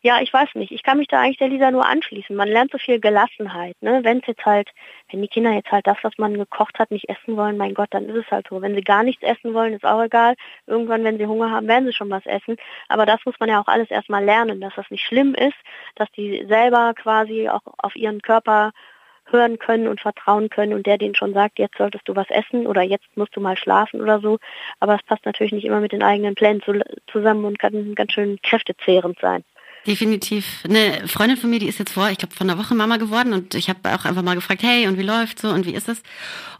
ja, 0.03 0.19
ich 0.19 0.33
weiß 0.33 0.49
nicht. 0.55 0.71
Ich 0.71 0.81
kann 0.81 0.97
mich 0.97 1.07
da 1.07 1.21
eigentlich 1.21 1.37
der 1.37 1.49
Lisa 1.49 1.69
nur 1.69 1.85
anschließen. 1.85 2.35
Man 2.35 2.47
lernt 2.47 2.71
so 2.71 2.79
viel 2.79 2.99
Gelassenheit. 2.99 3.75
Ne? 3.81 3.99
Wenn 4.03 4.21
jetzt 4.25 4.45
halt, 4.45 4.69
wenn 5.11 5.21
die 5.21 5.27
Kinder 5.27 5.51
jetzt 5.51 5.71
halt 5.71 5.85
das, 5.85 5.97
was 6.01 6.17
man 6.17 6.33
gekocht 6.33 6.79
hat, 6.79 6.89
nicht 6.89 7.07
essen 7.07 7.37
wollen, 7.37 7.55
mein 7.55 7.75
Gott, 7.75 7.89
dann 7.91 8.09
ist 8.09 8.25
es 8.25 8.31
halt 8.31 8.47
so. 8.49 8.61
Wenn 8.63 8.73
sie 8.73 8.81
gar 8.81 9.03
nichts 9.03 9.21
essen 9.21 9.53
wollen, 9.53 9.73
ist 9.73 9.85
auch 9.85 10.01
egal. 10.01 10.33
Irgendwann, 10.65 11.03
wenn 11.03 11.19
sie 11.19 11.27
Hunger 11.27 11.51
haben, 11.51 11.67
werden 11.67 11.85
sie 11.85 11.93
schon 11.93 12.09
was 12.09 12.25
essen. 12.25 12.57
Aber 12.89 13.05
das 13.05 13.19
muss 13.25 13.35
man 13.39 13.49
ja 13.49 13.61
auch 13.61 13.67
alles 13.67 13.91
erstmal 13.91 14.23
lernen, 14.25 14.59
dass 14.59 14.73
das 14.75 14.89
nicht 14.89 15.05
schlimm 15.05 15.35
ist, 15.35 15.57
dass 15.95 16.09
die 16.11 16.45
selber 16.47 16.93
quasi 16.95 17.47
auch 17.49 17.61
auf 17.77 17.95
ihren 17.95 18.23
Körper 18.23 18.71
hören 19.25 19.59
können 19.59 19.87
und 19.87 20.01
vertrauen 20.01 20.49
können 20.49 20.73
und 20.73 20.87
der 20.87 20.97
denen 20.97 21.15
schon 21.15 21.33
sagt, 21.33 21.59
jetzt 21.59 21.77
solltest 21.77 22.07
du 22.07 22.15
was 22.15 22.29
essen 22.29 22.65
oder 22.65 22.81
jetzt 22.81 23.05
musst 23.15 23.35
du 23.35 23.39
mal 23.39 23.55
schlafen 23.55 24.01
oder 24.01 24.19
so. 24.19 24.39
Aber 24.79 24.95
es 24.95 25.03
passt 25.03 25.25
natürlich 25.25 25.53
nicht 25.53 25.65
immer 25.65 25.79
mit 25.79 25.91
den 25.91 26.03
eigenen 26.03 26.35
Plänen 26.35 26.61
zu, 26.63 26.79
zusammen 27.07 27.45
und 27.45 27.59
kann 27.59 27.95
ganz 27.95 28.13
schön 28.13 28.39
kräftezehrend 28.41 29.19
sein. 29.19 29.43
Definitiv. 29.87 30.45
Eine 30.63 31.07
Freundin 31.07 31.37
von 31.37 31.49
mir, 31.49 31.57
die 31.57 31.67
ist 31.67 31.79
jetzt 31.79 31.93
vor, 31.93 32.11
ich 32.11 32.19
glaube, 32.19 32.35
von 32.35 32.47
einer 32.47 32.61
Woche 32.61 32.75
Mama 32.75 32.97
geworden 32.97 33.33
und 33.33 33.55
ich 33.55 33.67
habe 33.67 33.79
auch 33.95 34.05
einfach 34.05 34.21
mal 34.21 34.35
gefragt, 34.35 34.61
hey, 34.61 34.87
und 34.87 34.99
wie 34.99 35.03
läuft's 35.03 35.41
so 35.41 35.49
und 35.49 35.65
wie 35.65 35.73
ist 35.73 35.89
es? 35.89 36.03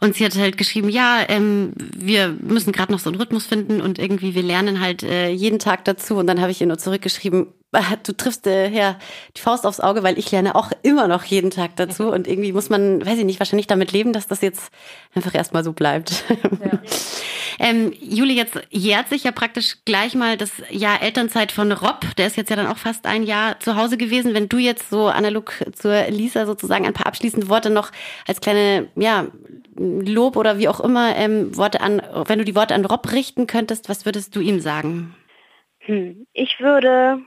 Und 0.00 0.16
sie 0.16 0.24
hat 0.24 0.36
halt 0.36 0.58
geschrieben, 0.58 0.88
ja, 0.88 1.20
ähm, 1.28 1.72
wir 1.76 2.36
müssen 2.40 2.72
gerade 2.72 2.90
noch 2.90 2.98
so 2.98 3.10
einen 3.10 3.20
Rhythmus 3.20 3.46
finden 3.46 3.80
und 3.80 4.00
irgendwie 4.00 4.34
wir 4.34 4.42
lernen 4.42 4.80
halt 4.80 5.04
äh, 5.04 5.30
jeden 5.30 5.60
Tag 5.60 5.84
dazu. 5.84 6.16
Und 6.16 6.26
dann 6.26 6.40
habe 6.40 6.50
ich 6.50 6.60
ihr 6.60 6.66
nur 6.66 6.78
zurückgeschrieben, 6.78 7.46
du 8.02 8.12
triffst 8.12 8.46
äh, 8.46 8.68
ja 8.68 8.98
die 9.36 9.40
Faust 9.40 9.66
aufs 9.66 9.80
Auge, 9.80 10.02
weil 10.02 10.18
ich 10.18 10.30
lerne 10.30 10.54
auch 10.54 10.70
immer 10.82 11.08
noch 11.08 11.24
jeden 11.24 11.50
Tag 11.50 11.76
dazu 11.76 12.10
und 12.10 12.28
irgendwie 12.28 12.52
muss 12.52 12.68
man, 12.68 13.04
weiß 13.04 13.18
ich 13.18 13.24
nicht, 13.24 13.40
wahrscheinlich 13.40 13.66
damit 13.66 13.92
leben, 13.92 14.12
dass 14.12 14.26
das 14.26 14.42
jetzt 14.42 14.70
einfach 15.14 15.34
erstmal 15.34 15.64
so 15.64 15.72
bleibt. 15.72 16.24
Ja. 16.42 16.78
ähm, 17.58 17.92
Juli, 17.98 18.34
jetzt 18.34 18.60
jährt 18.70 19.08
sich 19.08 19.24
ja 19.24 19.32
praktisch 19.32 19.78
gleich 19.84 20.14
mal 20.14 20.36
das 20.36 20.50
Jahr 20.70 21.02
Elternzeit 21.02 21.50
von 21.50 21.72
Rob. 21.72 22.04
Der 22.16 22.26
ist 22.26 22.36
jetzt 22.36 22.50
ja 22.50 22.56
dann 22.56 22.66
auch 22.66 22.78
fast 22.78 23.06
ein 23.06 23.22
Jahr 23.22 23.58
zu 23.60 23.76
Hause 23.76 23.96
gewesen. 23.96 24.34
Wenn 24.34 24.48
du 24.48 24.58
jetzt 24.58 24.90
so 24.90 25.06
analog 25.06 25.54
zur 25.72 26.08
Lisa 26.08 26.44
sozusagen 26.44 26.86
ein 26.86 26.92
paar 26.92 27.06
abschließende 27.06 27.48
Worte 27.48 27.70
noch 27.70 27.90
als 28.26 28.40
kleine, 28.40 28.88
ja, 28.96 29.26
Lob 29.76 30.36
oder 30.36 30.58
wie 30.58 30.68
auch 30.68 30.80
immer, 30.80 31.16
ähm, 31.16 31.56
Worte 31.56 31.80
an, 31.80 32.02
wenn 32.26 32.38
du 32.38 32.44
die 32.44 32.54
Worte 32.54 32.74
an 32.74 32.84
Rob 32.84 33.10
richten 33.10 33.46
könntest, 33.46 33.88
was 33.88 34.04
würdest 34.04 34.36
du 34.36 34.40
ihm 34.40 34.60
sagen? 34.60 35.14
Hm, 35.78 36.26
ich 36.34 36.60
würde 36.60 37.22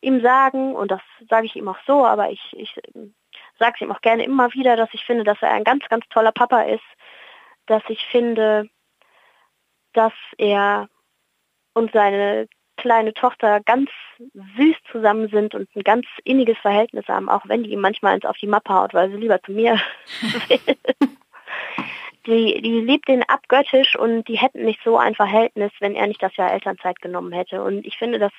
ihm 0.00 0.20
sagen, 0.20 0.74
und 0.74 0.90
das 0.90 1.00
sage 1.28 1.46
ich 1.46 1.56
ihm 1.56 1.68
auch 1.68 1.78
so, 1.86 2.04
aber 2.04 2.30
ich, 2.30 2.40
ich 2.56 2.74
sage 3.58 3.74
es 3.76 3.80
ihm 3.80 3.92
auch 3.92 4.00
gerne 4.00 4.24
immer 4.24 4.52
wieder, 4.54 4.76
dass 4.76 4.88
ich 4.92 5.04
finde, 5.04 5.24
dass 5.24 5.40
er 5.42 5.52
ein 5.52 5.64
ganz, 5.64 5.86
ganz 5.88 6.04
toller 6.08 6.32
Papa 6.32 6.62
ist, 6.62 6.84
dass 7.66 7.82
ich 7.88 8.04
finde, 8.06 8.68
dass 9.92 10.12
er 10.38 10.88
und 11.74 11.92
seine 11.92 12.48
kleine 12.76 13.12
Tochter 13.12 13.60
ganz 13.60 13.90
süß 14.56 14.76
zusammen 14.90 15.28
sind 15.28 15.54
und 15.54 15.68
ein 15.76 15.82
ganz 15.82 16.06
inniges 16.24 16.56
Verhältnis 16.58 17.06
haben, 17.08 17.28
auch 17.28 17.42
wenn 17.46 17.62
die 17.62 17.72
ihm 17.72 17.80
manchmal 17.80 18.14
ins 18.14 18.24
auf 18.24 18.38
die 18.38 18.46
Mappe 18.46 18.72
haut, 18.72 18.94
weil 18.94 19.10
sie 19.10 19.18
lieber 19.18 19.42
zu 19.42 19.52
mir 19.52 19.78
will. 20.48 20.76
die, 22.26 22.62
die 22.62 22.80
liebt 22.80 23.08
ihn 23.08 23.22
abgöttisch 23.22 23.96
und 23.96 24.28
die 24.28 24.38
hätten 24.38 24.64
nicht 24.64 24.80
so 24.82 24.96
ein 24.96 25.14
Verhältnis, 25.14 25.72
wenn 25.80 25.94
er 25.94 26.06
nicht 26.06 26.22
das 26.22 26.34
Jahr 26.36 26.52
Elternzeit 26.52 27.00
genommen 27.00 27.32
hätte. 27.32 27.62
Und 27.62 27.86
ich 27.86 27.98
finde 27.98 28.18
das 28.18 28.32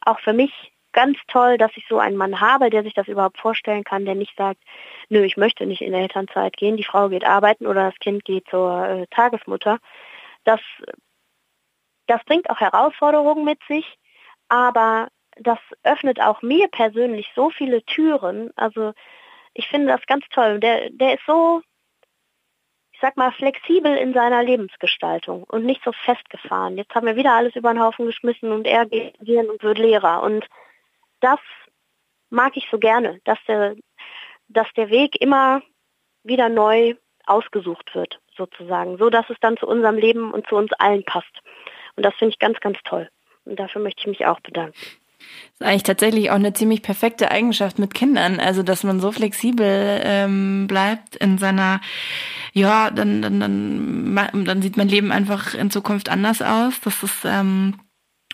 auch 0.00 0.18
für 0.20 0.32
mich 0.32 0.71
ganz 0.92 1.18
toll, 1.28 1.58
dass 1.58 1.70
ich 1.76 1.84
so 1.88 1.98
einen 1.98 2.16
Mann 2.16 2.40
habe, 2.40 2.70
der 2.70 2.82
sich 2.82 2.94
das 2.94 3.08
überhaupt 3.08 3.38
vorstellen 3.38 3.84
kann, 3.84 4.04
der 4.04 4.14
nicht 4.14 4.36
sagt, 4.36 4.60
nö, 5.08 5.22
ich 5.22 5.36
möchte 5.36 5.66
nicht 5.66 5.82
in 5.82 5.94
Elternzeit 5.94 6.56
gehen, 6.56 6.76
die 6.76 6.84
Frau 6.84 7.08
geht 7.08 7.24
arbeiten 7.24 7.66
oder 7.66 7.90
das 7.90 7.98
Kind 7.98 8.24
geht 8.24 8.46
zur 8.48 8.86
äh, 8.86 9.06
Tagesmutter. 9.08 9.78
Das, 10.44 10.60
das 12.06 12.22
bringt 12.24 12.50
auch 12.50 12.60
Herausforderungen 12.60 13.44
mit 13.44 13.58
sich, 13.68 13.98
aber 14.48 15.08
das 15.36 15.58
öffnet 15.82 16.20
auch 16.20 16.42
mir 16.42 16.68
persönlich 16.68 17.30
so 17.34 17.50
viele 17.50 17.82
Türen. 17.84 18.50
Also 18.56 18.92
ich 19.54 19.68
finde 19.68 19.88
das 19.88 20.04
ganz 20.06 20.24
toll. 20.30 20.60
Der, 20.60 20.90
der 20.90 21.14
ist 21.14 21.24
so, 21.26 21.62
ich 22.92 23.00
sag 23.00 23.16
mal, 23.16 23.32
flexibel 23.32 23.96
in 23.96 24.12
seiner 24.12 24.42
Lebensgestaltung 24.42 25.44
und 25.44 25.64
nicht 25.64 25.82
so 25.84 25.92
festgefahren. 25.92 26.76
Jetzt 26.76 26.94
haben 26.94 27.06
wir 27.06 27.16
wieder 27.16 27.32
alles 27.32 27.56
über 27.56 27.72
den 27.72 27.82
Haufen 27.82 28.06
geschmissen 28.06 28.52
und 28.52 28.66
er 28.66 28.86
geht 28.86 29.18
und 29.20 29.62
wird 29.62 29.78
Lehrer. 29.78 30.22
Und 30.22 30.46
das 31.22 31.40
mag 32.30 32.56
ich 32.56 32.66
so 32.70 32.78
gerne, 32.78 33.20
dass 33.24 33.38
der, 33.46 33.76
dass 34.48 34.66
der 34.76 34.90
Weg 34.90 35.20
immer 35.20 35.62
wieder 36.24 36.48
neu 36.48 36.94
ausgesucht 37.26 37.94
wird, 37.94 38.18
sozusagen, 38.36 38.98
so 38.98 39.10
dass 39.10 39.28
es 39.30 39.36
dann 39.40 39.56
zu 39.56 39.66
unserem 39.66 39.96
Leben 39.96 40.32
und 40.32 40.46
zu 40.48 40.56
uns 40.56 40.72
allen 40.74 41.04
passt. 41.04 41.40
Und 41.96 42.04
das 42.04 42.14
finde 42.14 42.32
ich 42.32 42.38
ganz, 42.38 42.58
ganz 42.60 42.78
toll. 42.84 43.08
Und 43.44 43.58
dafür 43.58 43.82
möchte 43.82 44.00
ich 44.00 44.06
mich 44.06 44.26
auch 44.26 44.40
bedanken. 44.40 44.78
Das 44.78 45.60
ist 45.60 45.66
eigentlich 45.66 45.82
tatsächlich 45.84 46.30
auch 46.30 46.36
eine 46.36 46.52
ziemlich 46.52 46.82
perfekte 46.82 47.30
Eigenschaft 47.30 47.78
mit 47.78 47.94
Kindern, 47.94 48.40
also 48.40 48.64
dass 48.64 48.82
man 48.82 48.98
so 48.98 49.12
flexibel 49.12 50.00
ähm, 50.02 50.66
bleibt 50.66 51.14
in 51.16 51.38
seiner, 51.38 51.80
ja, 52.52 52.90
dann, 52.90 53.22
dann, 53.22 53.40
dann, 53.40 54.44
dann 54.44 54.62
sieht 54.62 54.76
mein 54.76 54.88
Leben 54.88 55.12
einfach 55.12 55.54
in 55.54 55.70
Zukunft 55.70 56.08
anders 56.08 56.42
aus. 56.42 56.80
Das 56.80 57.02
ist 57.04 57.24
ähm, 57.24 57.78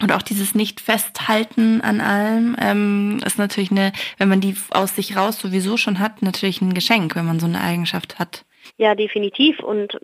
und 0.01 0.12
auch 0.12 0.22
dieses 0.22 0.55
Nicht-Festhalten 0.55 1.80
an 1.80 2.01
allem 2.01 2.57
ähm, 2.59 3.20
ist 3.24 3.38
natürlich 3.38 3.70
eine, 3.70 3.92
wenn 4.16 4.28
man 4.28 4.40
die 4.40 4.57
aus 4.70 4.94
sich 4.94 5.16
raus 5.16 5.38
sowieso 5.38 5.76
schon 5.76 5.99
hat, 5.99 6.22
natürlich 6.22 6.61
ein 6.61 6.74
Geschenk, 6.74 7.16
wenn 7.16 7.26
man 7.26 7.40
so 7.40 7.46
eine 7.46 7.61
Eigenschaft 7.61 8.18
hat. 8.18 8.44
Ja, 8.79 8.95
definitiv. 8.95 9.59
Und 9.59 9.99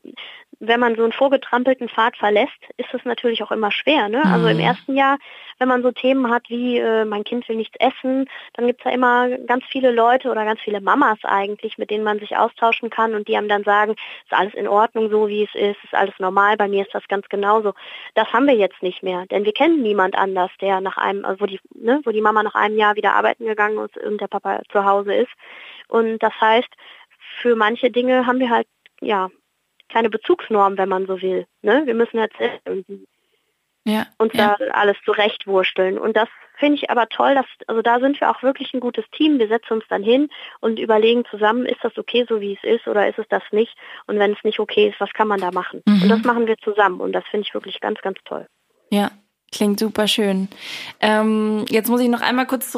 wenn 0.58 0.80
man 0.80 0.96
so 0.96 1.02
einen 1.02 1.12
vorgetrampelten 1.12 1.88
Pfad 1.88 2.16
verlässt, 2.16 2.58
ist 2.76 2.92
es 2.92 3.04
natürlich 3.04 3.42
auch 3.42 3.52
immer 3.52 3.70
schwer. 3.70 4.08
Ne? 4.08 4.22
Mhm. 4.24 4.32
Also 4.32 4.48
im 4.48 4.56
mhm. 4.56 4.64
ersten 4.64 4.96
Jahr, 4.96 5.18
wenn 5.58 5.68
man 5.68 5.82
so 5.82 5.92
Themen 5.92 6.28
hat 6.28 6.48
wie 6.48 6.78
äh, 6.78 7.04
mein 7.04 7.22
Kind 7.22 7.48
will 7.48 7.56
nichts 7.56 7.76
essen, 7.78 8.28
dann 8.54 8.66
gibt 8.66 8.80
es 8.80 8.84
ja 8.84 8.90
immer 8.90 9.28
ganz 9.46 9.64
viele 9.70 9.92
Leute 9.92 10.28
oder 10.28 10.44
ganz 10.44 10.60
viele 10.60 10.80
Mamas 10.80 11.18
eigentlich, 11.22 11.78
mit 11.78 11.90
denen 11.90 12.02
man 12.02 12.18
sich 12.18 12.36
austauschen 12.36 12.90
kann 12.90 13.14
und 13.14 13.28
die 13.28 13.36
einem 13.36 13.48
dann 13.48 13.62
sagen, 13.62 13.92
ist 13.92 14.32
alles 14.32 14.54
in 14.54 14.66
Ordnung 14.66 15.08
so, 15.08 15.28
wie 15.28 15.44
es 15.44 15.54
ist, 15.54 15.82
ist 15.84 15.94
alles 15.94 16.14
normal, 16.18 16.56
bei 16.56 16.66
mir 16.66 16.82
ist 16.82 16.94
das 16.94 17.06
ganz 17.06 17.28
genauso. 17.28 17.74
Das 18.14 18.32
haben 18.32 18.46
wir 18.46 18.54
jetzt 18.54 18.82
nicht 18.82 19.04
mehr, 19.04 19.24
denn 19.26 19.44
wir 19.44 19.52
kennen 19.52 19.82
niemand 19.82 20.16
anders, 20.16 20.50
der 20.60 20.80
nach 20.80 20.96
einem, 20.96 21.24
also 21.24 21.40
wo 21.40 21.46
die, 21.46 21.60
ne, 21.74 22.00
wo 22.04 22.10
die 22.10 22.20
Mama 22.20 22.42
nach 22.42 22.56
einem 22.56 22.76
Jahr 22.76 22.96
wieder 22.96 23.14
arbeiten 23.14 23.46
gegangen 23.46 23.78
ist 23.78 23.96
und 23.98 24.20
der 24.20 24.28
Papa 24.28 24.62
zu 24.72 24.84
Hause 24.84 25.14
ist. 25.14 25.32
Und 25.86 26.18
das 26.22 26.32
heißt, 26.40 26.70
für 27.40 27.56
manche 27.56 27.90
Dinge 27.90 28.26
haben 28.26 28.38
wir 28.38 28.50
halt 28.50 28.66
ja 29.00 29.30
keine 29.88 30.10
Bezugsnorm, 30.10 30.78
wenn 30.78 30.88
man 30.88 31.06
so 31.06 31.20
will. 31.22 31.46
Ne? 31.62 31.82
Wir 31.84 31.94
müssen 31.94 32.18
jetzt 32.18 32.36
irgendwie 32.64 33.06
ja, 33.84 34.06
uns 34.18 34.32
ja. 34.34 34.56
da 34.58 34.64
alles 34.72 34.96
zurechtwursteln. 35.04 35.98
Und 35.98 36.16
das 36.16 36.28
finde 36.58 36.76
ich 36.76 36.90
aber 36.90 37.08
toll, 37.08 37.34
dass, 37.34 37.46
also 37.66 37.82
da 37.82 38.00
sind 38.00 38.20
wir 38.20 38.30
auch 38.30 38.42
wirklich 38.42 38.72
ein 38.72 38.80
gutes 38.80 39.04
Team. 39.12 39.38
Wir 39.38 39.48
setzen 39.48 39.74
uns 39.74 39.84
dann 39.88 40.02
hin 40.02 40.30
und 40.60 40.78
überlegen 40.78 41.24
zusammen, 41.30 41.66
ist 41.66 41.82
das 41.82 41.96
okay, 41.98 42.24
so 42.28 42.40
wie 42.40 42.54
es 42.54 42.64
ist, 42.64 42.86
oder 42.86 43.08
ist 43.08 43.18
es 43.18 43.26
das 43.28 43.42
nicht? 43.52 43.74
Und 44.06 44.18
wenn 44.18 44.32
es 44.32 44.42
nicht 44.42 44.58
okay 44.58 44.88
ist, 44.88 45.00
was 45.00 45.12
kann 45.12 45.28
man 45.28 45.40
da 45.40 45.50
machen? 45.50 45.82
Mhm. 45.86 46.02
Und 46.02 46.08
das 46.08 46.22
machen 46.22 46.46
wir 46.46 46.56
zusammen. 46.58 47.00
Und 47.00 47.12
das 47.12 47.24
finde 47.30 47.46
ich 47.46 47.54
wirklich 47.54 47.80
ganz, 47.80 48.00
ganz 48.00 48.18
toll. 48.24 48.46
Ja, 48.90 49.10
klingt 49.52 49.78
super 49.78 50.08
schön. 50.08 50.48
Ähm, 51.00 51.64
jetzt 51.68 51.90
muss 51.90 52.00
ich 52.00 52.08
noch 52.08 52.22
einmal 52.22 52.46
kurz 52.46 52.70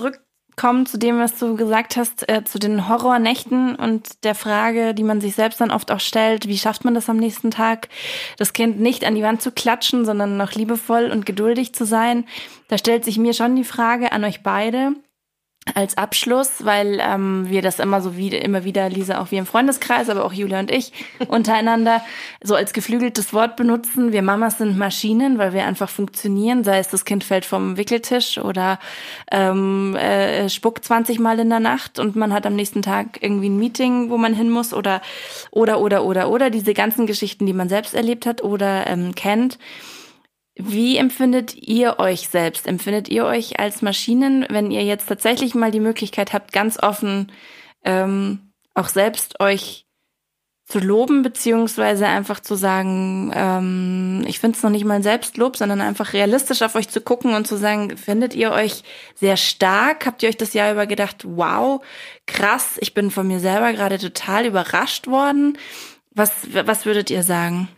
zurückkommen 0.56 0.86
zu 0.86 0.98
dem, 0.98 1.18
was 1.18 1.38
du 1.38 1.54
gesagt 1.54 1.96
hast, 1.96 2.28
äh, 2.30 2.42
zu 2.44 2.58
den 2.58 2.88
Horrornächten 2.88 3.76
und 3.76 4.24
der 4.24 4.34
Frage, 4.34 4.94
die 4.94 5.02
man 5.02 5.20
sich 5.20 5.34
selbst 5.34 5.60
dann 5.60 5.70
oft 5.70 5.92
auch 5.92 6.00
stellt, 6.00 6.48
wie 6.48 6.56
schafft 6.56 6.82
man 6.82 6.94
das 6.94 7.10
am 7.10 7.18
nächsten 7.18 7.50
Tag, 7.50 7.88
das 8.38 8.54
Kind 8.54 8.80
nicht 8.80 9.04
an 9.04 9.14
die 9.14 9.22
Wand 9.22 9.42
zu 9.42 9.52
klatschen, 9.52 10.06
sondern 10.06 10.38
noch 10.38 10.52
liebevoll 10.52 11.10
und 11.10 11.26
geduldig 11.26 11.74
zu 11.74 11.84
sein. 11.84 12.24
Da 12.68 12.78
stellt 12.78 13.04
sich 13.04 13.18
mir 13.18 13.34
schon 13.34 13.54
die 13.54 13.64
Frage 13.64 14.12
an 14.12 14.24
euch 14.24 14.42
beide 14.42 14.94
als 15.74 15.98
Abschluss, 15.98 16.64
weil 16.64 17.00
ähm, 17.00 17.48
wir 17.48 17.60
das 17.60 17.80
immer 17.80 18.00
so 18.00 18.16
wieder, 18.16 18.40
immer 18.40 18.64
wieder, 18.64 18.88
Lisa, 18.88 19.20
auch 19.20 19.30
wir 19.30 19.40
im 19.40 19.46
Freundeskreis, 19.46 20.08
aber 20.08 20.24
auch 20.24 20.32
Julia 20.32 20.60
und 20.60 20.70
ich 20.70 20.92
untereinander 21.28 22.02
so 22.42 22.54
als 22.54 22.72
geflügeltes 22.72 23.32
Wort 23.32 23.56
benutzen. 23.56 24.12
Wir 24.12 24.22
Mamas 24.22 24.58
sind 24.58 24.78
Maschinen, 24.78 25.38
weil 25.38 25.52
wir 25.52 25.66
einfach 25.66 25.88
funktionieren, 25.88 26.62
sei 26.62 26.78
es 26.78 26.88
das 26.88 27.04
Kind 27.04 27.24
fällt 27.24 27.44
vom 27.44 27.76
Wickeltisch 27.76 28.38
oder 28.38 28.78
ähm, 29.30 29.96
äh, 29.96 30.48
spuckt 30.48 30.84
20 30.84 31.18
Mal 31.18 31.40
in 31.40 31.50
der 31.50 31.60
Nacht 31.60 31.98
und 31.98 32.14
man 32.16 32.32
hat 32.32 32.46
am 32.46 32.54
nächsten 32.54 32.82
Tag 32.82 33.18
irgendwie 33.20 33.48
ein 33.48 33.58
Meeting, 33.58 34.08
wo 34.08 34.18
man 34.18 34.34
hin 34.34 34.50
muss 34.50 34.72
oder 34.72 35.02
oder 35.50 35.80
oder 35.80 36.04
oder 36.04 36.30
oder 36.30 36.50
diese 36.50 36.74
ganzen 36.74 37.06
Geschichten, 37.06 37.44
die 37.44 37.52
man 37.52 37.68
selbst 37.68 37.94
erlebt 37.94 38.24
hat 38.24 38.42
oder 38.42 38.86
ähm, 38.86 39.14
kennt. 39.14 39.58
Wie 40.58 40.96
empfindet 40.96 41.54
ihr 41.54 41.98
euch 41.98 42.28
selbst? 42.28 42.66
Empfindet 42.66 43.08
ihr 43.08 43.26
euch 43.26 43.60
als 43.60 43.82
Maschinen, 43.82 44.46
wenn 44.48 44.70
ihr 44.70 44.82
jetzt 44.82 45.06
tatsächlich 45.06 45.54
mal 45.54 45.70
die 45.70 45.80
Möglichkeit 45.80 46.32
habt, 46.32 46.52
ganz 46.52 46.82
offen 46.82 47.30
ähm, 47.84 48.52
auch 48.74 48.88
selbst 48.88 49.38
euch 49.40 49.86
zu 50.66 50.80
loben, 50.80 51.22
beziehungsweise 51.22 52.06
einfach 52.06 52.40
zu 52.40 52.56
sagen, 52.56 53.30
ähm, 53.34 54.24
ich 54.26 54.40
finde 54.40 54.56
es 54.56 54.62
noch 54.64 54.70
nicht 54.70 54.84
mal 54.84 54.94
ein 54.94 55.02
Selbstlob, 55.02 55.56
sondern 55.56 55.80
einfach 55.80 56.12
realistisch 56.12 56.62
auf 56.62 56.74
euch 56.74 56.88
zu 56.88 57.00
gucken 57.00 57.34
und 57.34 57.46
zu 57.46 57.56
sagen, 57.56 57.96
findet 57.96 58.34
ihr 58.34 58.50
euch 58.50 58.82
sehr 59.14 59.36
stark? 59.36 60.06
Habt 60.06 60.22
ihr 60.22 60.28
euch 60.28 60.36
das 60.36 60.54
Jahr 60.54 60.72
über 60.72 60.86
gedacht, 60.86 61.24
wow, 61.24 61.84
krass, 62.26 62.78
ich 62.80 62.94
bin 62.94 63.12
von 63.12 63.28
mir 63.28 63.38
selber 63.38 63.72
gerade 63.72 63.98
total 63.98 64.46
überrascht 64.46 65.06
worden? 65.06 65.56
Was, 66.10 66.32
was 66.50 66.84
würdet 66.84 67.10
ihr 67.10 67.22
sagen? 67.22 67.68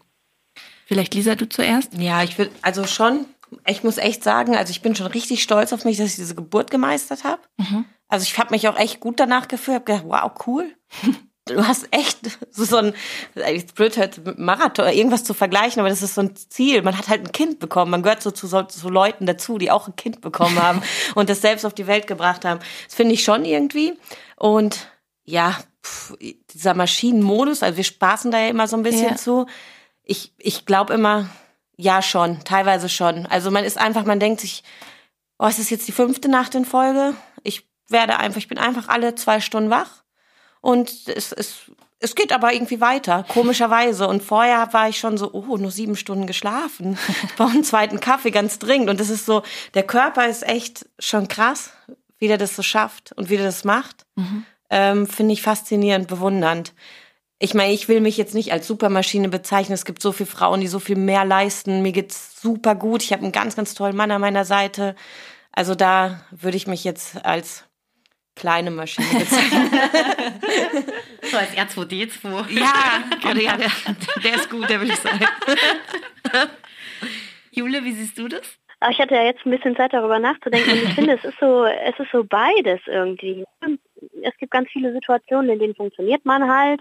Vielleicht 0.89 1.15
Lisa, 1.15 1.35
du 1.35 1.47
zuerst? 1.47 1.93
Ja, 1.99 2.23
ich 2.23 2.39
will, 2.39 2.51
also 2.63 2.87
schon, 2.87 3.27
ich 3.67 3.85
muss 3.85 3.99
echt 3.99 4.25
sagen, 4.25 4.57
also 4.57 4.71
ich 4.71 4.81
bin 4.81 4.97
schon 4.97 5.07
richtig 5.09 5.43
stolz 5.43 5.75
auf 5.75 5.85
mich, 5.85 5.99
dass 5.99 6.09
ich 6.09 6.17
diese 6.17 6.35
Geburt 6.35 6.71
gemeistert 6.71 7.25
habe. 7.25 7.43
Mhm. 7.59 7.85
Also 8.09 8.23
ich 8.23 8.39
habe 8.39 8.55
mich 8.55 8.67
auch 8.69 8.79
echt 8.79 8.99
gut 8.99 9.21
danach 9.21 9.49
gefühlt, 9.49 9.75
habe 9.75 9.85
gedacht, 9.85 10.05
wow, 10.07 10.33
cool. 10.47 10.73
Du 11.45 11.67
hast 11.67 11.89
echt 11.93 12.19
so, 12.51 12.65
so 12.65 12.77
ein, 12.77 12.93
jetzt 13.35 13.75
blöd 13.75 13.97
halt 13.97 14.39
Marathon, 14.39 14.87
irgendwas 14.89 15.25
zu 15.25 15.33
vergleichen, 15.33 15.81
aber 15.81 15.89
das 15.89 16.03
ist 16.03 16.15
so 16.15 16.21
ein 16.21 16.37
Ziel. 16.37 16.83
Man 16.83 16.99
hat 16.99 17.09
halt 17.09 17.23
ein 17.23 17.33
Kind 17.33 17.59
bekommen. 17.59 17.91
Man 17.91 18.03
gehört 18.03 18.23
so 18.23 18.31
zu, 18.31 18.47
so, 18.47 18.65
zu 18.65 18.91
Leuten 18.91 19.25
dazu, 19.25 19.57
die 19.57 19.71
auch 19.71 19.89
ein 19.89 19.97
Kind 19.97 20.21
bekommen 20.21 20.63
haben 20.63 20.83
und 21.15 21.31
das 21.31 21.41
selbst 21.41 21.65
auf 21.65 21.73
die 21.73 21.87
Welt 21.87 22.07
gebracht 22.07 22.45
haben. 22.45 22.61
Das 22.85 22.95
finde 22.95 23.15
ich 23.15 23.25
schon 23.25 23.47
irgendwie. 23.47 23.95
Und 24.37 24.89
ja, 25.25 25.57
pff, 25.83 26.19
dieser 26.53 26.75
Maschinenmodus, 26.75 27.63
also 27.63 27.79
wir 27.79 27.85
spaßen 27.85 28.31
da 28.31 28.41
ja 28.41 28.49
immer 28.49 28.69
so 28.69 28.77
ein 28.77 28.83
bisschen 28.83 29.13
Ja. 29.13 29.17
zu. 29.17 29.47
Ich, 30.09 30.33
ich 30.39 30.67
glaube 30.67 30.95
immer, 30.95 31.29
ja 31.77 32.03
schon, 32.03 32.43
teilweise 32.45 32.89
schon. 32.89 33.25
Also 33.27 33.51
man 33.51 33.65
ist 33.65 33.79
einfach, 33.79 34.05
man 34.05 34.19
denkt 34.19 34.41
sich, 34.41 34.65
oh, 35.39 35.47
es 35.47 35.59
ist 35.59 35.71
jetzt 35.71 35.87
die 35.87 35.93
fünfte 35.93 36.29
Nacht 36.29 36.55
in 36.55 36.65
Folge. 36.65 37.15
Ich 37.45 37.69
werde 37.89 38.19
einfach, 38.19 38.39
ich 38.39 38.49
bin 38.49 38.59
einfach 38.59 38.89
alle 38.89 39.15
zwei 39.15 39.41
Stunden 39.41 39.71
wach. 39.71 40.03
Und 40.61 40.91
es, 41.07 41.33
es, 41.33 41.71
es 42.01 42.15
geht 42.15 42.33
aber 42.33 42.53
irgendwie 42.53 42.81
weiter, 42.81 43.25
komischerweise. 43.29 44.09
Und 44.09 44.23
vorher 44.23 44.73
war 44.73 44.89
ich 44.89 44.99
schon 44.99 45.17
so, 45.17 45.33
oh, 45.33 45.57
nur 45.57 45.71
sieben 45.71 45.97
Stunden 45.97 46.27
geschlafen. 46.27 46.99
Ich 47.25 47.37
brauche 47.37 47.53
einen 47.53 47.65
zweiten 47.65 48.01
Kaffee 48.01 48.33
ganz 48.33 48.59
dringend. 48.59 48.91
Und 48.91 48.99
das 48.99 49.11
ist 49.11 49.25
so, 49.25 49.43
der 49.75 49.85
Körper 49.85 50.27
ist 50.27 50.47
echt 50.47 50.89
schon 50.99 51.29
krass, 51.29 51.71
wie 52.19 52.27
der 52.27 52.39
das 52.39 52.57
so 52.57 52.63
schafft 52.63 53.13
und 53.13 53.31
wie 53.31 53.37
der 53.37 53.47
das 53.47 53.63
macht. 53.63 54.05
Ähm, 54.71 55.07
Finde 55.07 55.33
ich 55.33 55.43
faszinierend, 55.43 56.09
bewundernd. 56.09 56.75
Ich 57.41 57.55
meine, 57.55 57.73
ich 57.73 57.89
will 57.89 58.01
mich 58.01 58.17
jetzt 58.17 58.35
nicht 58.35 58.53
als 58.53 58.67
Supermaschine 58.67 59.29
bezeichnen. 59.29 59.75
Es 59.75 59.85
gibt 59.85 60.03
so 60.03 60.11
viele 60.11 60.29
Frauen, 60.29 60.61
die 60.61 60.67
so 60.67 60.81
viel 60.81 60.97
mehr 60.97 61.25
leisten. 61.25 61.83
Mir 61.83 61.93
geht's 61.93 62.41
super 62.41 62.75
gut. 62.75 63.03
Ich 63.03 63.13
habe 63.13 63.23
einen 63.23 63.33
ganz, 63.33 63.55
ganz 63.55 63.75
tollen 63.75 63.97
Mann 63.97 64.11
an 64.11 64.21
meiner 64.21 64.45
Seite. 64.45 64.97
Also 65.53 65.75
da 65.75 66.21
würde 66.31 66.57
ich 66.57 66.67
mich 66.67 66.83
jetzt 66.83 67.25
als 67.25 67.65
kleine 68.35 68.71
Maschine 68.71 69.07
bezeichnen. 69.19 69.71
So 71.31 71.37
als 71.37 71.55
R2D2. 71.55 72.59
ja, 72.59 73.03
ja, 73.35 73.57
der, 73.57 73.71
der 74.23 74.35
ist 74.35 74.49
gut, 74.49 74.69
der 74.71 74.81
will 74.81 74.89
ich 74.89 74.97
sagen. 74.97 75.21
Jule, 77.51 77.85
wie 77.85 77.93
siehst 77.93 78.19
du 78.19 78.29
das? 78.29 78.59
Aber 78.81 78.93
ich 78.93 78.99
hatte 78.99 79.15
ja 79.15 79.25
jetzt 79.25 79.45
ein 79.45 79.51
bisschen 79.51 79.77
Zeit 79.77 79.93
darüber 79.93 80.19
nachzudenken 80.19 80.71
und 80.71 80.83
ich 80.85 80.95
finde, 80.95 81.15
es 81.15 81.25
ist 81.25 81.39
so, 81.41 81.65
es 81.65 81.99
ist 81.99 82.13
so 82.13 82.23
beides 82.25 82.81
irgendwie. 82.87 83.45
Es 84.23 84.37
gibt 84.39 84.53
ganz 84.53 84.69
viele 84.71 84.93
Situationen, 84.93 85.51
in 85.51 85.59
denen 85.59 85.75
funktioniert 85.75 86.25
man 86.25 86.49
halt, 86.49 86.81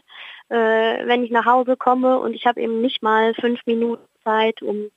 äh, 0.49 1.05
wenn 1.05 1.23
ich 1.23 1.31
nach 1.31 1.45
Hause 1.45 1.75
komme 1.77 2.19
und 2.19 2.33
ich 2.33 2.45
habe 2.45 2.61
eben 2.61 2.81
nicht 2.81 3.01
mal 3.01 3.33
fünf 3.33 3.65
Minuten 3.65 4.05
Zeit, 4.23 4.61
um 4.61 4.89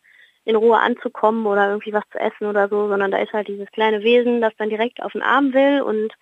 in 0.44 0.56
Ruhe 0.56 0.78
anzukommen 0.78 1.46
oder 1.46 1.68
irgendwie 1.68 1.92
was 1.92 2.08
zu 2.10 2.18
essen 2.18 2.46
oder 2.46 2.68
so, 2.68 2.88
sondern 2.88 3.10
da 3.10 3.18
ist 3.18 3.32
halt 3.32 3.48
dieses 3.48 3.70
kleine 3.70 4.02
Wesen, 4.02 4.40
das 4.40 4.52
dann 4.56 4.70
direkt 4.70 5.02
auf 5.02 5.12
den 5.12 5.22
Arm 5.22 5.52
will 5.52 5.82
und 5.82 6.14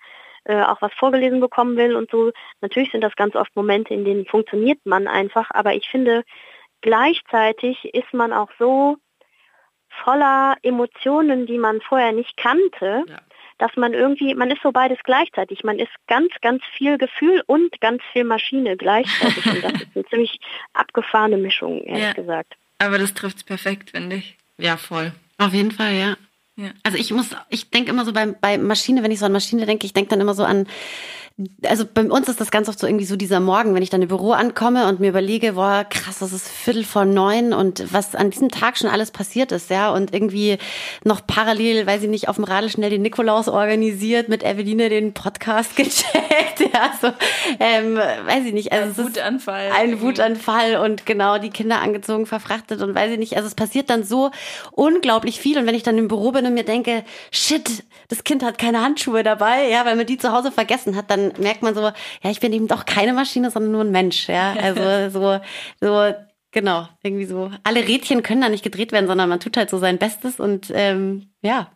äh, 0.43 0.61
auch 0.61 0.81
was 0.81 0.93
vorgelesen 0.93 1.39
bekommen 1.39 1.77
will 1.77 1.95
und 1.95 2.11
so. 2.11 2.31
Natürlich 2.61 2.91
sind 2.91 3.01
das 3.01 3.15
ganz 3.15 3.35
oft 3.35 3.55
Momente, 3.55 3.93
in 3.93 4.05
denen 4.05 4.25
funktioniert 4.25 4.79
man 4.85 5.07
einfach, 5.07 5.49
aber 5.53 5.73
ich 5.73 5.89
finde, 5.89 6.23
gleichzeitig 6.81 7.93
ist 7.93 8.13
man 8.13 8.33
auch 8.33 8.49
so 8.59 8.97
voller 9.89 10.55
Emotionen, 10.61 11.45
die 11.45 11.57
man 11.57 11.81
vorher 11.81 12.11
nicht 12.11 12.37
kannte, 12.37 13.05
Ja. 13.07 13.17
Dass 13.59 13.75
man 13.75 13.93
irgendwie, 13.93 14.33
man 14.33 14.49
ist 14.49 14.61
so 14.63 14.71
beides 14.71 14.97
gleichzeitig. 15.03 15.63
Man 15.63 15.77
ist 15.77 15.91
ganz, 16.07 16.29
ganz 16.41 16.63
viel 16.75 16.97
Gefühl 16.97 17.43
und 17.45 17.79
ganz 17.81 18.01
viel 18.11 18.23
Maschine 18.23 18.75
gleichzeitig. 18.77 19.45
und 19.45 19.63
das 19.63 19.73
ist 19.73 19.87
eine 19.95 20.05
ziemlich 20.09 20.39
abgefahrene 20.73 21.37
Mischung, 21.37 21.81
ehrlich 21.83 22.03
Ja. 22.03 22.13
gesagt. 22.13 22.55
Aber 22.79 22.97
das 22.97 23.13
trifft's 23.13 23.43
perfekt, 23.43 23.91
finde 23.91 24.15
ich. 24.15 24.35
Ja, 24.57 24.77
voll. 24.77 25.11
Auf 25.37 25.53
jeden 25.53 25.71
Fall, 25.71 25.93
ja. 25.93 26.17
Ja. 26.55 26.71
Also 26.83 26.97
ich 26.97 27.11
muss, 27.11 27.35
ich 27.49 27.69
denke 27.69 27.91
immer 27.91 28.03
so 28.03 28.11
bei, 28.11 28.25
bei 28.25 28.57
Maschine, 28.57 29.03
wenn 29.03 29.11
ich 29.11 29.19
so 29.19 29.25
an 29.25 29.31
Maschine 29.31 29.65
denke, 29.65 29.85
ich 29.85 29.93
denke 29.93 30.09
dann 30.09 30.19
immer 30.21 30.33
so 30.33 30.43
an, 30.43 30.67
also 31.65 31.85
bei 31.91 32.03
uns 32.03 32.27
ist 32.27 32.41
das 32.41 32.51
ganz 32.51 32.67
oft 32.69 32.79
so 32.79 32.87
irgendwie 32.87 33.05
so 33.05 33.15
dieser 33.15 33.39
Morgen, 33.39 33.73
wenn 33.73 33.83
ich 33.83 33.89
dann 33.89 34.01
im 34.01 34.07
Büro 34.07 34.31
ankomme 34.31 34.87
und 34.87 34.99
mir 34.99 35.09
überlege, 35.09 35.53
boah, 35.53 35.85
krass, 35.89 36.19
das 36.19 36.33
ist 36.33 36.47
Viertel 36.47 36.83
vor 36.83 37.05
neun 37.05 37.53
und 37.53 37.93
was 37.93 38.15
an 38.15 38.29
diesem 38.29 38.49
Tag 38.49 38.77
schon 38.77 38.89
alles 38.89 39.11
passiert 39.11 39.51
ist, 39.51 39.69
ja, 39.69 39.91
und 39.91 40.13
irgendwie 40.13 40.57
noch 41.03 41.25
parallel, 41.25 41.85
weiß 41.87 42.03
ich 42.03 42.09
nicht, 42.09 42.27
auf 42.27 42.35
dem 42.35 42.43
Radl 42.43 42.69
schnell 42.69 42.89
den 42.89 43.01
Nikolaus 43.01 43.47
organisiert, 43.47 44.27
mit 44.29 44.43
Eveline 44.43 44.89
den 44.89 45.13
Podcast 45.13 45.75
gecheckt, 45.75 46.59
ja, 46.59 46.91
so, 47.01 47.07
ähm, 47.59 47.95
weiß 47.95 48.45
ich 48.45 48.53
nicht, 48.53 48.71
also 48.71 49.01
Ein 49.01 49.07
Wutanfall. 49.07 49.71
ein 49.75 50.01
Wutanfall 50.01 50.75
und 50.77 51.05
genau 51.05 51.37
die 51.37 51.49
Kinder 51.49 51.81
angezogen, 51.81 52.25
verfrachtet 52.25 52.81
und 52.81 52.95
weiß 52.95 53.11
ich 53.11 53.19
nicht. 53.19 53.35
Also 53.35 53.47
es 53.47 53.55
passiert 53.55 53.89
dann 53.89 54.03
so 54.03 54.31
unglaublich 54.71 55.39
viel. 55.39 55.57
Und 55.57 55.65
wenn 55.65 55.75
ich 55.75 55.83
dann 55.83 55.97
im 55.97 56.07
Büro 56.07 56.31
bin 56.31 56.45
und 56.45 56.53
mir 56.53 56.63
denke, 56.63 57.03
shit, 57.31 57.83
das 58.07 58.23
Kind 58.23 58.43
hat 58.43 58.57
keine 58.57 58.81
Handschuhe 58.81 59.23
dabei, 59.23 59.69
ja, 59.69 59.85
weil 59.85 59.95
man 59.95 60.05
die 60.05 60.17
zu 60.17 60.31
Hause 60.31 60.51
vergessen 60.51 60.95
hat, 60.95 61.09
dann 61.09 61.28
merkt 61.37 61.61
man 61.61 61.75
so, 61.75 61.81
ja, 61.81 62.29
ich 62.29 62.39
bin 62.39 62.53
eben 62.53 62.67
doch 62.67 62.85
keine 62.85 63.13
Maschine, 63.13 63.51
sondern 63.51 63.71
nur 63.71 63.81
ein 63.81 63.91
Mensch, 63.91 64.27
ja. 64.27 64.53
Also 64.53 65.09
so, 65.09 65.39
so, 65.81 66.13
genau, 66.51 66.87
irgendwie 67.03 67.25
so. 67.25 67.51
Alle 67.63 67.87
Rädchen 67.87 68.23
können 68.23 68.41
da 68.41 68.49
nicht 68.49 68.63
gedreht 68.63 68.91
werden, 68.91 69.07
sondern 69.07 69.29
man 69.29 69.39
tut 69.39 69.57
halt 69.57 69.69
so 69.69 69.77
sein 69.77 69.97
Bestes 69.97 70.39
und 70.39 70.71
ähm, 70.73 71.31
ja. 71.41 71.71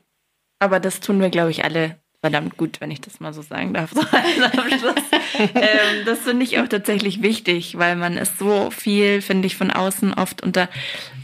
Aber 0.59 0.79
das 0.79 0.99
tun 0.99 1.19
wir, 1.19 1.29
glaube 1.29 1.51
ich, 1.51 1.65
alle 1.65 1.97
verdammt 2.23 2.55
gut, 2.55 2.79
wenn 2.79 2.89
ich 2.89 3.01
das 3.01 3.19
mal 3.19 3.33
so 3.33 3.41
sagen 3.41 3.73
darf. 3.73 3.91
So 3.91 3.99
ähm, 5.55 6.05
das 6.05 6.19
finde 6.19 6.45
ich 6.45 6.57
auch 6.57 6.69
tatsächlich 6.69 7.21
wichtig, 7.21 7.77
weil 7.77 7.97
man 7.97 8.15
ist 8.15 8.39
so 8.39 8.71
viel, 8.71 9.21
finde 9.21 9.47
ich, 9.47 9.57
von 9.57 9.71
außen 9.71 10.13
oft 10.13 10.41
unter, 10.41 10.69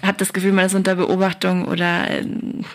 hat 0.01 0.19
das 0.19 0.33
Gefühl, 0.33 0.51
man 0.51 0.65
ist 0.65 0.75
unter 0.75 0.95
Beobachtung 0.95 1.69
oder 1.69 2.09
ähm, 2.09 2.65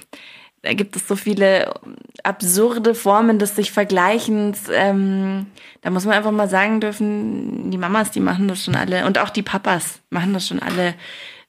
da 0.65 0.73
gibt 0.73 0.97
es 0.97 1.07
so 1.07 1.15
viele 1.15 1.75
absurde 2.23 2.95
Formen 2.95 3.39
des 3.39 3.55
sich 3.55 3.71
Vergleichens. 3.71 4.63
Ähm, 4.73 5.47
da 5.83 5.91
muss 5.91 6.07
man 6.07 6.15
einfach 6.15 6.31
mal 6.31 6.49
sagen 6.49 6.81
dürfen, 6.81 7.71
die 7.71 7.79
Mamas, 7.79 8.11
die 8.11 8.21
machen 8.21 8.49
das 8.49 8.65
schon 8.65 8.75
alle 8.75 9.07
und 9.07 9.19
auch 9.19 9.31
die 9.31 9.43
Papas 9.43 10.01
machen 10.11 10.33
das 10.33 10.49
schon 10.49 10.61
alle 10.61 10.95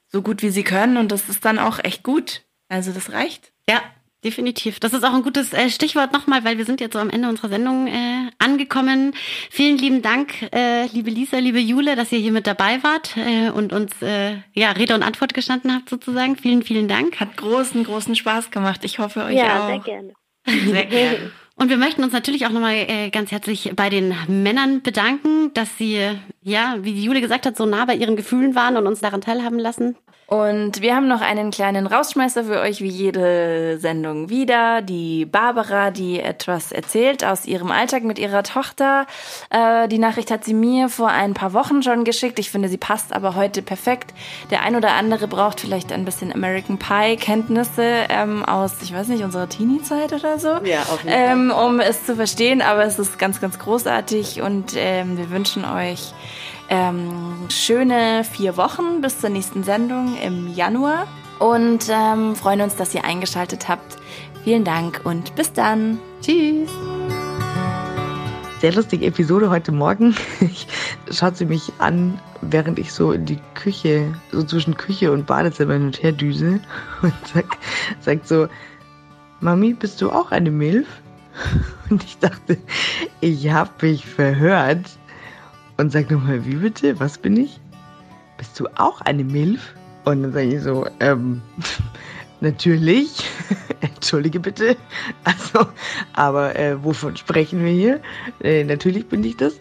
so 0.09 0.21
gut 0.21 0.41
wie 0.41 0.49
sie 0.49 0.63
können 0.63 0.97
und 0.97 1.11
das 1.11 1.29
ist 1.29 1.45
dann 1.45 1.59
auch 1.59 1.79
echt 1.83 2.03
gut. 2.03 2.43
Also 2.67 2.91
das 2.91 3.11
reicht. 3.11 3.53
Ja, 3.69 3.81
definitiv. 4.25 4.79
Das 4.79 4.93
ist 4.93 5.03
auch 5.03 5.13
ein 5.13 5.23
gutes 5.23 5.53
äh, 5.53 5.69
Stichwort 5.69 6.11
nochmal, 6.11 6.43
weil 6.43 6.57
wir 6.57 6.65
sind 6.65 6.81
jetzt 6.81 6.93
so 6.93 6.99
am 6.99 7.09
Ende 7.09 7.29
unserer 7.29 7.49
Sendung 7.49 7.87
äh, 7.87 8.29
angekommen. 8.39 9.13
Vielen 9.49 9.77
lieben 9.77 10.01
Dank, 10.01 10.33
äh, 10.53 10.87
liebe 10.87 11.11
Lisa, 11.11 11.37
liebe 11.37 11.59
Jule, 11.59 11.95
dass 11.95 12.11
ihr 12.11 12.19
hier 12.19 12.31
mit 12.31 12.47
dabei 12.47 12.83
wart 12.83 13.15
äh, 13.15 13.51
und 13.51 13.71
uns 13.71 14.01
äh, 14.01 14.37
ja 14.53 14.71
Rede 14.71 14.95
und 14.95 15.03
Antwort 15.03 15.33
gestanden 15.33 15.73
habt 15.73 15.89
sozusagen. 15.89 16.35
Vielen, 16.35 16.63
vielen 16.63 16.87
Dank. 16.87 17.19
Hat 17.19 17.37
großen, 17.37 17.83
großen 17.83 18.15
Spaß 18.15 18.51
gemacht. 18.51 18.81
Ich 18.83 18.99
hoffe 18.99 19.23
euch 19.23 19.35
ja, 19.35 19.43
auch. 19.43 19.47
Ja, 19.47 19.67
sehr 19.67 19.79
gerne. 19.79 20.13
Sehr 20.45 20.85
gerne. 20.85 21.31
Und 21.57 21.69
wir 21.69 21.77
möchten 21.77 22.03
uns 22.03 22.11
natürlich 22.11 22.45
auch 22.45 22.51
nochmal 22.51 22.73
äh, 22.75 23.09
ganz 23.11 23.31
herzlich 23.31 23.71
bei 23.77 23.89
den 23.89 24.13
Männern 24.27 24.81
bedanken, 24.81 25.53
dass 25.53 25.77
sie, 25.77 26.01
ja, 26.41 26.75
wie 26.81 26.93
die 26.93 27.03
Jule 27.03 27.21
gesagt 27.21 27.45
hat, 27.45 27.55
so 27.55 27.65
nah 27.65 27.85
bei 27.85 27.95
ihren 27.95 28.17
Gefühlen 28.17 28.55
waren 28.55 28.75
und 28.75 28.85
uns 28.87 28.99
daran 28.99 29.21
teilhaben 29.21 29.57
lassen. 29.57 29.95
Und 30.27 30.81
wir 30.81 30.95
haben 30.95 31.07
noch 31.07 31.21
einen 31.21 31.51
kleinen 31.51 31.85
Rausschmeißer 31.85 32.45
für 32.45 32.59
euch, 32.59 32.81
wie 32.81 32.89
jede 32.89 33.77
Sendung 33.77 34.29
wieder. 34.29 34.81
Die 34.81 35.25
Barbara, 35.25 35.91
die 35.91 36.19
etwas 36.19 36.71
erzählt 36.71 37.23
aus 37.23 37.45
ihrem 37.45 37.69
Alltag 37.69 38.03
mit 38.03 38.17
ihrer 38.17 38.41
Tochter. 38.41 39.05
Äh, 39.51 39.87
die 39.87 39.99
Nachricht 39.99 40.31
hat 40.31 40.43
sie 40.43 40.55
mir 40.55 40.89
vor 40.89 41.09
ein 41.09 41.35
paar 41.35 41.53
Wochen 41.53 41.83
schon 41.83 42.05
geschickt. 42.05 42.39
Ich 42.39 42.49
finde, 42.49 42.69
sie 42.69 42.77
passt 42.77 43.13
aber 43.13 43.35
heute 43.35 43.61
perfekt. 43.61 44.15
Der 44.49 44.63
ein 44.63 44.75
oder 44.75 44.93
andere 44.93 45.27
braucht 45.27 45.59
vielleicht 45.59 45.91
ein 45.91 46.05
bisschen 46.05 46.33
American 46.33 46.79
Pie 46.79 47.17
Kenntnisse 47.17 47.83
ähm, 48.09 48.43
aus, 48.43 48.73
ich 48.81 48.93
weiß 48.93 49.09
nicht, 49.09 49.23
unserer 49.23 49.47
Teenie-Zeit 49.47 50.11
oder 50.11 50.39
so. 50.39 50.57
Ja, 50.63 50.81
auf 50.81 51.03
jeden 51.03 51.13
ähm, 51.15 51.51
um 51.51 51.79
es 51.79 52.03
zu 52.03 52.15
verstehen. 52.15 52.63
Aber 52.63 52.83
es 52.83 52.97
ist 52.97 53.19
ganz, 53.19 53.41
ganz 53.41 53.59
großartig 53.59 54.41
und 54.41 54.73
ähm, 54.75 55.19
wir 55.19 55.29
wünschen 55.29 55.65
euch 55.65 56.13
ähm, 56.69 57.47
schöne 57.49 58.23
vier 58.23 58.57
Wochen 58.57 59.01
bis 59.01 59.19
zur 59.19 59.29
nächsten 59.29 59.63
Sendung 59.63 60.17
im 60.17 60.53
Januar 60.53 61.07
und 61.39 61.89
ähm, 61.89 62.35
freuen 62.35 62.61
uns, 62.61 62.75
dass 62.75 62.93
ihr 62.93 63.05
eingeschaltet 63.05 63.67
habt. 63.67 63.97
Vielen 64.43 64.63
Dank 64.63 65.01
und 65.03 65.35
bis 65.35 65.53
dann. 65.53 65.99
Tschüss. 66.21 66.69
Sehr 68.61 68.73
lustige 68.73 69.05
Episode 69.05 69.49
heute 69.49 69.71
Morgen. 69.71 70.15
Ich 70.39 70.67
schaut 71.11 71.37
sie 71.37 71.45
mich 71.45 71.71
an, 71.79 72.19
während 72.41 72.79
ich 72.79 72.93
so 72.93 73.11
in 73.11 73.25
die 73.25 73.39
Küche, 73.53 74.13
so 74.31 74.43
zwischen 74.43 74.77
Küche 74.77 75.11
und 75.11 75.27
Badezimmer 75.27 75.73
hin 75.73 75.87
und 75.87 76.01
her 76.01 76.11
düse 76.11 76.59
und 77.01 77.13
sag, 77.33 77.45
sagt 77.99 78.27
so, 78.27 78.47
Mami, 79.39 79.73
bist 79.73 80.01
du 80.01 80.09
auch 80.09 80.31
eine 80.31 80.51
Milf? 80.51 80.87
Und 81.89 82.03
ich 82.03 82.17
dachte, 82.17 82.57
ich 83.21 83.51
habe 83.51 83.69
mich 83.81 84.05
verhört 84.05 84.97
und 85.77 85.91
sag 85.91 86.09
nochmal, 86.09 86.45
wie 86.45 86.55
bitte? 86.55 86.99
Was 86.99 87.17
bin 87.17 87.37
ich? 87.37 87.59
Bist 88.37 88.59
du 88.59 88.67
auch 88.75 89.01
eine 89.01 89.23
Milf? 89.23 89.73
Und 90.05 90.23
dann 90.23 90.33
sage 90.33 90.55
ich 90.55 90.61
so, 90.61 90.87
ähm, 90.99 91.41
natürlich. 92.41 93.25
Entschuldige 93.81 94.39
bitte. 94.39 94.77
Also, 95.23 95.67
aber 96.13 96.55
äh, 96.55 96.83
wovon 96.83 97.15
sprechen 97.17 97.63
wir 97.63 97.71
hier? 97.71 98.01
Äh, 98.41 98.63
natürlich 98.63 99.07
bin 99.07 99.23
ich 99.23 99.37
das. 99.37 99.59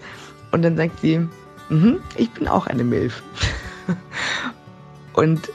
Und 0.53 0.63
dann 0.63 0.77
sagt 0.77 1.01
sie, 1.01 1.27
mhm, 1.69 2.01
ich 2.17 2.31
bin 2.31 2.49
auch 2.49 2.67
eine 2.67 2.85
Milf. 2.85 3.23
und 5.15 5.51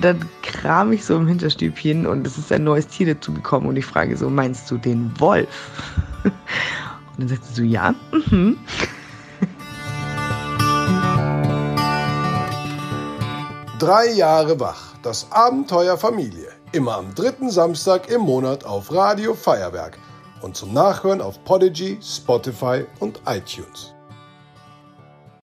dann 0.00 0.20
kram 0.42 0.92
ich 0.92 1.04
so 1.04 1.16
im 1.16 1.26
Hinterstübchen 1.26 2.06
und 2.06 2.26
es 2.26 2.38
ist 2.38 2.52
ein 2.52 2.64
neues 2.64 2.86
Tier 2.86 3.14
dazugekommen 3.14 3.68
und 3.68 3.76
ich 3.76 3.84
frage 3.84 4.16
so, 4.16 4.30
meinst 4.30 4.70
du 4.70 4.78
den 4.78 5.10
Wolf? 5.18 5.48
und 6.24 6.32
dann 7.18 7.28
sagt 7.28 7.44
sie 7.44 7.54
so, 7.54 7.62
ja, 7.62 7.94
mhm. 8.30 8.56
Drei 13.82 14.12
Jahre 14.12 14.60
wach. 14.60 14.94
Das 15.02 15.26
Abenteuer 15.32 15.98
Familie. 15.98 16.52
Immer 16.70 16.98
am 16.98 17.12
dritten 17.16 17.50
Samstag 17.50 18.08
im 18.12 18.20
Monat 18.20 18.64
auf 18.64 18.94
Radio 18.94 19.34
Feuerwerk 19.34 19.98
und 20.40 20.56
zum 20.56 20.72
Nachhören 20.72 21.20
auf 21.20 21.42
Podigy, 21.42 21.98
Spotify 22.00 22.86
und 23.00 23.20
iTunes. 23.26 23.92